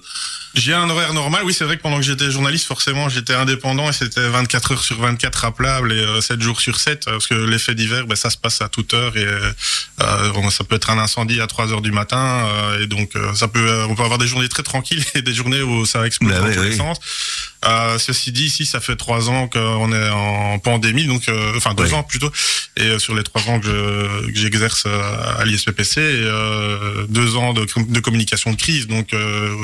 J'ai 0.54 0.72
un 0.72 0.88
horaire 0.88 1.12
normal, 1.12 1.42
oui, 1.44 1.52
c'est 1.52 1.64
vrai 1.64 1.76
que 1.76 1.82
pendant 1.82 1.98
que 1.98 2.02
j'étais 2.02 2.30
journaliste, 2.30 2.66
forcément, 2.66 3.08
j'étais 3.10 3.34
indépendant 3.34 3.90
et 3.90 3.92
c'était 3.92 4.26
24 4.28 4.72
heures 4.72 4.82
sur 4.82 4.98
24 5.00 5.36
rappelable 5.36 5.92
et 5.92 5.96
euh, 6.00 6.20
7 6.22 6.40
jours 6.40 6.60
sur 6.60 6.80
7, 6.80 7.04
parce 7.04 7.26
que 7.26 7.34
l'effet 7.34 7.74
d'hiver, 7.74 8.06
ben, 8.06 8.16
ça 8.16 8.30
se 8.30 8.38
passe 8.38 8.60
à 8.62 8.68
toute 8.68 8.94
heure 8.94 9.16
et 9.16 9.22
euh, 9.24 9.52
euh, 10.00 10.50
ça 10.50 10.64
peut 10.64 10.76
être 10.76 10.90
un 10.90 10.98
incendie 10.98 11.40
à 11.40 11.46
3 11.46 11.72
heures 11.72 11.82
du 11.82 11.92
matin 11.92 12.46
euh, 12.46 12.82
et 12.82 12.86
donc 12.86 13.10
euh, 13.14 13.34
ça 13.34 13.46
peut, 13.46 13.60
euh, 13.60 13.86
on 13.88 13.94
peut 13.94 14.02
avoir 14.02 14.18
des 14.18 14.26
journées 14.26 14.48
très 14.48 14.62
tranquilles 14.62 15.04
et 15.14 15.22
des 15.22 15.34
journées 15.34 15.62
où 15.62 15.84
ça 15.84 16.04
explose 16.06 16.30
Ben 16.32 16.40
dans 16.48 16.54
tous 16.54 16.62
les 16.62 16.76
sens. 16.76 16.98
Euh, 17.66 17.98
ceci 17.98 18.30
dit, 18.32 18.44
ici, 18.44 18.66
ça 18.66 18.80
fait 18.80 18.96
3 18.96 19.28
ans 19.30 19.48
qu'on 19.48 19.92
est 19.92 20.08
en 20.10 20.58
pandémie, 20.60 21.06
donc 21.06 21.28
euh, 21.28 21.52
enfin 21.56 21.74
2 21.74 21.84
Oui. 21.84 21.92
ans 21.92 22.02
plutôt, 22.04 22.30
et 22.76 22.82
euh, 22.84 22.98
sur 22.98 23.14
les 23.14 23.22
3 23.24 23.42
ans 23.48 23.60
que 23.60 23.66
je- 23.66 23.97
que 24.26 24.38
j'exerce 24.38 24.84
euh, 24.86 25.38
à 25.40 25.44
l'ISPPC, 25.44 26.00
et, 26.00 26.02
euh, 26.24 27.06
2 27.08 27.36
ans 27.36 27.52
de, 27.52 27.64
com- 27.64 27.86
de 27.88 28.00
communication 28.00 28.52
de 28.52 28.56
crise, 28.56 28.86
donc 28.86 29.12
euh, 29.12 29.54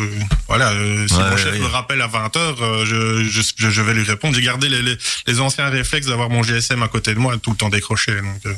voilà, 0.48 0.70
euh, 0.70 1.06
si 1.08 1.14
Ouais, 1.14 1.30
mon 1.30 1.36
chef 1.36 1.52
ouais. 1.52 1.58
me 1.58 1.66
rappelle 1.66 2.00
à 2.02 2.06
20 2.06 2.36
heures, 2.36 2.62
euh, 2.62 2.84
je, 2.84 3.24
je, 3.28 3.42
je, 3.56 3.70
je 3.70 3.82
vais 3.82 3.94
lui 3.94 4.02
répondre. 4.04 4.34
J'ai 4.34 4.42
gardé 4.42 4.68
les, 4.68 4.82
les, 4.82 4.96
les 5.26 5.40
anciens 5.40 5.68
réflexes 5.68 6.06
d'avoir 6.06 6.30
mon 6.30 6.42
GSM 6.42 6.82
à 6.82 6.88
côté 6.88 7.14
de 7.14 7.18
moi 7.18 7.36
tout 7.38 7.50
le 7.50 7.56
temps 7.56 7.68
décroché. 7.68 8.12
Donc, 8.14 8.46
euh. 8.46 8.54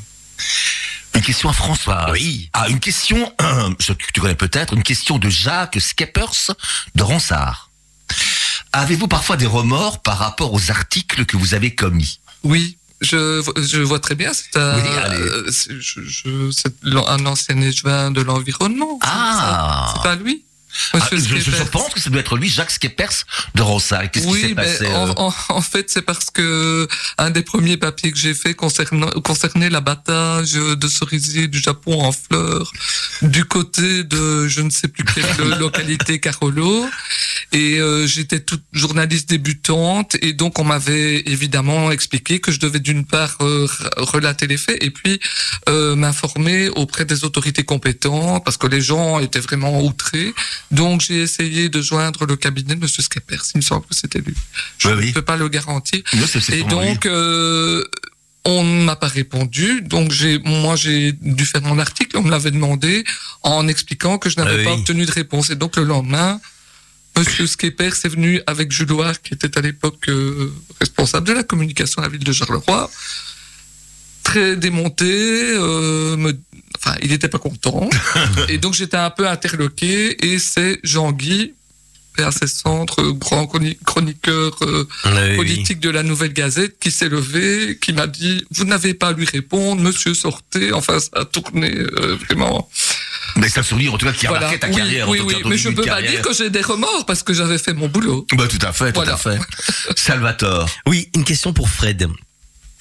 Une 1.15 1.23
question 1.23 1.49
à 1.49 1.53
François. 1.55 2.11
Oui. 2.13 2.51
Ah, 2.53 2.69
une 2.69 2.79
question, 2.81 3.33
je- 3.81 3.93
tu 4.13 4.21
connais 4.21 4.35
peut-être, 4.35 4.75
une 4.75 4.83
question 4.83 5.19
de 5.19 5.29
Jacques 5.31 5.79
Skeppers 5.81 6.53
de 6.95 7.03
Ronsard. 7.03 7.71
Avez-vous 8.73 9.09
parfois 9.09 9.37
des 9.37 9.47
remords 9.47 10.03
par 10.03 10.19
rapport 10.19 10.53
aux 10.53 10.71
articles 10.71 11.25
que 11.25 11.37
vous 11.39 11.55
avez 11.55 11.75
commis? 11.75 12.21
Oui, 12.43 12.77
je, 13.01 13.43
je 13.59 13.81
vois 13.83 13.99
très 14.01 14.15
bien. 14.15 14.33
C'est 14.33 14.57
un, 14.59 14.77
Oui, 14.77 14.83
euh, 15.21 15.51
je- 15.69 16.01
je- 16.03 16.51
un 17.09 17.27
ancien 17.27 17.61
échevin 17.61 18.11
de 18.11 18.21
l'environnement. 18.23 18.99
Ah. 19.03 19.93
C'est 19.95 20.03
pas 20.03 20.17
lui? 20.17 20.45
Ah, 20.93 20.99
je, 21.13 21.63
pense 21.71 21.93
que 21.95 22.01
ça 22.01 22.11
doit 22.11 22.21
être 22.21 22.37
lui, 22.37 22.49
Jacques 22.49 22.71
Skeppers 22.71 23.25
de 23.55 23.63
Ronsard. 23.63 24.11
Qu'est-ce 24.11 24.27
qui 24.27 24.33
Oui, 24.33 24.41
s'est 24.41 24.49
mais 24.49 24.55
passé 24.55 24.87
en, 24.89 25.09
euh 25.09 25.13
en- 25.17 25.35
en 25.49 25.61
fait, 25.61 25.91
c'est 25.91 26.03
parce 26.03 26.31
que 26.31 26.87
un 27.19 27.31
des 27.31 27.43
premiers 27.43 27.77
papiers 27.77 28.13
que 28.13 28.19
j'ai 28.19 28.35
fait 28.35 28.55
concernant, 28.55 29.11
concernait 29.23 29.71
l'abattage 29.71 30.53
de 30.53 30.89
cerisiers 30.89 31.49
du 31.49 31.59
Japon 31.59 32.03
en 32.03 32.13
fleurs 32.13 32.71
du 33.23 33.45
côté 33.45 34.05
de 34.05 34.49
je 34.49 34.61
ne 34.61 34.71
sais 34.71 34.89
plus 34.89 35.05
quelle 35.05 35.25
lo- 35.39 35.57
localité 35.59 36.21
Carolo. 36.21 36.87
Et 37.53 37.79
euh, 37.79 38.07
j'étais 38.07 38.41
toute 38.41 38.65
journaliste 38.73 39.29
débutante 39.29 40.17
et 40.21 40.33
donc 40.33 40.59
on 40.59 40.65
m'avait 40.65 41.23
évidemment 41.27 41.91
expliqué 41.91 42.41
que 42.41 42.51
je 42.53 42.59
devais 42.59 42.81
d'une 42.81 43.05
part 43.05 43.37
euh, 43.41 43.67
relater 43.97 44.47
les 44.47 44.57
faits 44.57 44.83
et 44.83 44.91
puis 44.91 45.21
euh, 45.69 45.95
m'informer 45.97 46.69
auprès 46.71 47.05
des 47.05 47.25
autorités 47.25 47.65
compétentes 47.65 48.45
parce 48.45 48.57
que 48.57 48.67
les 48.67 48.81
gens 48.81 49.19
étaient 49.21 49.41
vraiment 49.41 49.81
outrés. 49.83 50.35
Donc 50.71 51.01
j'ai 51.01 51.23
essayé 51.23 51.69
de 51.69 51.81
joindre 51.81 52.27
le 52.27 52.37
cabinet 52.37 52.75
de 52.75 52.81
Monsieur 52.81 53.03
Skepers. 53.03 53.43
Il 53.55 53.59
me 53.59 53.63
semble 53.63 53.87
que 53.87 53.95
c'était 53.95 54.19
lui. 54.21 54.35
Je 54.79 54.89
Oui, 54.89 54.95
ne 54.95 55.01
oui. 55.01 55.13
peux 55.13 55.23
pas 55.23 55.37
le 55.37 55.49
garantir. 55.49 56.03
Non, 56.15 56.27
Et 56.53 56.63
donc 56.65 57.07
euh, 57.07 57.85
on 58.45 58.65
ne 58.65 58.85
m'a 58.85 58.97
pas 58.97 59.09
répondu. 59.09 59.83
Donc 59.83 60.11
j'ai 60.11 60.39
moi 60.41 60.75
j'ai 60.77 61.13
dû 61.13 61.45
faire 61.47 61.63
mon 61.63 61.79
article. 61.79 62.17
On 62.17 62.23
me 62.23 62.31
l'avait 62.31 62.51
demandé 62.51 63.05
en 63.43 63.69
expliquant 63.69 64.19
que 64.19 64.29
je 64.29 64.37
n'avais 64.37 64.61
Ah 64.63 64.65
pas 64.65 64.75
oui. 64.75 64.81
obtenu 64.81 65.07
de 65.07 65.13
réponse. 65.13 65.51
Et 65.51 65.57
donc 65.57 65.77
le 65.77 65.85
lendemain. 65.85 66.41
Monsieur 67.19 67.47
Skepers 67.47 67.95
est 68.05 68.09
venu 68.09 68.43
avec 68.47 68.71
Jules 68.71 68.89
Loire, 68.89 69.23
qui 69.23 69.33
était 69.33 69.57
à 69.57 69.63
l'époque 69.63 70.07
euh, 70.11 70.53
responsable 70.81 71.27
de 71.27 71.33
la 71.33 71.45
communication 71.45 72.03
à 72.03 72.05
la 72.05 72.11
ville 72.11 72.23
de 72.23 72.31
Charleroi, 72.31 72.91
très 74.23 74.55
démonté, 74.57 75.07
euh, 75.55 76.17
me 76.19 76.39
enfin, 76.77 76.97
il 77.03 77.11
n'était 77.11 77.29
pas 77.29 77.39
content. 77.39 77.89
et 78.49 78.59
donc, 78.59 78.75
j'étais 78.75 78.97
un 78.97 79.11
peu 79.11 79.29
interloqué. 79.29 80.25
Et 80.27 80.39
c'est 80.39 80.79
Jean-Guy, 80.83 81.53
ses 82.31 82.47
centres, 82.47 83.03
grand 83.11 83.45
chroni- 83.45 83.77
chroniqueur 83.85 84.57
euh, 84.63 84.85
Oui, 85.05 85.37
politique 85.37 85.81
de 85.81 85.91
la 85.91 86.03
Nouvelle 86.03 86.33
Gazette, 86.33 86.79
qui 86.81 86.91
s'est 86.91 87.09
levé, 87.11 87.79
qui 87.81 87.93
m'a 87.93 88.07
dit 88.07 88.43
Vous 88.51 88.65
n'avez 88.65 88.95
pas 88.95 89.09
à 89.09 89.13
lui 89.13 89.27
répondre, 89.27 89.83
monsieur, 89.83 90.15
sortez. 90.15 90.73
Enfin, 90.73 90.99
ça 90.99 91.11
a 91.15 91.25
tourné 91.27 91.75
euh, 91.77 92.17
vraiment. 92.31 92.71
Mais 93.37 93.51
c'est 93.51 93.61
un 93.61 93.63
souvenir, 93.63 93.93
en 93.93 93.99
tout 93.99 94.07
cas, 94.07 94.13
qui 94.15 94.27
a 94.27 94.31
Voilà. 94.31 94.47
marqué 94.47 94.59
ta 94.59 94.69
oui, 94.69 94.77
carrière. 94.77 95.09
en 95.09 95.13
oui, 95.13 95.19
tout 95.19 95.27
oui, 95.27 95.35
cas, 95.35 95.41
ton 95.41 95.49
mais 95.51 95.59
je 95.59 95.69
de 95.69 95.75
peux 95.75 95.83
pas 95.85 96.01
dire 96.01 96.23
que 96.23 96.33
j'ai 96.33 96.49
des 96.49 96.63
remords 96.63 97.05
parce 97.05 97.23
que 97.23 97.35
j'avais 97.35 97.59
fait 97.59 97.75
mon 97.75 97.89
boulot. 97.89 98.27
Bah, 98.35 98.47
tout 98.49 98.65
à 98.67 98.73
fait, 98.73 98.93
tout 98.93 99.01
Voilà. 99.01 99.13
à 99.15 99.17
fait. 99.19 99.39
Salvatore. 99.97 100.71
Oui, 100.87 101.11
une 101.15 101.25
question 101.25 101.53
pour 101.53 101.69
Fred. 101.69 102.09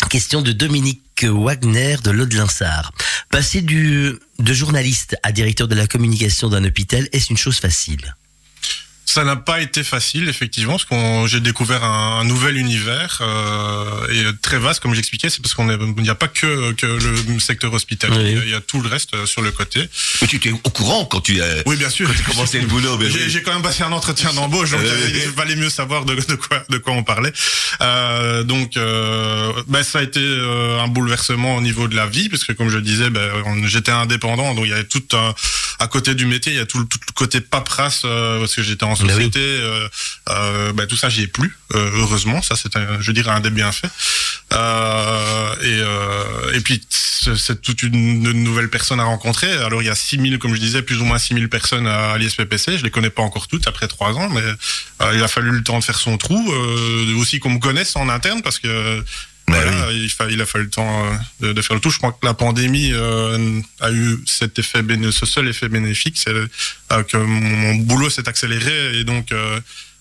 Question 0.10 0.42
de 0.42 0.52
Dominique 0.52 1.24
Wagner 1.24 1.98
de 2.04 2.12
l'Aude-Linsard. 2.12 2.92
Passer 3.30 3.62
du, 3.62 4.14
de 4.40 4.54
journaliste 4.54 5.16
à 5.24 5.32
directeur 5.32 5.68
de 5.68 5.76
la 5.76 5.88
communication 5.88 6.50
d'un 6.50 6.64
hôpital, 6.64 7.08
est-ce 7.12 7.32
une 7.32 7.38
chose 7.38 7.58
facile? 7.58 8.16
Ça 9.08 9.24
n'a 9.24 9.36
pas 9.36 9.62
été 9.62 9.84
facile, 9.84 10.28
effectivement, 10.30 10.74
parce 10.74 10.86
qu'on 10.86 11.28
j'ai 11.28 11.40
découvert 11.40 11.84
un, 11.84 12.20
un 12.22 12.24
nouvel 12.24 12.58
univers 12.58 13.20
euh, 13.22 14.08
et 14.12 14.24
très 14.42 14.58
vaste, 14.58 14.82
comme 14.82 14.94
j'expliquais. 14.96 15.30
C'est 15.30 15.42
parce 15.42 15.54
qu'on 15.54 15.70
est- 15.70 15.78
il 15.98 16.04
n'y 16.04 16.10
a 16.10 16.16
pas 16.16 16.28
que, 16.28 16.72
que 16.74 16.86
le 16.88 17.40
secteur 17.40 17.72
hospitalier, 17.74 18.18
Oui. 18.18 18.32
il 18.32 18.38
y 18.38 18.40
a- 18.42 18.44
il 18.46 18.50
y 18.50 18.54
a 18.56 18.62
tout 18.62 18.82
le 18.82 18.90
reste 18.90 19.14
euh, 19.14 19.26
sur 19.26 19.42
le 19.42 19.52
côté. 19.52 19.88
Mais 20.22 20.28
tu 20.28 20.38
étais 20.38 20.52
au 20.52 20.58
courant 20.72 21.06
quand 21.06 21.22
tu 21.22 21.42
as 21.42 21.46
Oui, 21.68 21.76
bien 21.78 21.90
sûr. 21.90 22.08
quand 22.08 22.14
tu 22.16 22.24
commençais 22.24 22.60
le 22.60 22.68
boulot. 22.68 22.98
J'ai 23.00 23.08
oui. 23.08 23.30
j'ai 23.30 23.42
quand 23.44 23.54
même 23.54 23.62
passé 23.62 23.84
un 23.84 23.92
entretien 23.92 24.34
d'embauche, 24.34 24.72
donc 24.72 24.82
Euh, 24.82 25.10
il 25.14 25.30
valait 25.32 25.56
mieux 25.56 25.70
savoir 25.70 26.04
de, 26.06 26.16
de 26.16 26.36
quoi 26.36 26.64
de 26.70 26.78
quoi 26.80 26.94
on 26.94 27.04
parlait. 27.04 27.32
Euh, 27.82 28.44
donc, 28.44 28.76
euh, 28.76 29.52
ben, 29.68 29.84
ça 29.84 30.00
a 30.00 30.02
été 30.04 30.20
euh, 30.22 30.80
un 30.82 30.88
bouleversement 30.88 31.56
au 31.58 31.62
niveau 31.62 31.88
de 31.88 31.96
la 31.96 32.08
vie, 32.08 32.28
parce 32.30 32.44
que 32.44 32.54
comme 32.54 32.70
je 32.70 32.78
le 32.78 32.82
disais, 32.82 33.10
ben, 33.10 33.30
on- 33.46 33.68
j'étais 33.68 33.92
indépendant, 33.92 34.54
donc 34.56 34.66
il 34.66 34.72
y 34.72 34.74
avait 34.74 34.84
tout 34.84 35.04
un, 35.14 35.34
à 35.80 35.88
côté 35.88 36.16
du 36.16 36.26
métier, 36.26 36.54
il 36.54 36.58
y 36.58 36.62
a 36.62 36.66
tout, 36.66 36.80
le- 36.80 36.86
tout 36.86 36.98
le 37.08 37.14
côté 37.14 37.40
paperasse, 37.42 38.02
euh, 38.06 38.40
parce 38.40 38.56
que 38.56 38.64
j'étais 38.64 38.84
en 38.86 38.95
Ben 39.04 39.08
oui. 39.18 39.24
société. 39.26 39.40
euh, 40.30 40.74
ben, 40.74 40.88
tout 40.88 40.96
ça, 40.98 41.10
j'y 41.10 41.24
ai 41.24 41.28
plus, 41.28 41.58
euh, 41.74 41.92
heureusement. 41.96 42.42
Ça, 42.42 42.56
c'est, 42.56 42.76
un- 42.76 43.00
je 43.02 43.12
dirais, 43.12 43.32
un 43.32 43.40
des 43.40 43.50
bienfaits. 43.50 43.86
Et, 45.64 45.82
et 46.58 46.62
puis, 46.62 46.82
c'est 46.90 47.62
toute 47.62 47.82
une, 47.84 47.96
une 48.26 48.44
nouvelle 48.44 48.70
personne 48.70 49.00
à 49.00 49.04
rencontrer. 49.04 49.52
Alors, 49.52 49.82
il 49.82 49.86
y 49.86 49.90
a 49.90 49.96
6000, 49.96 50.38
comme 50.40 50.54
je 50.56 50.60
disais, 50.60 50.82
plus 50.82 50.98
ou 51.00 51.06
moins 51.06 51.18
6000 51.18 51.50
personnes 51.50 51.88
à 51.88 52.18
l'ISPPC. 52.18 52.78
Je 52.78 52.84
les 52.84 52.92
connais 52.92 53.10
pas 53.10 53.24
encore 53.24 53.48
toutes 53.48 53.68
après 53.68 53.88
trois 53.88 54.14
ans, 54.14 54.30
mais 54.30 54.44
il 55.14 55.24
a 55.24 55.28
fallu 55.28 55.52
le 55.52 55.64
temps 55.64 55.80
de 55.80 55.84
faire 55.84 55.98
son 56.00 56.18
trou. 56.18 56.40
Aussi 57.18 57.40
qu'on 57.40 57.50
me 57.52 57.60
connaisse 57.60 57.96
en 57.96 58.10
interne, 58.10 58.42
parce 58.42 58.60
que 58.60 59.04
Bah 59.48 59.62
voilà, 59.62 59.92
il, 59.92 60.10
fa- 60.10 60.30
il 60.30 60.42
a 60.42 60.46
fallu 60.46 60.66
le 60.66 60.70
temps 60.72 61.06
euh, 61.06 61.16
de, 61.40 61.54
de 61.54 61.62
faire 61.62 61.76
le 61.76 61.80
tout. 61.82 61.92
Je 61.92 61.98
crois 62.00 62.12
que 62.12 62.26
la 62.26 62.34
pandémie 62.34 62.92
euh, 62.94 63.62
a 63.80 63.92
eu 63.92 64.18
cet 64.26 64.58
effet 64.58 64.82
ce 65.12 65.26
seul 65.26 65.48
effet 65.48 65.70
bénéfique, 65.70 66.18
c'est 66.18 66.32
euh, 66.32 67.04
que 67.04 67.18
mon, 67.18 67.76
boulot 67.76 68.10
s'est 68.10 68.28
accéléré 68.28 68.98
et 68.98 69.04
donc 69.04 69.32
euh, 69.32 69.60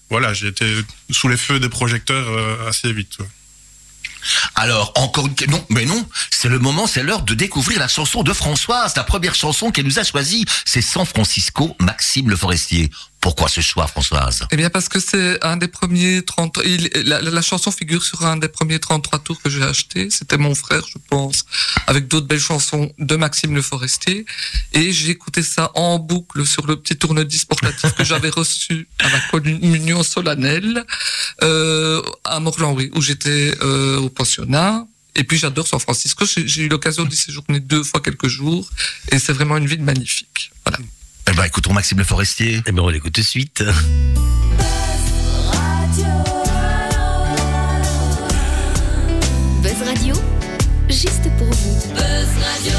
voilà, 0.08 0.32
j'ai 0.32 0.48
été 0.48 0.64
sous 1.10 1.28
les 1.28 1.36
feux 1.36 1.60
des 1.60 1.68
projecteurs 1.68 2.26
assez 2.66 2.92
vite. 2.92 3.18
ouais. 3.18 3.26
Alors, 4.54 4.92
encore 4.96 5.26
une... 5.26 5.34
Non, 5.50 5.64
mais 5.70 5.84
non, 5.84 6.06
c'est 6.30 6.48
le 6.48 6.58
moment, 6.58 6.86
c'est 6.86 7.02
l'heure 7.02 7.22
de 7.22 7.34
découvrir 7.34 7.78
la 7.78 7.88
chanson 7.88 8.22
de 8.22 8.32
Françoise, 8.32 8.94
la 8.96 9.04
première 9.04 9.34
chanson 9.34 9.70
qu'elle 9.70 9.86
nous 9.86 9.98
a 9.98 10.04
choisie. 10.04 10.44
C'est 10.64 10.80
San 10.80 11.04
Francisco, 11.04 11.76
Maxime 11.80 12.30
Le 12.30 12.36
Forestier. 12.36 12.90
Pourquoi 13.24 13.48
ce 13.48 13.62
choix, 13.62 13.86
Françoise? 13.86 14.46
Eh 14.50 14.56
bien, 14.58 14.68
parce 14.68 14.90
que 14.90 15.00
c'est 15.00 15.42
un 15.42 15.56
des 15.56 15.66
premiers 15.66 16.20
30, 16.20 16.58
il, 16.66 16.90
la, 17.06 17.22
la 17.22 17.40
chanson 17.40 17.70
figure 17.70 18.04
sur 18.04 18.26
un 18.26 18.36
des 18.36 18.48
premiers 18.48 18.78
33 18.78 19.18
tours 19.20 19.40
que 19.40 19.48
j'ai 19.48 19.62
acheté. 19.62 20.10
C'était 20.10 20.36
mon 20.36 20.54
frère, 20.54 20.82
je 20.86 20.98
pense, 21.08 21.46
avec 21.86 22.06
d'autres 22.06 22.26
belles 22.26 22.38
chansons 22.38 22.92
de 22.98 23.16
Maxime 23.16 23.54
Le 23.54 23.62
Forestier. 23.62 24.26
Et 24.74 24.92
j'ai 24.92 25.08
écouté 25.08 25.42
ça 25.42 25.70
en 25.74 25.98
boucle 25.98 26.44
sur 26.44 26.66
le 26.66 26.76
petit 26.76 26.98
tourne-disque 26.98 27.48
portatif 27.48 27.94
que 27.94 28.04
j'avais 28.04 28.28
reçu 28.40 28.88
à 28.98 29.08
ma 29.08 29.20
communion 29.30 30.02
solennelle, 30.02 30.84
euh, 31.42 32.02
à 32.24 32.40
Morlan, 32.40 32.74
oui, 32.74 32.90
où 32.94 33.00
j'étais, 33.00 33.54
euh, 33.62 34.00
au 34.00 34.10
pensionnat. 34.10 34.86
Et 35.14 35.24
puis 35.24 35.38
j'adore 35.38 35.66
San 35.66 35.80
Francisco. 35.80 36.26
J'ai 36.26 36.46
j'ai 36.46 36.64
eu 36.64 36.68
l'occasion 36.68 37.04
d'y 37.06 37.16
séjourner 37.16 37.60
deux 37.60 37.84
fois 37.84 38.00
quelques 38.02 38.28
jours. 38.28 38.68
Et 39.12 39.18
c'est 39.18 39.32
vraiment 39.32 39.56
une 39.56 39.66
ville 39.66 39.82
magnifique. 39.82 40.52
Voilà. 40.66 40.84
Eh 41.34 41.36
ben, 41.36 41.46
écoutons 41.46 41.72
Maxime 41.72 41.98
Le 41.98 42.04
Forestier. 42.04 42.62
Eh 42.64 42.70
bien, 42.70 42.80
on 42.80 42.88
l'écoute 42.88 43.12
tout 43.12 43.20
de 43.20 43.26
suite. 43.26 43.64
Buzz 49.60 49.82
Radio, 49.84 50.14
juste 50.88 51.24
pour 51.36 51.48
vous. 51.48 51.92
Buzz 51.92 52.28
Radio. 52.40 52.72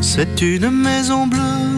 C'est 0.00 0.40
une 0.40 0.70
maison 0.70 1.26
bleue, 1.26 1.73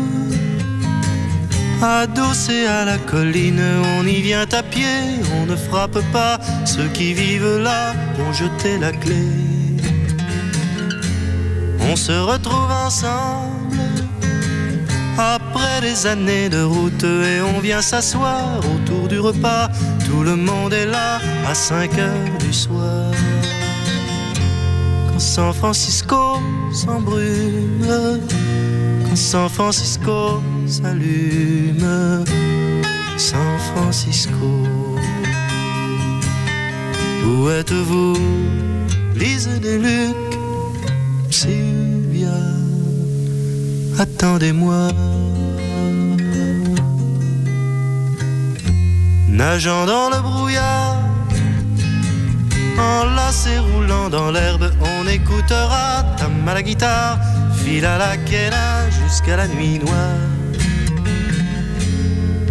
adossée 1.83 2.67
à 2.67 2.85
la 2.85 2.99
colline. 2.99 3.63
On 3.99 4.07
y 4.07 4.21
vient 4.21 4.47
à 4.53 4.63
pied, 4.63 5.21
on 5.41 5.47
ne 5.47 5.57
frappe 5.57 6.01
pas. 6.13 6.39
Ceux 6.65 6.89
qui 6.89 7.15
vivent 7.15 7.59
là 7.59 7.95
ont 8.19 8.33
jeté 8.33 8.79
la 8.79 8.93
clé. 8.93 9.25
On 11.81 11.97
se 11.97 12.13
retrouve 12.13 12.71
ensemble 12.71 13.79
après 15.19 15.81
des 15.81 16.07
années 16.07 16.49
de 16.49 16.63
route 16.63 17.05
et 17.05 17.41
on 17.41 17.61
vient 17.61 17.81
s'asseoir 17.81 18.59
autour 18.75 19.09
du 19.09 19.19
repas. 19.21 19.69
Tout 20.07 20.23
le 20.23 20.37
monde 20.37 20.73
est 20.73 20.87
là 20.87 21.21
à 21.49 21.55
5 21.55 21.99
heures 21.99 22.39
du 22.41 22.53
soir. 22.53 23.13
Quand 25.11 25.21
San 25.21 25.53
Francisco 25.53 26.39
s'embrume, 26.73 28.21
quand 29.09 29.17
San 29.17 29.49
Francisco 29.49 30.43
s'allume, 30.69 32.25
San 33.17 33.59
Francisco. 33.71 34.65
Où 37.27 37.49
êtes-vous, 37.51 38.17
Lise 39.15 39.49
des 39.61 39.79
Luc, 39.79 40.17
Sylvia, 41.31 42.39
attendez-moi. 43.99 44.89
Nageant 49.29 49.87
dans 49.87 50.09
le 50.11 50.21
brouillard, 50.23 50.97
Enlacé 52.79 53.59
roulant 53.59 54.11
dans 54.11 54.31
l'herbe, 54.31 54.71
on 54.81 55.09
écoutera 55.09 56.05
Tam 56.19 56.47
à 56.47 56.55
la 56.55 56.63
guitare, 56.63 57.19
fil 57.55 57.85
à 57.87 57.97
la 57.97 58.17
quena 58.19 58.91
jusqu'à 58.91 59.37
la 59.37 59.49
nuit 59.49 59.79
noire. 59.79 60.36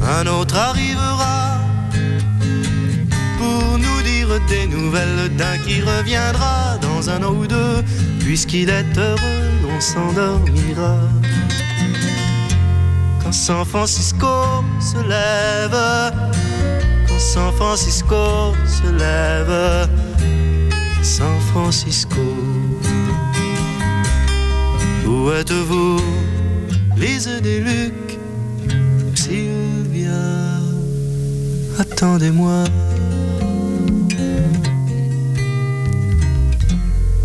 Un 0.08 0.28
autre 0.28 0.56
arrivera 0.56 1.58
pour 3.39 3.78
nous 3.80 4.01
dire 4.03 4.28
des 4.47 4.68
nouvelles 4.68 5.36
d'un 5.36 5.58
qui 5.58 5.82
reviendra 5.82 6.78
dans 6.80 7.10
un 7.10 7.24
an 7.24 7.34
ou 7.34 7.47
deux, 7.47 7.84
puisqu'il 8.20 8.70
est 8.70 8.97
heureux, 8.97 9.49
on 9.76 9.80
s'endormira. 9.82 10.97
Quand 13.24 13.32
San 13.32 13.66
Francisco 13.66 14.64
se 14.80 14.97
lève, 15.08 16.14
quand 17.08 17.20
San 17.20 17.51
Francisco 17.53 18.53
se 18.68 18.91
lève, 18.91 19.89
San 21.01 21.39
Francisco. 21.51 22.22
Où 25.08 25.32
êtes-vous, 25.32 25.99
Lise 26.97 27.30
des 27.41 27.60
attendez-moi. 31.80 32.63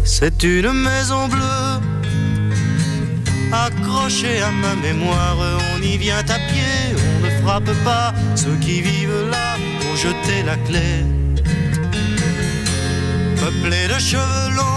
C'est 0.05 0.42
une 0.42 0.72
maison 0.72 1.28
bleue 1.28 1.80
accrochée 3.53 4.40
à 4.40 4.51
ma 4.51 4.74
mémoire. 4.76 5.36
On 5.74 5.82
y 5.82 5.96
vient 5.96 6.18
à 6.18 6.38
pied, 6.51 6.76
on 6.96 7.24
ne 7.24 7.30
frappe 7.42 7.72
pas. 7.84 8.12
Ceux 8.34 8.57
qui 8.61 8.80
vivent 8.82 9.28
là 9.30 9.57
ont 9.90 9.96
jeté 9.96 10.42
la 10.44 10.57
clé. 10.66 11.05
Peuplée 13.40 13.88
de 13.88 13.98
cheveux 13.98 14.55
longs, 14.57 14.69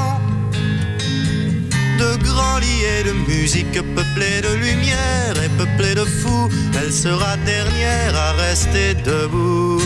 de 2.03 2.23
grands 2.23 2.59
lits 2.59 3.03
de 3.05 3.13
musique, 3.31 3.77
peuplée 3.95 4.39
de 4.47 4.53
lumière 4.65 5.35
et 5.45 5.51
peuplée 5.57 5.95
de 5.95 6.05
fous, 6.05 6.49
elle 6.79 6.91
sera 6.91 7.37
dernière 7.37 8.15
à 8.15 8.31
rester 8.45 8.93
debout. 9.09 9.81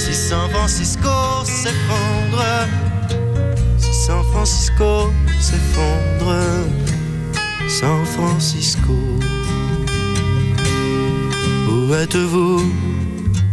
Si 0.00 0.14
San 0.14 0.48
Francisco 0.50 1.16
s'effondre, 1.44 2.44
si 3.78 3.92
San 4.06 4.22
Francisco 4.32 5.12
s'effondre, 5.46 6.34
San 7.68 8.04
Francisco, 8.14 8.98
où 11.70 11.94
êtes-vous? 11.94 12.62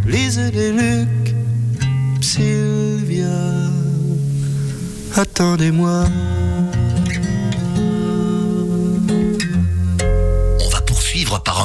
Lisez 0.06 0.52
les 0.52 0.72
Luc, 0.72 1.36
Sylvia. 2.22 3.38
Attendez-moi. 5.16 6.06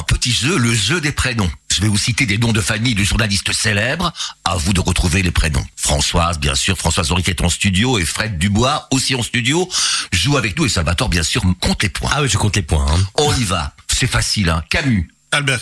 Un 0.03 0.15
petit 0.15 0.33
jeu, 0.33 0.57
le 0.57 0.73
jeu 0.73 0.99
des 0.99 1.11
prénoms. 1.13 1.49
Je 1.73 1.81
vais 1.81 1.87
vous 1.87 1.97
citer 1.97 2.25
des 2.25 2.37
noms 2.37 2.51
de 2.51 2.61
famille 2.61 2.93
de 2.93 3.03
journalistes 3.03 3.51
célèbres. 3.53 4.11
À 4.43 4.55
vous 4.57 4.73
de 4.73 4.81
retrouver 4.81 5.21
les 5.23 5.31
prénoms. 5.31 5.65
Françoise, 5.77 6.37
bien 6.37 6.55
sûr, 6.55 6.77
Françoise 6.77 7.11
Henri 7.11 7.23
qui 7.23 7.29
est 7.31 7.41
en 7.41 7.49
studio 7.49 7.97
et 7.97 8.05
Fred 8.05 8.37
Dubois 8.37 8.87
aussi 8.91 9.15
en 9.15 9.23
studio 9.23 9.67
joue 10.11 10.37
avec 10.37 10.57
nous 10.57 10.65
et 10.65 10.69
Salvatore, 10.69 11.09
bien 11.09 11.23
sûr, 11.23 11.41
compte 11.61 11.81
les 11.83 11.89
points. 11.89 12.11
Ah 12.13 12.21
oui, 12.21 12.29
je 12.29 12.37
compte 12.37 12.55
les 12.55 12.61
points. 12.61 12.85
hein. 12.93 13.07
On 13.15 13.33
y 13.35 13.43
va. 13.43 13.73
C'est 13.87 14.07
facile, 14.07 14.49
hein. 14.49 14.63
Camus. 14.69 15.09
Albert. 15.31 15.61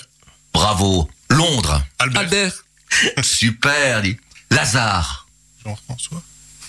Bravo. 0.53 1.09
Londres. 1.29 1.83
Albert. 1.99 2.21
Albert. 2.23 2.53
Super, 3.23 4.01
dit. 4.01 4.17
Lazare. 4.49 5.27
Jean-François. 5.63 6.21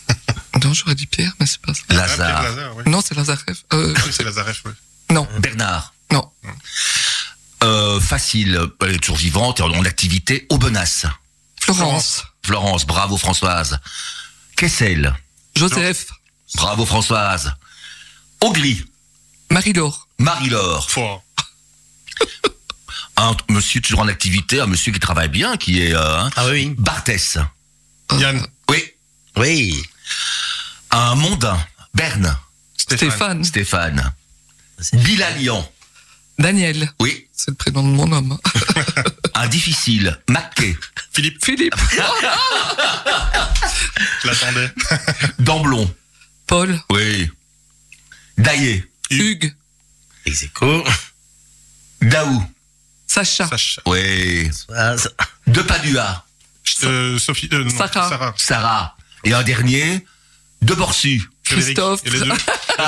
Non, 0.62 0.74
j'aurais 0.74 0.94
dit 0.94 1.06
Pierre, 1.06 1.32
mais 1.40 1.46
c'est 1.46 1.60
pas 1.62 1.72
ça. 1.72 1.80
Ah, 1.88 1.94
Lazare. 1.94 2.42
Lazare, 2.42 2.76
oui. 2.76 2.82
Non, 2.86 3.00
c'est 3.04 3.14
Lazarev. 3.16 3.56
Euh, 3.72 3.94
Ah 3.96 4.00
oui, 4.04 4.12
c'est 4.14 4.22
Lazareff, 4.22 4.60
oui. 4.66 4.72
non, 5.10 5.26
Bernard. 5.40 5.94
non. 6.12 6.30
Euh, 7.62 8.00
facile. 8.00 8.60
Elle 8.80 8.94
est 8.94 8.98
toujours 8.98 9.16
vivante 9.16 9.60
et 9.60 9.62
en 9.62 9.84
activité. 9.84 10.46
Aubenas. 10.50 11.06
Florence. 11.60 12.24
Florence. 12.44 12.86
Bravo, 12.86 13.16
Françoise. 13.16 13.78
Kessel. 14.56 15.14
Joseph. 15.54 16.06
Bravo, 16.56 16.84
Françoise. 16.84 17.52
Augly. 18.40 18.84
Marie-Laure. 19.50 20.08
Marie-Laure. 20.18 20.88
Un 23.16 23.36
monsieur 23.50 23.80
toujours 23.80 24.00
en 24.00 24.08
activité, 24.08 24.60
un 24.60 24.66
monsieur 24.66 24.90
qui 24.90 24.98
travaille 24.98 25.28
bien, 25.28 25.56
qui 25.58 25.82
est 25.82 25.94
euh, 25.94 26.18
hein, 26.18 26.30
Ah 26.34 26.46
oui. 26.48 26.74
Barthès. 26.78 27.36
Yann. 28.18 28.44
Oui. 28.70 28.82
Oui. 29.36 29.82
Un 30.90 31.14
mondain. 31.14 31.58
Berne. 31.94 32.36
Stéphane. 32.76 33.44
Stéphane. 33.44 34.12
Bilalian. 34.94 35.70
Daniel. 36.42 36.90
Oui. 37.00 37.28
C'est 37.32 37.50
le 37.50 37.56
prénom 37.56 37.82
de 37.82 37.88
mon 37.88 38.10
homme. 38.12 38.36
Un 39.34 39.46
difficile. 39.48 40.18
Maquet. 40.28 40.76
Philippe. 41.12 41.42
Philippe. 41.44 41.74
Je 44.22 44.26
l'attendais. 44.28 44.70
Damblon. 45.38 45.92
Paul. 46.46 46.78
Oui. 46.90 47.30
Daillé. 48.38 48.84
Hugues. 49.10 49.54
Execo. 50.26 50.84
Daou. 52.02 52.44
Sacha. 53.06 53.46
Sacha. 53.48 53.82
Oui. 53.86 54.50
De 55.46 55.62
Padua. 55.62 56.24
Euh, 56.84 57.18
Sophie. 57.18 57.48
euh, 57.52 57.64
non, 57.64 57.70
Sarah. 57.70 58.08
Sarah. 58.08 58.34
Sarah. 58.36 58.96
Et 59.24 59.32
un 59.32 59.42
dernier. 59.42 60.04
De 60.62 60.74
Borsu. 60.74 61.22
Frédéric. 61.44 61.76
Christophe. 61.76 62.00
Et 62.04 62.10
les 62.10 62.20
deux. 62.20 62.32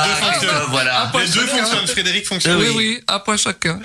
Les 0.03 0.09
deux 0.09 0.14
fonctionnent. 0.14 0.49
Christophe, 0.51 0.70
voilà. 0.70 1.09
point 1.12 1.20
Les 1.22 1.28
deux 1.28 1.47
chacun. 1.47 1.57
fonctionnent. 1.64 1.86
Frédéric 1.88 2.26
fonctionne. 2.26 2.57
Oui, 2.61 2.68
oui, 2.74 3.01
un 3.09 3.18
point 3.20 3.36
chacun. 3.36 3.80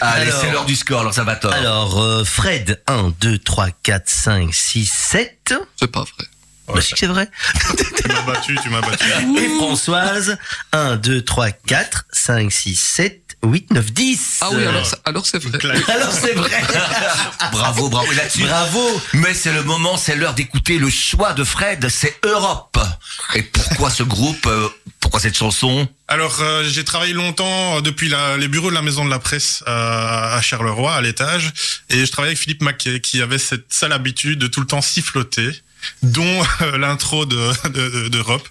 Allez, 0.00 0.28
Alors- 0.28 0.40
c'est 0.40 0.50
l'heure 0.50 0.64
du 0.64 0.76
score, 0.76 1.00
alors 1.00 1.14
ça 1.14 1.24
va 1.24 1.36
tort. 1.36 1.52
Alors, 1.52 2.00
euh, 2.02 2.24
Fred, 2.24 2.82
1, 2.86 3.12
2, 3.20 3.38
3, 3.38 3.68
4, 3.82 4.08
5, 4.08 4.52
6, 4.54 4.86
7. 4.92 5.54
C'est 5.78 5.90
pas 5.90 6.00
vrai. 6.00 6.26
Bah, 6.68 6.80
si 6.80 6.92
que 6.92 6.98
c'est 6.98 7.06
vrai. 7.06 7.28
Tu 8.02 8.08
m'as 8.08 8.22
battu, 8.22 8.56
tu 8.62 8.68
m'as 8.70 8.80
battu. 8.80 9.04
Et 9.38 9.48
Françoise, 9.58 10.36
1, 10.72 10.96
2, 10.96 11.22
3, 11.22 11.50
4, 11.52 12.04
5, 12.12 12.50
6, 12.52 12.74
7, 12.76 13.36
8, 13.44 13.70
9, 13.72 13.92
10. 13.92 14.38
Ah 14.40 14.48
oui, 14.52 14.64
alors, 14.66 14.86
c'est- 14.86 14.96
alors 15.04 15.26
c'est 15.26 15.42
vrai. 15.42 15.58
Alors 15.88 16.12
c'est 16.12 16.32
vrai. 16.34 16.50
Bravo, 17.52 17.88
bravo. 17.88 18.10
Et 18.12 18.14
là-dessus, 18.14 18.42
Bravo. 18.42 19.00
Mais 19.14 19.34
c'est 19.34 19.52
le 19.52 19.62
moment, 19.62 19.96
c'est 19.96 20.16
l'heure 20.16 20.34
d'écouter 20.34 20.78
le 20.78 20.88
choix 20.90 21.32
de 21.32 21.44
Fred, 21.44 21.88
c'est 21.88 22.18
Europe. 22.24 22.78
Et 23.34 23.42
pourquoi 23.42 23.90
ce 23.90 24.02
groupe 24.02 24.46
euh, 24.46 24.68
Pourquoi 25.00 25.20
cette 25.20 25.36
chanson? 25.36 25.88
Alors, 26.08 26.40
euh, 26.40 26.64
j'ai 26.68 26.84
travaillé 26.84 27.12
longtemps 27.12 27.76
euh, 27.76 27.80
depuis 27.80 28.08
la- 28.08 28.36
les 28.36 28.48
bureaux 28.48 28.70
de 28.70 28.74
la 28.74 28.82
Maison 28.82 29.04
de 29.04 29.10
la 29.10 29.18
Presse 29.18 29.62
euh, 29.68 30.36
à 30.36 30.40
Charleroi, 30.42 30.94
à 30.94 31.00
l'étage, 31.00 31.52
et 31.90 32.04
je 32.04 32.10
travaillais 32.10 32.32
avec 32.32 32.38
Philippe 32.42 32.62
Maquet, 32.62 33.00
qui 33.00 33.20
avait 33.22 33.38
cette 33.38 33.72
sale 33.72 33.92
habitude 33.92 34.38
de 34.38 34.46
tout 34.46 34.60
le 34.60 34.66
temps 34.66 34.82
siffloter, 34.82 35.50
dont 36.02 36.42
euh, 36.62 36.78
l'intro 36.78 37.26
de 37.26 37.36
de- 37.68 37.88
de- 37.88 38.08
d'Europe, 38.08 38.48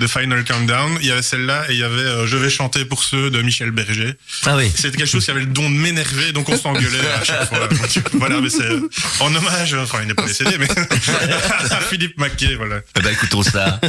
de, 0.00 0.06
Final 0.06 0.44
Countdown. 0.44 0.98
Il 1.00 1.06
y 1.06 1.10
avait 1.10 1.22
celle-là, 1.22 1.66
et 1.68 1.72
il 1.74 1.78
y 1.78 1.82
avait 1.84 2.02
euh, 2.02 2.26
Je 2.26 2.36
vais 2.36 2.50
chanter 2.50 2.84
pour 2.84 3.02
ceux 3.02 3.30
de 3.30 3.42
Michel 3.42 3.70
Berger. 3.70 4.14
Ah 4.46 4.56
oui. 4.56 4.70
C'était 4.74 4.96
quelque 4.98 5.08
chose 5.10 5.24
qui 5.24 5.30
avait 5.30 5.40
le 5.40 5.46
don 5.46 5.68
de 5.68 5.74
m'énerver, 5.74 6.32
donc 6.32 6.48
on 6.48 6.56
s'engueulait 6.56 6.98
à 7.20 7.24
chaque 7.24 7.48
fois. 7.48 7.68
voilà, 8.14 8.40
mais 8.40 8.50
c'est 8.50 8.68
en 9.20 9.34
hommage, 9.34 9.74
enfin 9.74 9.98
il 10.02 10.08
n'est 10.08 10.14
pas 10.14 10.26
décédé, 10.26 10.56
mais 10.58 10.68
à 11.70 11.80
Philippe 11.80 12.18
Maquet, 12.18 12.54
voilà. 12.54 12.80
Eh 12.98 13.00
ben 13.00 13.10
écoutons 13.12 13.42
ça. 13.42 13.80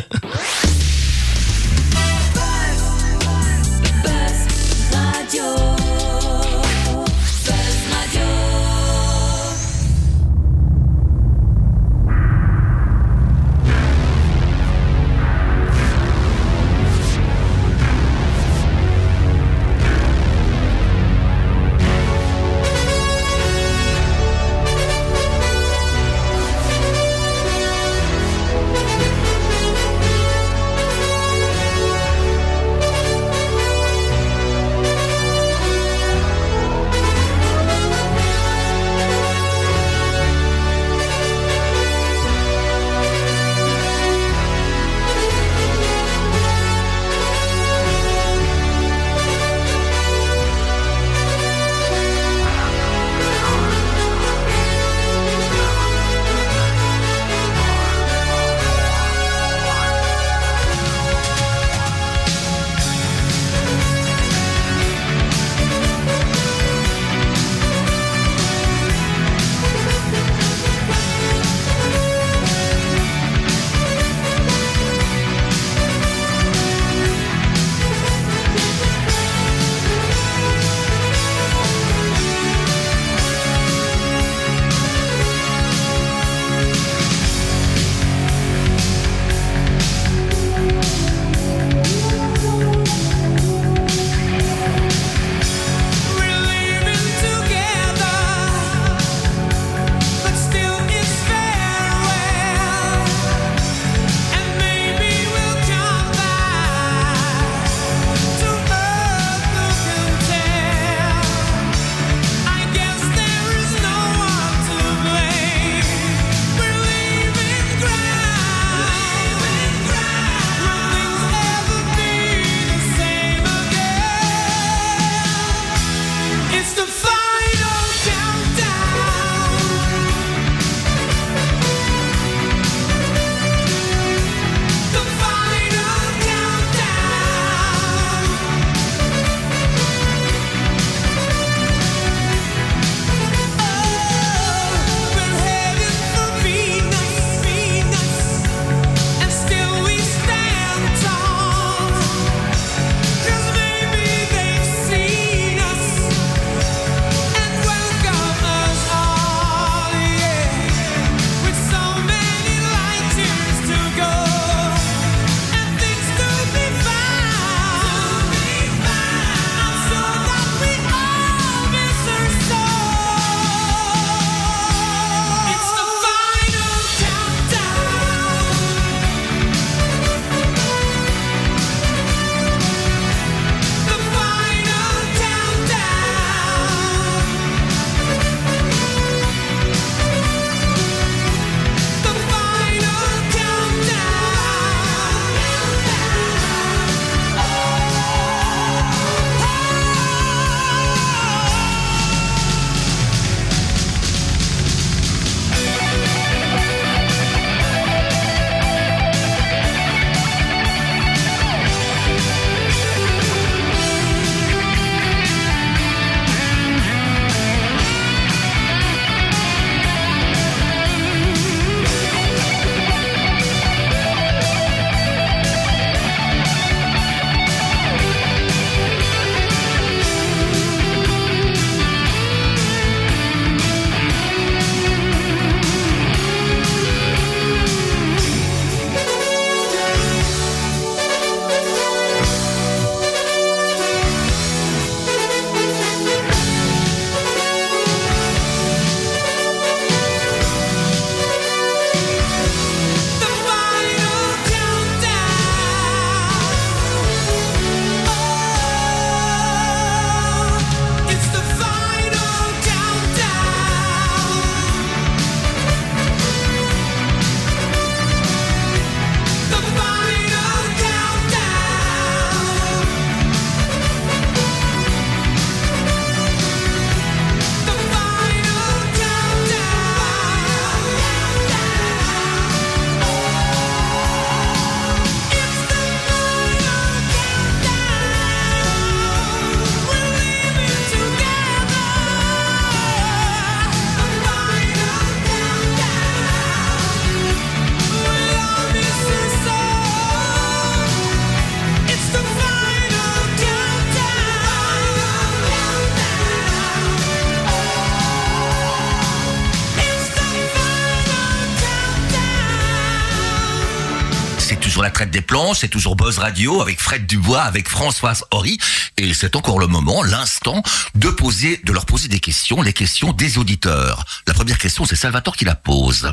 C'est 315.54 315.68
toujours 315.68 315.96
Buzz 315.96 316.20
Radio 316.20 316.62
avec 316.62 316.80
Fred 316.80 317.06
Dubois, 317.08 317.42
avec 317.42 317.68
Françoise 317.68 318.24
Horry. 318.32 318.58
Et 318.98 319.14
c'est 319.14 319.36
encore 319.36 319.60
le 319.60 319.68
moment, 319.68 320.04
l'instant, 320.04 320.62
de 320.96 321.10
poser, 321.10 321.60
de 321.64 321.74
leur 321.74 321.86
poser 321.86 322.08
des 322.08 322.20
questions, 322.20 322.62
les 322.62 322.74
questions 322.74 323.12
des 323.12 323.38
auditeurs. 323.38 324.06
La 324.28 324.34
première 324.34 324.58
question, 324.58 324.86
c'est 324.86 324.96
Salvatore 324.96 325.36
qui 325.36 325.46
la 325.46 325.56
pose. 325.56 326.12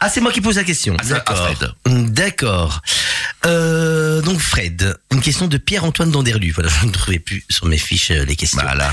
Ah, 0.00 0.08
c'est 0.08 0.20
moi 0.20 0.32
qui 0.32 0.40
pose 0.40 0.56
la 0.56 0.64
question. 0.64 0.96
Ah, 0.98 1.04
D'accord. 1.04 1.36
Fred. 1.36 1.72
D'accord. 2.12 2.80
Euh, 3.46 4.22
donc 4.22 4.38
Fred, 4.38 4.96
une 5.12 5.20
question 5.20 5.48
de 5.48 5.56
Pierre-Antoine 5.56 6.10
Danderlu. 6.10 6.52
Voilà, 6.52 6.70
je 6.80 6.86
ne 6.86 6.92
trouvais 6.92 7.18
plus 7.18 7.44
sur 7.48 7.66
mes 7.66 7.78
fiches 7.78 8.10
euh, 8.10 8.24
les 8.24 8.36
questions. 8.36 8.60
Voilà. 8.62 8.92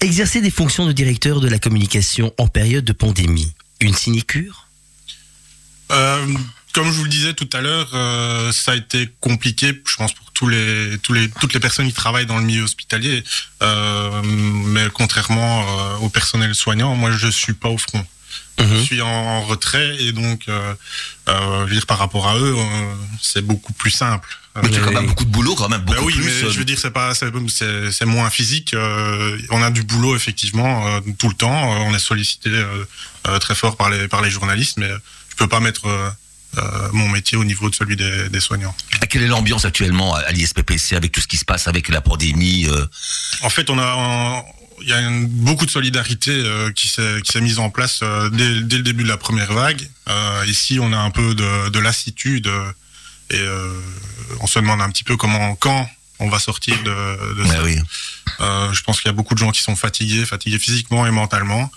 Exercer 0.00 0.40
des 0.40 0.50
fonctions 0.50 0.86
de 0.86 0.92
directeur 0.92 1.40
de 1.40 1.48
la 1.48 1.58
communication 1.58 2.32
en 2.38 2.48
période 2.48 2.84
de 2.84 2.92
pandémie, 2.92 3.54
une 3.80 3.94
sinécure? 3.94 4.66
Euh, 5.90 6.26
comme 6.72 6.86
je 6.86 6.92
vous 6.92 7.04
le 7.04 7.10
disais 7.10 7.34
tout 7.34 7.48
à 7.52 7.60
l'heure, 7.60 7.88
euh, 7.94 8.52
ça 8.52 8.72
a 8.72 8.76
été 8.76 9.08
compliqué, 9.20 9.80
je 9.86 9.96
pense 9.96 10.12
pour 10.12 10.30
tous 10.32 10.48
les, 10.48 10.98
tous 11.02 11.12
les, 11.12 11.28
toutes 11.28 11.52
les 11.54 11.60
personnes 11.60 11.86
qui 11.88 11.92
travaillent 11.94 12.26
dans 12.26 12.38
le 12.38 12.44
milieu 12.44 12.62
hospitalier. 12.62 13.22
Euh, 13.62 14.22
mais 14.24 14.86
contrairement 14.92 15.62
euh, 15.62 15.96
au 15.98 16.08
personnel 16.08 16.54
soignant, 16.54 16.94
moi 16.96 17.10
je 17.12 17.28
suis 17.28 17.52
pas 17.54 17.68
au 17.68 17.78
front. 17.78 18.04
Je 18.58 18.64
Mhm. 18.64 18.84
suis 18.84 19.00
en, 19.00 19.06
en 19.08 19.42
retrait 19.42 19.96
et 20.02 20.12
donc, 20.12 20.42
je 20.46 21.32
veux 21.64 21.70
dire 21.72 21.86
par 21.86 21.98
rapport 21.98 22.28
à 22.28 22.36
eux, 22.38 22.54
c'est 23.20 23.40
beaucoup 23.40 23.72
plus 23.72 23.90
simple. 23.90 24.28
Mais 24.62 24.68
tu 24.68 24.78
as 24.78 24.82
quand 24.84 24.92
même 24.92 25.06
beaucoup 25.06 25.24
de 25.24 25.30
boulot, 25.30 25.54
quand 25.54 25.68
même, 25.70 25.80
Ben 25.82 25.94
oui, 26.02 26.12
plus. 26.12 26.24
mais 26.24 26.50
je 26.52 26.58
veux 26.58 26.64
dire, 26.66 26.78
c'est 26.78 26.90
pas, 26.90 27.14
c'est, 27.14 28.04
moins 28.04 28.28
physique. 28.30 28.74
euh, 28.74 29.38
on 29.50 29.62
a 29.62 29.70
du 29.70 29.82
boulot 29.82 30.14
effectivement 30.14 30.86
euh, 30.88 31.00
tout 31.18 31.28
le 31.28 31.34
temps. 31.34 31.72
euh, 31.74 31.78
on 31.86 31.94
est 31.94 31.98
sollicité 32.00 32.50
très 33.40 33.54
fort 33.54 33.76
par 33.78 33.88
les 33.90 34.08
par 34.08 34.20
les 34.22 34.30
journalistes, 34.30 34.76
mais 34.76 34.90
je 35.30 35.36
peux 35.36 35.48
pas 35.48 35.60
mettre 35.60 35.86
mon 36.92 37.08
métier 37.08 37.36
au 37.38 37.44
niveau 37.44 37.70
de 37.70 37.74
celui 37.74 37.96
des, 37.96 38.28
des 38.28 38.40
soignants. 38.40 38.74
Quelle 39.08 39.22
est 39.22 39.28
l'ambiance 39.28 39.64
actuellement 39.64 40.14
à 40.14 40.30
l'ISPPC 40.32 40.94
avec 40.96 41.12
tout 41.12 41.20
ce 41.20 41.26
qui 41.28 41.36
se 41.36 41.44
passe 41.44 41.68
avec 41.68 41.88
la 41.88 42.00
pandémie 42.00 42.66
euh, 42.68 42.86
En 43.42 43.50
fait, 43.50 43.70
on 43.70 43.78
a 43.78 43.84
un- 43.86 44.42
il 44.82 44.88
y 44.88 44.92
a 44.92 45.00
une- 45.00 45.26
beaucoup 45.26 45.66
de 45.66 45.70
solidarité 45.70 46.30
euh, 46.32 46.72
qui 46.72 46.88
s'est 46.88 47.40
mise 47.40 47.58
en 47.58 47.70
place 47.70 48.00
euh, 48.02 48.30
dès, 48.30 48.60
dès 48.62 48.76
le 48.78 48.82
début 48.82 49.02
de 49.04 49.08
la 49.08 49.16
première 49.18 49.52
vague. 49.52 49.88
Euh, 50.08 50.44
ici, 50.48 50.78
on 50.80 50.92
a 50.92 50.98
un 50.98 51.10
peu 51.10 51.34
de, 51.34 51.68
de 51.68 51.78
lassitude 51.78 52.46
euh, 52.46 52.72
et 53.30 53.38
euh, 53.38 53.72
on 54.40 54.46
se 54.46 54.58
demande 54.58 54.80
un 54.80 54.90
petit 54.90 55.04
peu 55.04 55.16
comment 55.16 55.54
quand 55.56 55.88
on 56.18 56.28
va 56.28 56.38
sortir 56.38 56.76
de, 56.82 57.44
ça. 57.46 57.62
oui. 57.62 57.78
Euh, 58.40 58.72
je 58.72 58.82
pense 58.82 59.00
qu'il 59.00 59.08
y 59.08 59.10
a 59.10 59.14
beaucoup 59.14 59.34
de 59.34 59.38
gens 59.38 59.50
qui 59.52 59.60
sont 59.62 59.76
fatigués, 59.76 60.24
fatigués 60.26 60.58
physiquement 60.58 61.06
et 61.06 61.10
mentalement. 61.10 61.70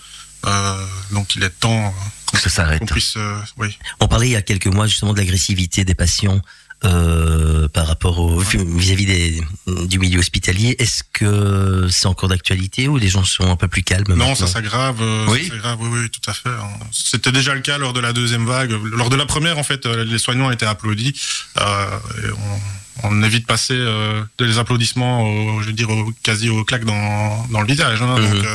Euh, 0.46 0.86
donc 1.12 1.34
il 1.36 1.42
est 1.42 1.50
temps 1.60 1.94
Que 2.32 2.38
ça 2.40 2.50
s'arrête. 2.50 2.80
qu'on 2.80 2.86
puisse, 2.86 3.14
euh, 3.16 3.36
oui. 3.58 3.78
On 4.00 4.08
parlait 4.08 4.28
il 4.28 4.32
y 4.32 4.36
a 4.36 4.42
quelques 4.42 4.66
mois 4.66 4.86
justement 4.86 5.12
de 5.12 5.18
l'agressivité 5.18 5.84
des 5.84 5.94
patients 5.94 6.40
euh, 6.84 7.66
par 7.68 7.86
rapport 7.86 8.18
au 8.18 8.40
vis-à-vis 8.40 9.06
des- 9.06 9.42
du 9.86 9.98
milieu 9.98 10.18
hospitalier. 10.18 10.76
Est-ce 10.78 11.02
que 11.14 11.88
c'est 11.90 12.06
encore 12.06 12.28
d'actualité 12.28 12.88
ou 12.88 12.98
les 12.98 13.08
gens 13.08 13.24
sont 13.24 13.50
un 13.50 13.56
peu 13.56 13.68
plus 13.68 13.82
calmes 13.82 14.04
Non, 14.08 14.16
maintenant 14.16 14.34
ça 14.34 14.46
s'agrave. 14.48 14.96
euh, 15.00 15.24
Oui. 15.30 15.44
ça 15.44 15.50
s'aggrave, 15.54 15.78
oui, 15.80 15.88
oui, 16.02 16.10
tout 16.10 16.28
à 16.30 16.34
fait. 16.34 16.50
C'était 16.92 17.32
déjà 17.32 17.54
le 17.54 17.60
cas 17.60 17.78
lors 17.78 17.94
de 17.94 18.00
la 18.00 18.12
deuxième 18.12 18.44
vague. 18.44 18.72
Lors 18.92 19.08
de 19.08 19.16
la 19.16 19.24
première, 19.24 19.56
en 19.58 19.62
fait, 19.62 19.86
euh, 19.86 20.04
les 20.04 20.18
soignants 20.18 20.50
étaient 20.50 20.66
applaudis. 20.66 21.14
Euh, 21.58 21.86
et 22.22 22.30
on, 23.02 23.08
on 23.08 23.22
évite 23.22 23.42
de 23.42 23.46
passer 23.46 23.74
euh, 23.78 24.22
des 24.38 24.58
applaudissements, 24.58 25.22
au, 25.22 25.62
je 25.62 25.66
veux 25.68 25.72
dire, 25.72 25.88
au, 25.88 26.12
quasi 26.22 26.50
au 26.50 26.64
claque 26.64 26.84
dans, 26.84 27.46
dans 27.50 27.62
le 27.62 27.66
visage. 27.66 28.02
hein. 28.02 28.18
Mhm. 28.18 28.30
Donc, 28.42 28.46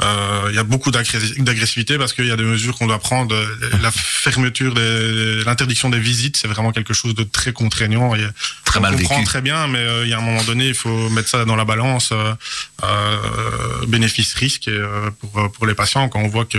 il 0.00 0.54
y 0.54 0.58
a 0.58 0.64
beaucoup 0.64 0.90
d'agressivité 0.90 1.96
parce 1.98 2.12
qu'il 2.12 2.26
y 2.26 2.30
a 2.30 2.36
des 2.36 2.42
mesures 2.44 2.76
qu'on 2.76 2.86
doit 2.86 2.98
prendre. 2.98 3.34
La 3.82 3.90
fermeture, 3.90 4.74
des- 4.74 5.42
l'interdiction 5.44 5.88
des 5.88 5.98
visites, 6.00 6.36
c'est 6.36 6.48
vraiment 6.48 6.72
quelque 6.72 6.92
chose 6.94 7.14
de 7.14 7.22
très 7.24 7.52
contraignant. 7.52 8.14
Et 8.14 8.20
Très 8.64 8.78
on 8.80 8.82
mal 8.82 8.96
comprend 8.96 9.16
vécu. 9.16 9.26
très 9.26 9.40
bien, 9.40 9.66
mais 9.68 9.78
euh, 9.78 10.04
il 10.04 10.10
y 10.10 10.12
a 10.12 10.18
un 10.18 10.22
moment 10.22 10.42
donné, 10.44 10.66
il 10.68 10.74
faut 10.74 11.08
mettre 11.10 11.28
ça 11.28 11.44
dans 11.44 11.56
la 11.56 11.64
balance, 11.64 12.10
euh, 12.12 12.34
euh, 12.82 13.86
bénéfice-risque 13.86 14.68
euh, 14.68 15.10
pour, 15.20 15.38
euh, 15.38 15.48
pour 15.48 15.66
les 15.66 15.74
patients. 15.74 16.08
Quand 16.08 16.20
on 16.20 16.28
voit 16.28 16.44
que 16.44 16.58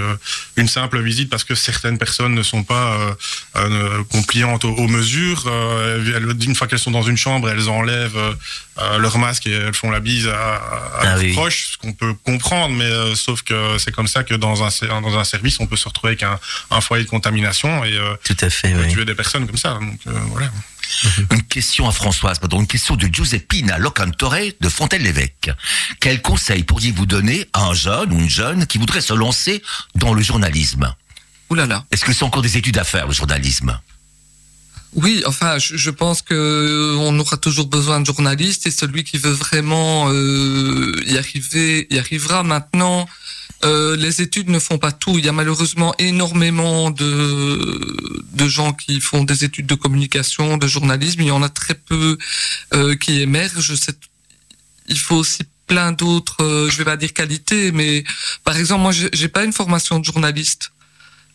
une 0.57 0.67
simple 0.67 1.01
visite, 1.01 1.29
parce 1.29 1.43
que 1.43 1.55
certaines 1.55 1.97
personnes 1.97 2.33
ne 2.33 2.43
sont 2.43 2.63
pas 2.63 2.93
euh, 2.97 3.13
euh, 3.57 4.03
compliantes 4.11 4.65
aux, 4.65 4.73
aux 4.73 4.87
mesures, 4.87 5.43
euh, 5.47 6.33
une 6.41 6.55
fois 6.55 6.67
qu'elles 6.67 6.79
sont 6.79 6.91
dans 6.91 7.03
une 7.03 7.17
chambre, 7.17 7.49
elles 7.49 7.69
enlèvent 7.69 8.35
euh, 8.77 8.97
leur 8.97 9.17
masque 9.17 9.47
et 9.47 9.51
elles 9.51 9.73
font 9.73 9.89
la 9.91 9.99
bise 9.99 10.27
à, 10.27 10.55
à 10.55 10.91
Ah 10.99 11.05
leurs 11.05 11.19
oui. 11.19 11.33
proches, 11.33 11.71
ce 11.73 11.77
qu'on 11.77 11.93
peut 11.93 12.13
comprendre, 12.13 12.75
mais 12.75 12.83
euh, 12.85 13.15
sauf 13.15 13.41
que 13.41 13.77
c'est 13.77 13.91
comme 13.91 14.07
ça 14.07 14.23
que 14.23 14.33
dans 14.33 14.63
un, 14.63 15.01
dans 15.01 15.17
un 15.17 15.23
service, 15.23 15.59
on 15.59 15.67
peut 15.67 15.77
se 15.77 15.87
retrouver 15.87 16.11
avec 16.11 16.23
un, 16.23 16.39
un 16.71 16.81
foyer 16.81 17.03
de 17.05 17.09
contamination 17.09 17.83
et 17.85 17.93
euh, 17.93 18.15
Tout 18.23 18.37
à 18.41 18.49
fait, 18.49 18.73
oui. 18.75 18.87
tuer 18.91 19.05
des 19.05 19.15
personnes 19.15 19.45
comme 19.47 19.57
ça. 19.57 19.75
Donc 19.75 19.99
euh, 20.07 20.11
voilà. 20.31 20.51
Une 21.31 21.41
question 21.43 21.87
à 21.87 21.91
Françoise, 21.91 22.37
pardon, 22.39 22.59
une 22.61 22.67
question 22.67 22.95
de 22.95 23.07
Giuseppina 23.07 23.77
Locantore 23.79 24.35
de 24.61 24.69
Fontaine-l'Évêque. 24.69 25.49
Quel 25.99 26.21
conseil 26.21 26.63
pourriez-vous 26.63 27.05
donner 27.07 27.47
à 27.53 27.63
un 27.65 27.73
jeune 27.73 28.13
ou 28.13 28.19
une 28.19 28.29
jeune 28.29 28.67
qui 28.67 28.77
voudrait 28.77 29.01
se 29.01 29.13
lancer 29.13 29.63
dans 29.95 30.13
le 30.13 30.21
journalisme? 30.21 30.93
Ouh 31.49 31.55
là 31.55 31.65
là. 31.65 31.83
Est-ce 31.91 32.05
que 32.05 32.13
c'est 32.13 32.23
encore 32.23 32.41
des 32.43 32.57
études 32.57 32.77
à 32.77 32.83
faire, 32.83 33.07
le 33.07 33.13
journalisme? 33.13 33.79
Oui, 34.93 35.23
enfin, 35.25 35.57
je, 35.59 35.89
pense 35.89 36.21
que 36.21 36.33
euh, 36.33 36.97
on 36.99 37.19
aura 37.19 37.35
toujours 37.35 37.67
besoin 37.67 37.99
de 37.99 38.05
journalistes 38.05 38.65
et 38.65 38.71
celui 38.71 39.03
qui 39.03 39.17
veut 39.17 39.31
vraiment 39.31 40.09
euh, 40.09 40.93
y 41.05 41.17
arriver, 41.17 41.85
y 41.89 41.97
arrivera. 41.97 42.43
Maintenant, 42.43 43.05
euh, 43.65 43.97
les 43.97 44.21
études 44.21 44.49
ne 44.49 44.57
font 44.57 44.77
pas 44.77 44.93
tout. 44.93 45.19
Il 45.19 45.25
y 45.25 45.29
a 45.29 45.33
malheureusement 45.33 45.93
énormément 45.99 46.91
de 46.91 48.23
de 48.33 48.47
gens 48.47 48.73
qui 48.73 48.99
font 49.01 49.23
des 49.23 49.43
études 49.43 49.65
de 49.65 49.75
communication, 49.75 50.57
de 50.57 50.67
journalisme. 50.67 51.21
Il 51.21 51.27
y 51.27 51.31
en 51.31 51.43
a 51.43 51.49
très 51.49 51.75
peu 51.75 52.17
qui 53.01 53.21
émergent. 53.21 53.73
Il 54.87 54.99
faut 54.99 55.15
aussi 55.15 55.43
plein 55.67 55.91
d'autres, 55.93 56.67
je 56.69 56.77
vais 56.77 56.83
pas 56.83 56.97
dire 56.97 57.11
qualités, 57.13 57.71
mais 57.71 58.03
par 58.43 58.55
exemple, 58.55 58.81
moi, 58.81 58.91
j'ai 58.91 59.27
pas 59.29 59.43
une 59.43 59.53
formation 59.53 59.99
de 59.99 60.05
journaliste. 60.05 60.71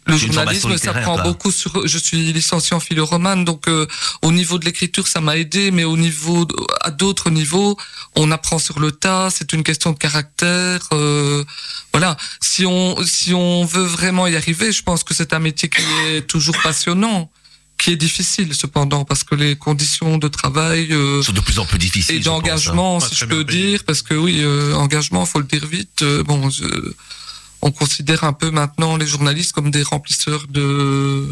Le 0.06 0.16
journalisme, 0.16 0.76
ça 0.78 0.92
prend 0.92 1.14
quoi. 1.14 1.22
beaucoup 1.24 1.52
sur. 1.52 1.86
Je 1.86 1.98
suis 1.98 2.32
licencié 2.32 2.74
en 2.74 2.80
philo 2.80 3.04
romane, 3.06 3.44
donc 3.44 3.68
euh, 3.68 3.86
au 4.22 4.32
niveau 4.32 4.58
de 4.58 4.64
l'écriture, 4.64 5.06
ça 5.06 5.20
m'a 5.20 5.36
aidé, 5.36 5.70
mais 5.70 5.84
au 5.84 5.96
niveau, 5.96 6.48
à 6.80 6.90
d'autres 6.90 7.30
niveaux, 7.30 7.76
on 8.16 8.30
apprend 8.30 8.58
sur 8.58 8.80
le 8.80 8.92
tas. 8.92 9.28
C'est 9.30 9.52
une 9.52 9.62
question 9.62 9.92
de 9.92 9.98
caractère. 9.98 10.80
euh, 10.92 11.44
voilà. 11.92 12.16
Si 12.40 12.64
on 12.66 12.96
si 13.04 13.34
on 13.34 13.64
veut 13.64 13.84
vraiment 13.84 14.26
y 14.26 14.36
arriver, 14.36 14.72
je 14.72 14.82
pense 14.82 15.04
que 15.04 15.14
c'est 15.14 15.32
un 15.32 15.38
métier 15.38 15.68
qui 15.68 15.82
est 16.08 16.22
toujours 16.22 16.56
passionnant, 16.62 17.30
qui 17.78 17.90
est 17.92 17.96
difficile 17.96 18.54
cependant 18.54 19.04
parce 19.04 19.22
que 19.22 19.34
les 19.34 19.54
conditions 19.56 20.18
de 20.18 20.28
travail. 20.28 20.88
euh, 20.92 21.22
sont 21.22 21.32
de 21.32 21.40
plus 21.40 21.58
en 21.58 21.66
plus 21.66 21.78
difficiles. 21.78 22.16
et 22.16 22.18
hein. 22.20 22.22
d'engagement, 22.22 23.00
si 23.00 23.14
je 23.14 23.24
peux 23.26 23.44
dire, 23.44 23.84
parce 23.84 24.02
que 24.02 24.14
oui, 24.14 24.40
euh, 24.40 24.74
engagement, 24.74 25.24
faut 25.26 25.38
le 25.40 25.46
dire 25.46 25.66
vite. 25.66 26.02
euh, 26.02 26.22
bon, 26.24 26.48
je- 26.50 26.64
on 27.62 27.70
considère 27.70 28.24
un 28.24 28.32
peu 28.32 28.50
maintenant 28.50 28.96
les 28.96 29.06
journalistes 29.06 29.52
comme 29.52 29.70
des 29.70 29.82
remplisseurs 29.82 30.46
de, 30.48 31.26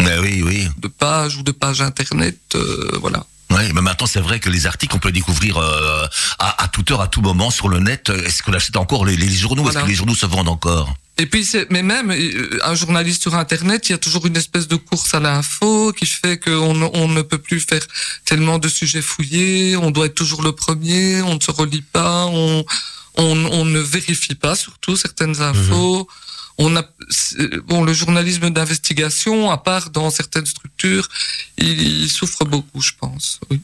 Mais 0.00 0.18
oui, 0.18 0.42
oui. 0.44 0.68
de 0.78 0.88
pages 0.88 1.36
ou 1.36 1.42
de 1.42 1.52
pages 1.52 1.80
internet, 1.82 2.38
euh, 2.54 2.98
voilà. 3.00 3.24
Ouais, 3.50 3.72
mais 3.72 3.80
maintenant 3.80 4.08
c'est 4.08 4.20
vrai 4.20 4.40
que 4.40 4.50
les 4.50 4.66
articles 4.66 4.94
on 4.96 4.98
peut 4.98 5.08
les 5.08 5.20
découvrir 5.20 5.56
euh, 5.58 6.04
à, 6.40 6.64
à 6.64 6.68
toute 6.68 6.90
heure, 6.90 7.00
à 7.00 7.06
tout 7.08 7.22
moment 7.22 7.50
sur 7.50 7.68
le 7.68 7.78
net. 7.78 8.10
Est-ce 8.10 8.42
qu'on 8.42 8.52
achète 8.52 8.76
encore 8.76 9.04
les, 9.04 9.16
les 9.16 9.28
journaux? 9.30 9.68
Est-ce 9.70 9.78
que 9.78 9.86
les 9.86 9.94
journaux 9.94 10.16
se 10.16 10.26
vendent 10.26 10.48
encore? 10.48 10.92
Et 11.18 11.24
puis, 11.24 11.46
c'est, 11.46 11.70
mais 11.70 11.82
même 11.82 12.10
euh, 12.10 12.58
un 12.64 12.74
journaliste 12.74 13.22
sur 13.22 13.34
Internet, 13.36 13.88
il 13.88 13.92
y 13.92 13.94
a 13.94 13.98
toujours 13.98 14.26
une 14.26 14.36
espèce 14.36 14.68
de 14.68 14.76
course 14.76 15.14
à 15.14 15.20
l'info 15.20 15.92
qui 15.98 16.04
fait 16.04 16.38
qu'on 16.38 16.74
ne- 16.74 16.90
on 16.92 17.08
ne 17.08 17.22
peut 17.22 17.38
plus 17.38 17.60
faire 17.60 17.80
tellement 18.26 18.58
de 18.58 18.68
sujets 18.68 19.00
fouillés. 19.00 19.76
On 19.78 19.90
doit 19.90 20.06
être 20.06 20.14
toujours 20.14 20.42
le 20.42 20.52
premier. 20.52 21.22
On 21.22 21.36
ne 21.36 21.40
se 21.40 21.50
relie 21.52 21.80
pas. 21.80 22.26
On, 22.26 22.64
on, 23.16 23.44
on 23.46 23.64
ne 23.64 23.80
vérifie 23.80 24.34
pas 24.34 24.54
surtout 24.54 24.96
certaines 24.96 25.40
infos. 25.40 26.06
On 26.58 26.74
a 26.76 26.82
bon 27.66 27.84
le 27.84 27.92
journalisme 27.92 28.48
d'investigation, 28.50 29.50
à 29.50 29.58
part 29.58 29.90
dans 29.90 30.08
certaines 30.10 30.46
structures, 30.46 31.06
il, 31.58 31.82
il 32.02 32.08
souffre 32.08 32.44
beaucoup, 32.46 32.80
je 32.80 32.92
pense. 32.98 33.40
Oui. 33.50 33.60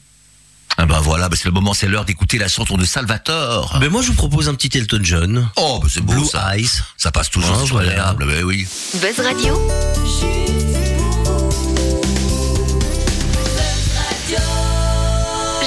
Ah 0.77 0.85
ben 0.87 0.99
voilà, 1.01 1.29
ben 1.29 1.35
c'est 1.35 1.45
le 1.45 1.51
moment, 1.51 1.73
c'est 1.73 1.87
l'heure 1.87 2.05
d'écouter 2.05 2.37
la 2.39 2.47
chanson 2.47 2.77
de 2.77 2.85
Salvatore. 2.85 3.77
Ben 3.79 3.89
moi, 3.91 4.01
je 4.01 4.07
vous 4.07 4.13
propose 4.15 4.47
un 4.49 4.55
petit 4.55 4.75
Elton 4.77 4.99
John. 5.03 5.49
oh, 5.55 5.79
ben 5.81 5.89
c'est 5.91 6.01
beau 6.01 6.13
Blue 6.13 6.25
ça. 6.25 6.55
Eyes. 6.57 6.69
Ça 6.97 7.11
passe 7.11 7.29
toujours, 7.31 7.55
Ah, 7.55 7.61
c'est 7.63 7.71
voilà. 7.71 7.91
agréable, 7.91 8.25
ben 8.27 8.43
oui. 8.43 8.67
Buzz 8.95 9.19
Radio. 9.25 9.59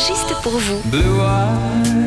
Juste 0.07 0.34
pour 0.43 0.59
vous. 0.59 0.80
Blue 0.87 1.01
eyes, 1.20 2.05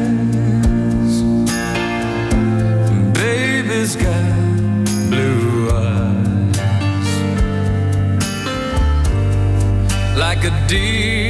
like 10.41 10.53
a 10.53 10.67
deep 10.67 11.28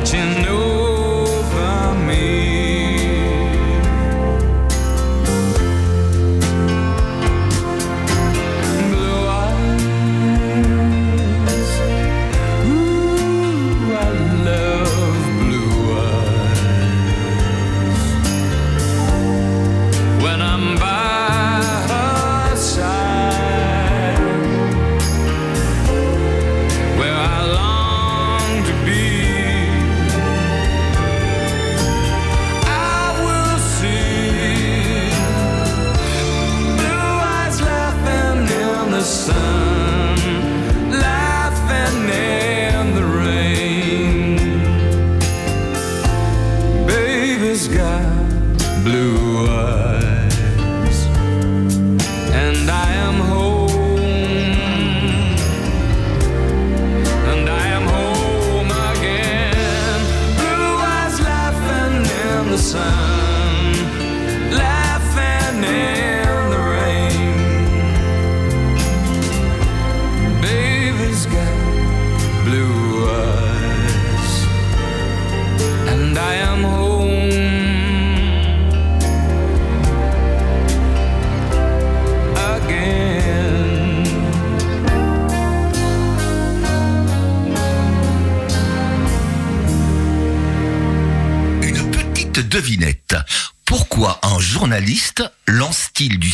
Watching 0.00 0.59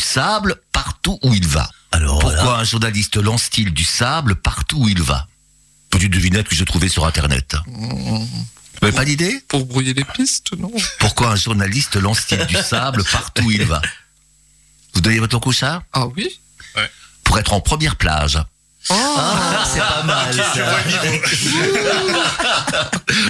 sable 0.07 0.55
partout 0.71 1.19
où 1.23 1.33
il 1.33 1.47
va. 1.47 1.69
Alors 1.91 2.19
Pourquoi 2.19 2.59
un 2.59 2.63
journaliste 2.63 3.17
lance-t-il 3.17 3.73
du 3.73 3.83
sable 3.83 4.35
partout 4.35 4.77
où 4.83 4.87
il 4.87 5.01
va? 5.01 5.27
Petite 5.89 6.11
devinette 6.11 6.47
que 6.47 6.55
j'ai 6.55 6.65
trouvée 6.65 6.89
sur 6.89 7.05
Internet. 7.05 7.55
Vous 7.65 8.27
n'avez 8.81 8.95
pas 8.95 9.05
d'idée? 9.05 9.43
Pour 9.47 9.65
brouiller 9.65 9.93
les 9.93 10.03
pistes, 10.03 10.53
non. 10.57 10.71
Pourquoi 10.99 11.31
un 11.31 11.35
journaliste 11.35 11.95
lance-t-il 11.95 12.45
du 12.45 12.55
sable 12.55 13.03
partout 13.11 13.43
où 13.43 13.51
il 13.51 13.63
va? 13.63 13.81
Vous 14.93 15.01
donnez 15.01 15.19
votre 15.19 15.39
couchard 15.39 15.83
Ah 15.93 16.07
oui. 16.07 16.39
Pour 17.23 17.37
être 17.37 17.53
en 17.53 17.61
première 17.61 17.95
plage. 17.97 18.39
Ah, 18.89 19.63
c'est 19.71 19.79
pas 19.79 20.03
mal 20.03 20.33
ça. 20.33 20.53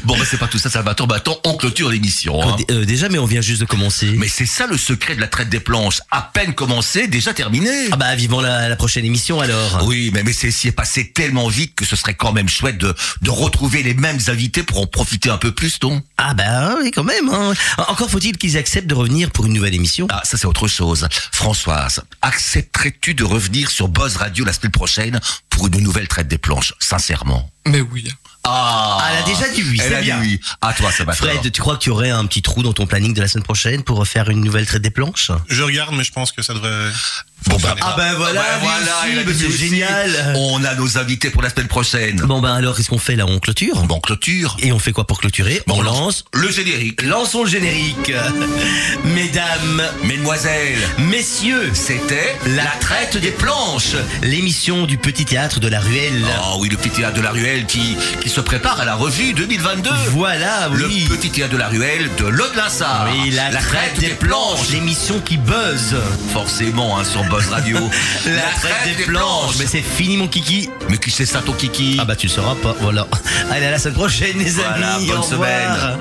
Bon, 0.03 0.15
ben 0.17 0.25
c'est 0.29 0.37
pas 0.37 0.47
tout 0.47 0.57
ça, 0.57 0.69
Salvatore. 0.69 1.07
Maintenant, 1.07 1.37
on 1.45 1.55
clôture 1.55 1.89
l'émission. 1.89 2.41
hein. 2.41 2.55
Euh, 2.71 2.85
déjà, 2.85 3.09
mais 3.09 3.17
on 3.19 3.25
vient 3.25 3.41
juste 3.41 3.61
de 3.61 3.65
commencer. 3.65 4.13
Mais 4.17 4.27
c'est 4.27 4.45
ça 4.45 4.65
le 4.67 4.77
secret 4.77 5.15
de 5.15 5.21
la 5.21 5.27
traite 5.27 5.49
des 5.49 5.59
planches. 5.59 6.01
À 6.11 6.21
peine 6.21 6.53
commencé, 6.55 7.07
déjà 7.07 7.33
terminé. 7.33 7.69
Ah 7.91 7.95
bah 7.97 8.15
vivement 8.15 8.41
la, 8.41 8.69
la 8.69 8.75
prochaine 8.75 9.05
émission 9.05 9.39
alors. 9.39 9.83
Oui, 9.85 10.11
mais, 10.13 10.23
mais 10.23 10.33
c'est 10.33 10.47
est 10.67 10.71
passé 10.71 11.11
tellement 11.11 11.47
vite 11.47 11.75
que 11.75 11.85
ce 11.85 11.95
serait 11.95 12.15
quand 12.15 12.31
même 12.33 12.49
chouette 12.49 12.77
de, 12.77 12.93
de 13.21 13.29
retrouver 13.29 13.83
les 13.83 13.93
mêmes 13.93 14.19
invités 14.27 14.63
pour 14.63 14.81
en 14.81 14.87
profiter 14.87 15.29
un 15.29 15.37
peu 15.37 15.51
plus, 15.53 15.77
non? 15.83 16.01
Ah 16.17 16.33
bah 16.33 16.75
oui 16.81 16.91
quand 16.91 17.03
même. 17.03 17.29
hein. 17.29 17.53
Encore 17.87 18.09
faut-il 18.09 18.37
qu'ils 18.37 18.57
acceptent 18.57 18.87
de 18.87 18.95
revenir 18.95 19.29
pour 19.31 19.45
une 19.45 19.53
nouvelle 19.53 19.75
émission. 19.75 20.07
Ah, 20.09 20.21
ça 20.23 20.37
c'est 20.37 20.47
autre 20.47 20.67
chose. 20.67 21.07
Françoise, 21.31 22.01
accepterais-tu 22.21 23.13
de 23.13 23.23
revenir 23.23 23.69
sur 23.69 23.87
Buzz 23.87 24.17
Radio 24.17 24.43
la 24.45 24.53
semaine 24.53 24.71
prochaine? 24.71 25.19
Pour 25.49 25.67
une 25.67 25.79
nouvelle 25.79 26.07
traite 26.07 26.27
des 26.27 26.37
planches 26.37 26.73
Sincèrement. 26.79 27.49
Mais 27.67 27.81
oui. 27.81 28.09
Ah 28.43 28.97
Ah, 29.01 29.09
elle 29.11 29.17
a 29.17 29.21
déjà 29.23 29.49
dit 29.49 29.61
oui, 29.63 29.77
Elle 29.81 29.89
c'est 29.89 29.95
a 29.95 29.99
dit 29.99 30.05
bien. 30.05 30.19
oui. 30.21 30.39
À 30.61 30.73
toi, 30.73 30.91
ça 30.91 31.03
va. 31.03 31.13
Fred, 31.13 31.51
tu 31.51 31.59
crois 31.61 31.77
qu'il 31.77 31.89
y 31.89 31.91
aurait 31.91 32.11
un 32.11 32.25
petit 32.25 32.41
trou 32.41 32.63
dans 32.63 32.71
ton 32.73 32.85
planning 32.87 33.13
de 33.13 33.19
la 33.21 33.27
semaine 33.27 33.43
prochaine 33.43 33.83
pour 33.83 34.05
faire 34.07 34.29
une 34.29 34.39
nouvelle 34.41 34.65
traite 34.65 34.81
des 34.81 34.89
planches? 34.89 35.31
Je 35.49 35.63
regarde, 35.63 35.93
mais 35.95 36.03
je 36.05 36.13
pense 36.13 36.31
que 36.31 36.41
ça 36.41 36.53
devrait. 36.53 36.91
Bon, 37.49 37.57
bah, 37.61 37.75
Ah 37.81 37.93
ben 37.97 38.13
voilà, 38.15 38.41
Ben 38.41 38.47
voilà, 38.61 39.23
bah, 39.25 39.31
c'est 39.37 39.51
génial. 39.51 40.33
On 40.35 40.63
a 40.63 40.75
nos 40.75 40.97
invités 40.97 41.29
pour 41.29 41.41
la 41.41 41.49
semaine 41.49 41.67
prochaine. 41.67 42.17
Bon 42.17 42.41
ben 42.41 42.53
alors 42.53 42.75
qu'est-ce 42.75 42.89
qu'on 42.89 42.97
fait 42.97 43.15
là 43.15 43.25
On 43.27 43.39
clôture 43.39 43.81
Bon, 43.83 43.99
clôture. 43.99 44.57
Et 44.59 44.71
on 44.71 44.79
fait 44.79 44.91
quoi 44.91 45.05
pour 45.07 45.19
clôturer 45.19 45.61
Bon, 45.67 45.77
On 45.77 45.81
lance. 45.81 46.25
le 46.33 46.51
générique. 46.51 47.01
Lançons 47.03 47.43
le 47.43 47.49
générique. 47.49 48.11
Mesdames, 49.05 49.83
Mesdemoiselles, 50.03 50.77
messieurs, 50.99 51.71
c'était 51.73 52.35
la 52.47 52.65
traite 52.79 53.17
des 53.17 53.31
planches. 53.31 53.95
l'émission 54.21 54.85
du 54.85 54.97
petit 54.97 55.25
théâtre 55.25 55.59
de 55.59 55.67
la 55.67 55.79
ruelle. 55.79 56.25
Oh 56.51 56.57
oui, 56.59 56.69
le 56.69 56.77
petit 56.77 56.89
théâtre 56.89 57.15
de 57.15 57.21
la 57.21 57.31
ruelle 57.31 57.65
qui, 57.65 57.95
qui 58.21 58.29
se 58.29 58.41
prépare 58.41 58.81
à 58.81 58.85
la 58.85 58.95
revue 58.95 59.33
2022. 59.33 59.89
Voilà, 60.11 60.69
Le 60.73 60.87
oui. 60.87 61.05
petit 61.09 61.29
théâtre 61.29 61.53
de 61.53 61.57
la 61.57 61.67
ruelle 61.69 62.09
de 62.17 62.25
Lode-Linsard. 62.25 63.07
Oui, 63.11 63.31
la, 63.31 63.49
traite 63.51 63.99
des 63.99 64.09
planches, 64.09 64.69
l'émission 64.71 65.19
qui 65.19 65.37
buzz. 65.37 65.95
Forcément, 66.33 66.97
hein, 66.99 67.03
sur 67.03 67.23
Buzz 67.25 67.36
Radio. 67.45 67.77
La, 68.25 68.41
traite, 68.59 68.97
des, 68.97 69.03
planches. 69.03 69.55
Mais 69.59 69.65
c'est 69.67 69.81
fini 69.81 70.17
mon 70.17 70.27
kiki. 70.27 70.69
Mais 70.89 70.97
qui 70.97 71.11
c'est 71.11 71.25
ça 71.25 71.39
ton 71.41 71.53
kiki? 71.53 71.97
Ah 71.99 72.05
bah 72.05 72.15
tu 72.15 72.27
le 72.27 72.31
sauras 72.31 72.55
pas, 72.55 72.75
voilà. 72.79 73.07
Allez 73.51 73.65
à 73.67 73.71
la 73.71 73.79
semaine 73.79 73.95
prochaine 73.95 74.37
les 74.37 74.49
Voilà, 74.51 74.95
amis. 74.95 75.07
bonne 75.07 75.17
au 75.17 75.21
revoir. 75.21 75.47
semaine. 75.49 75.97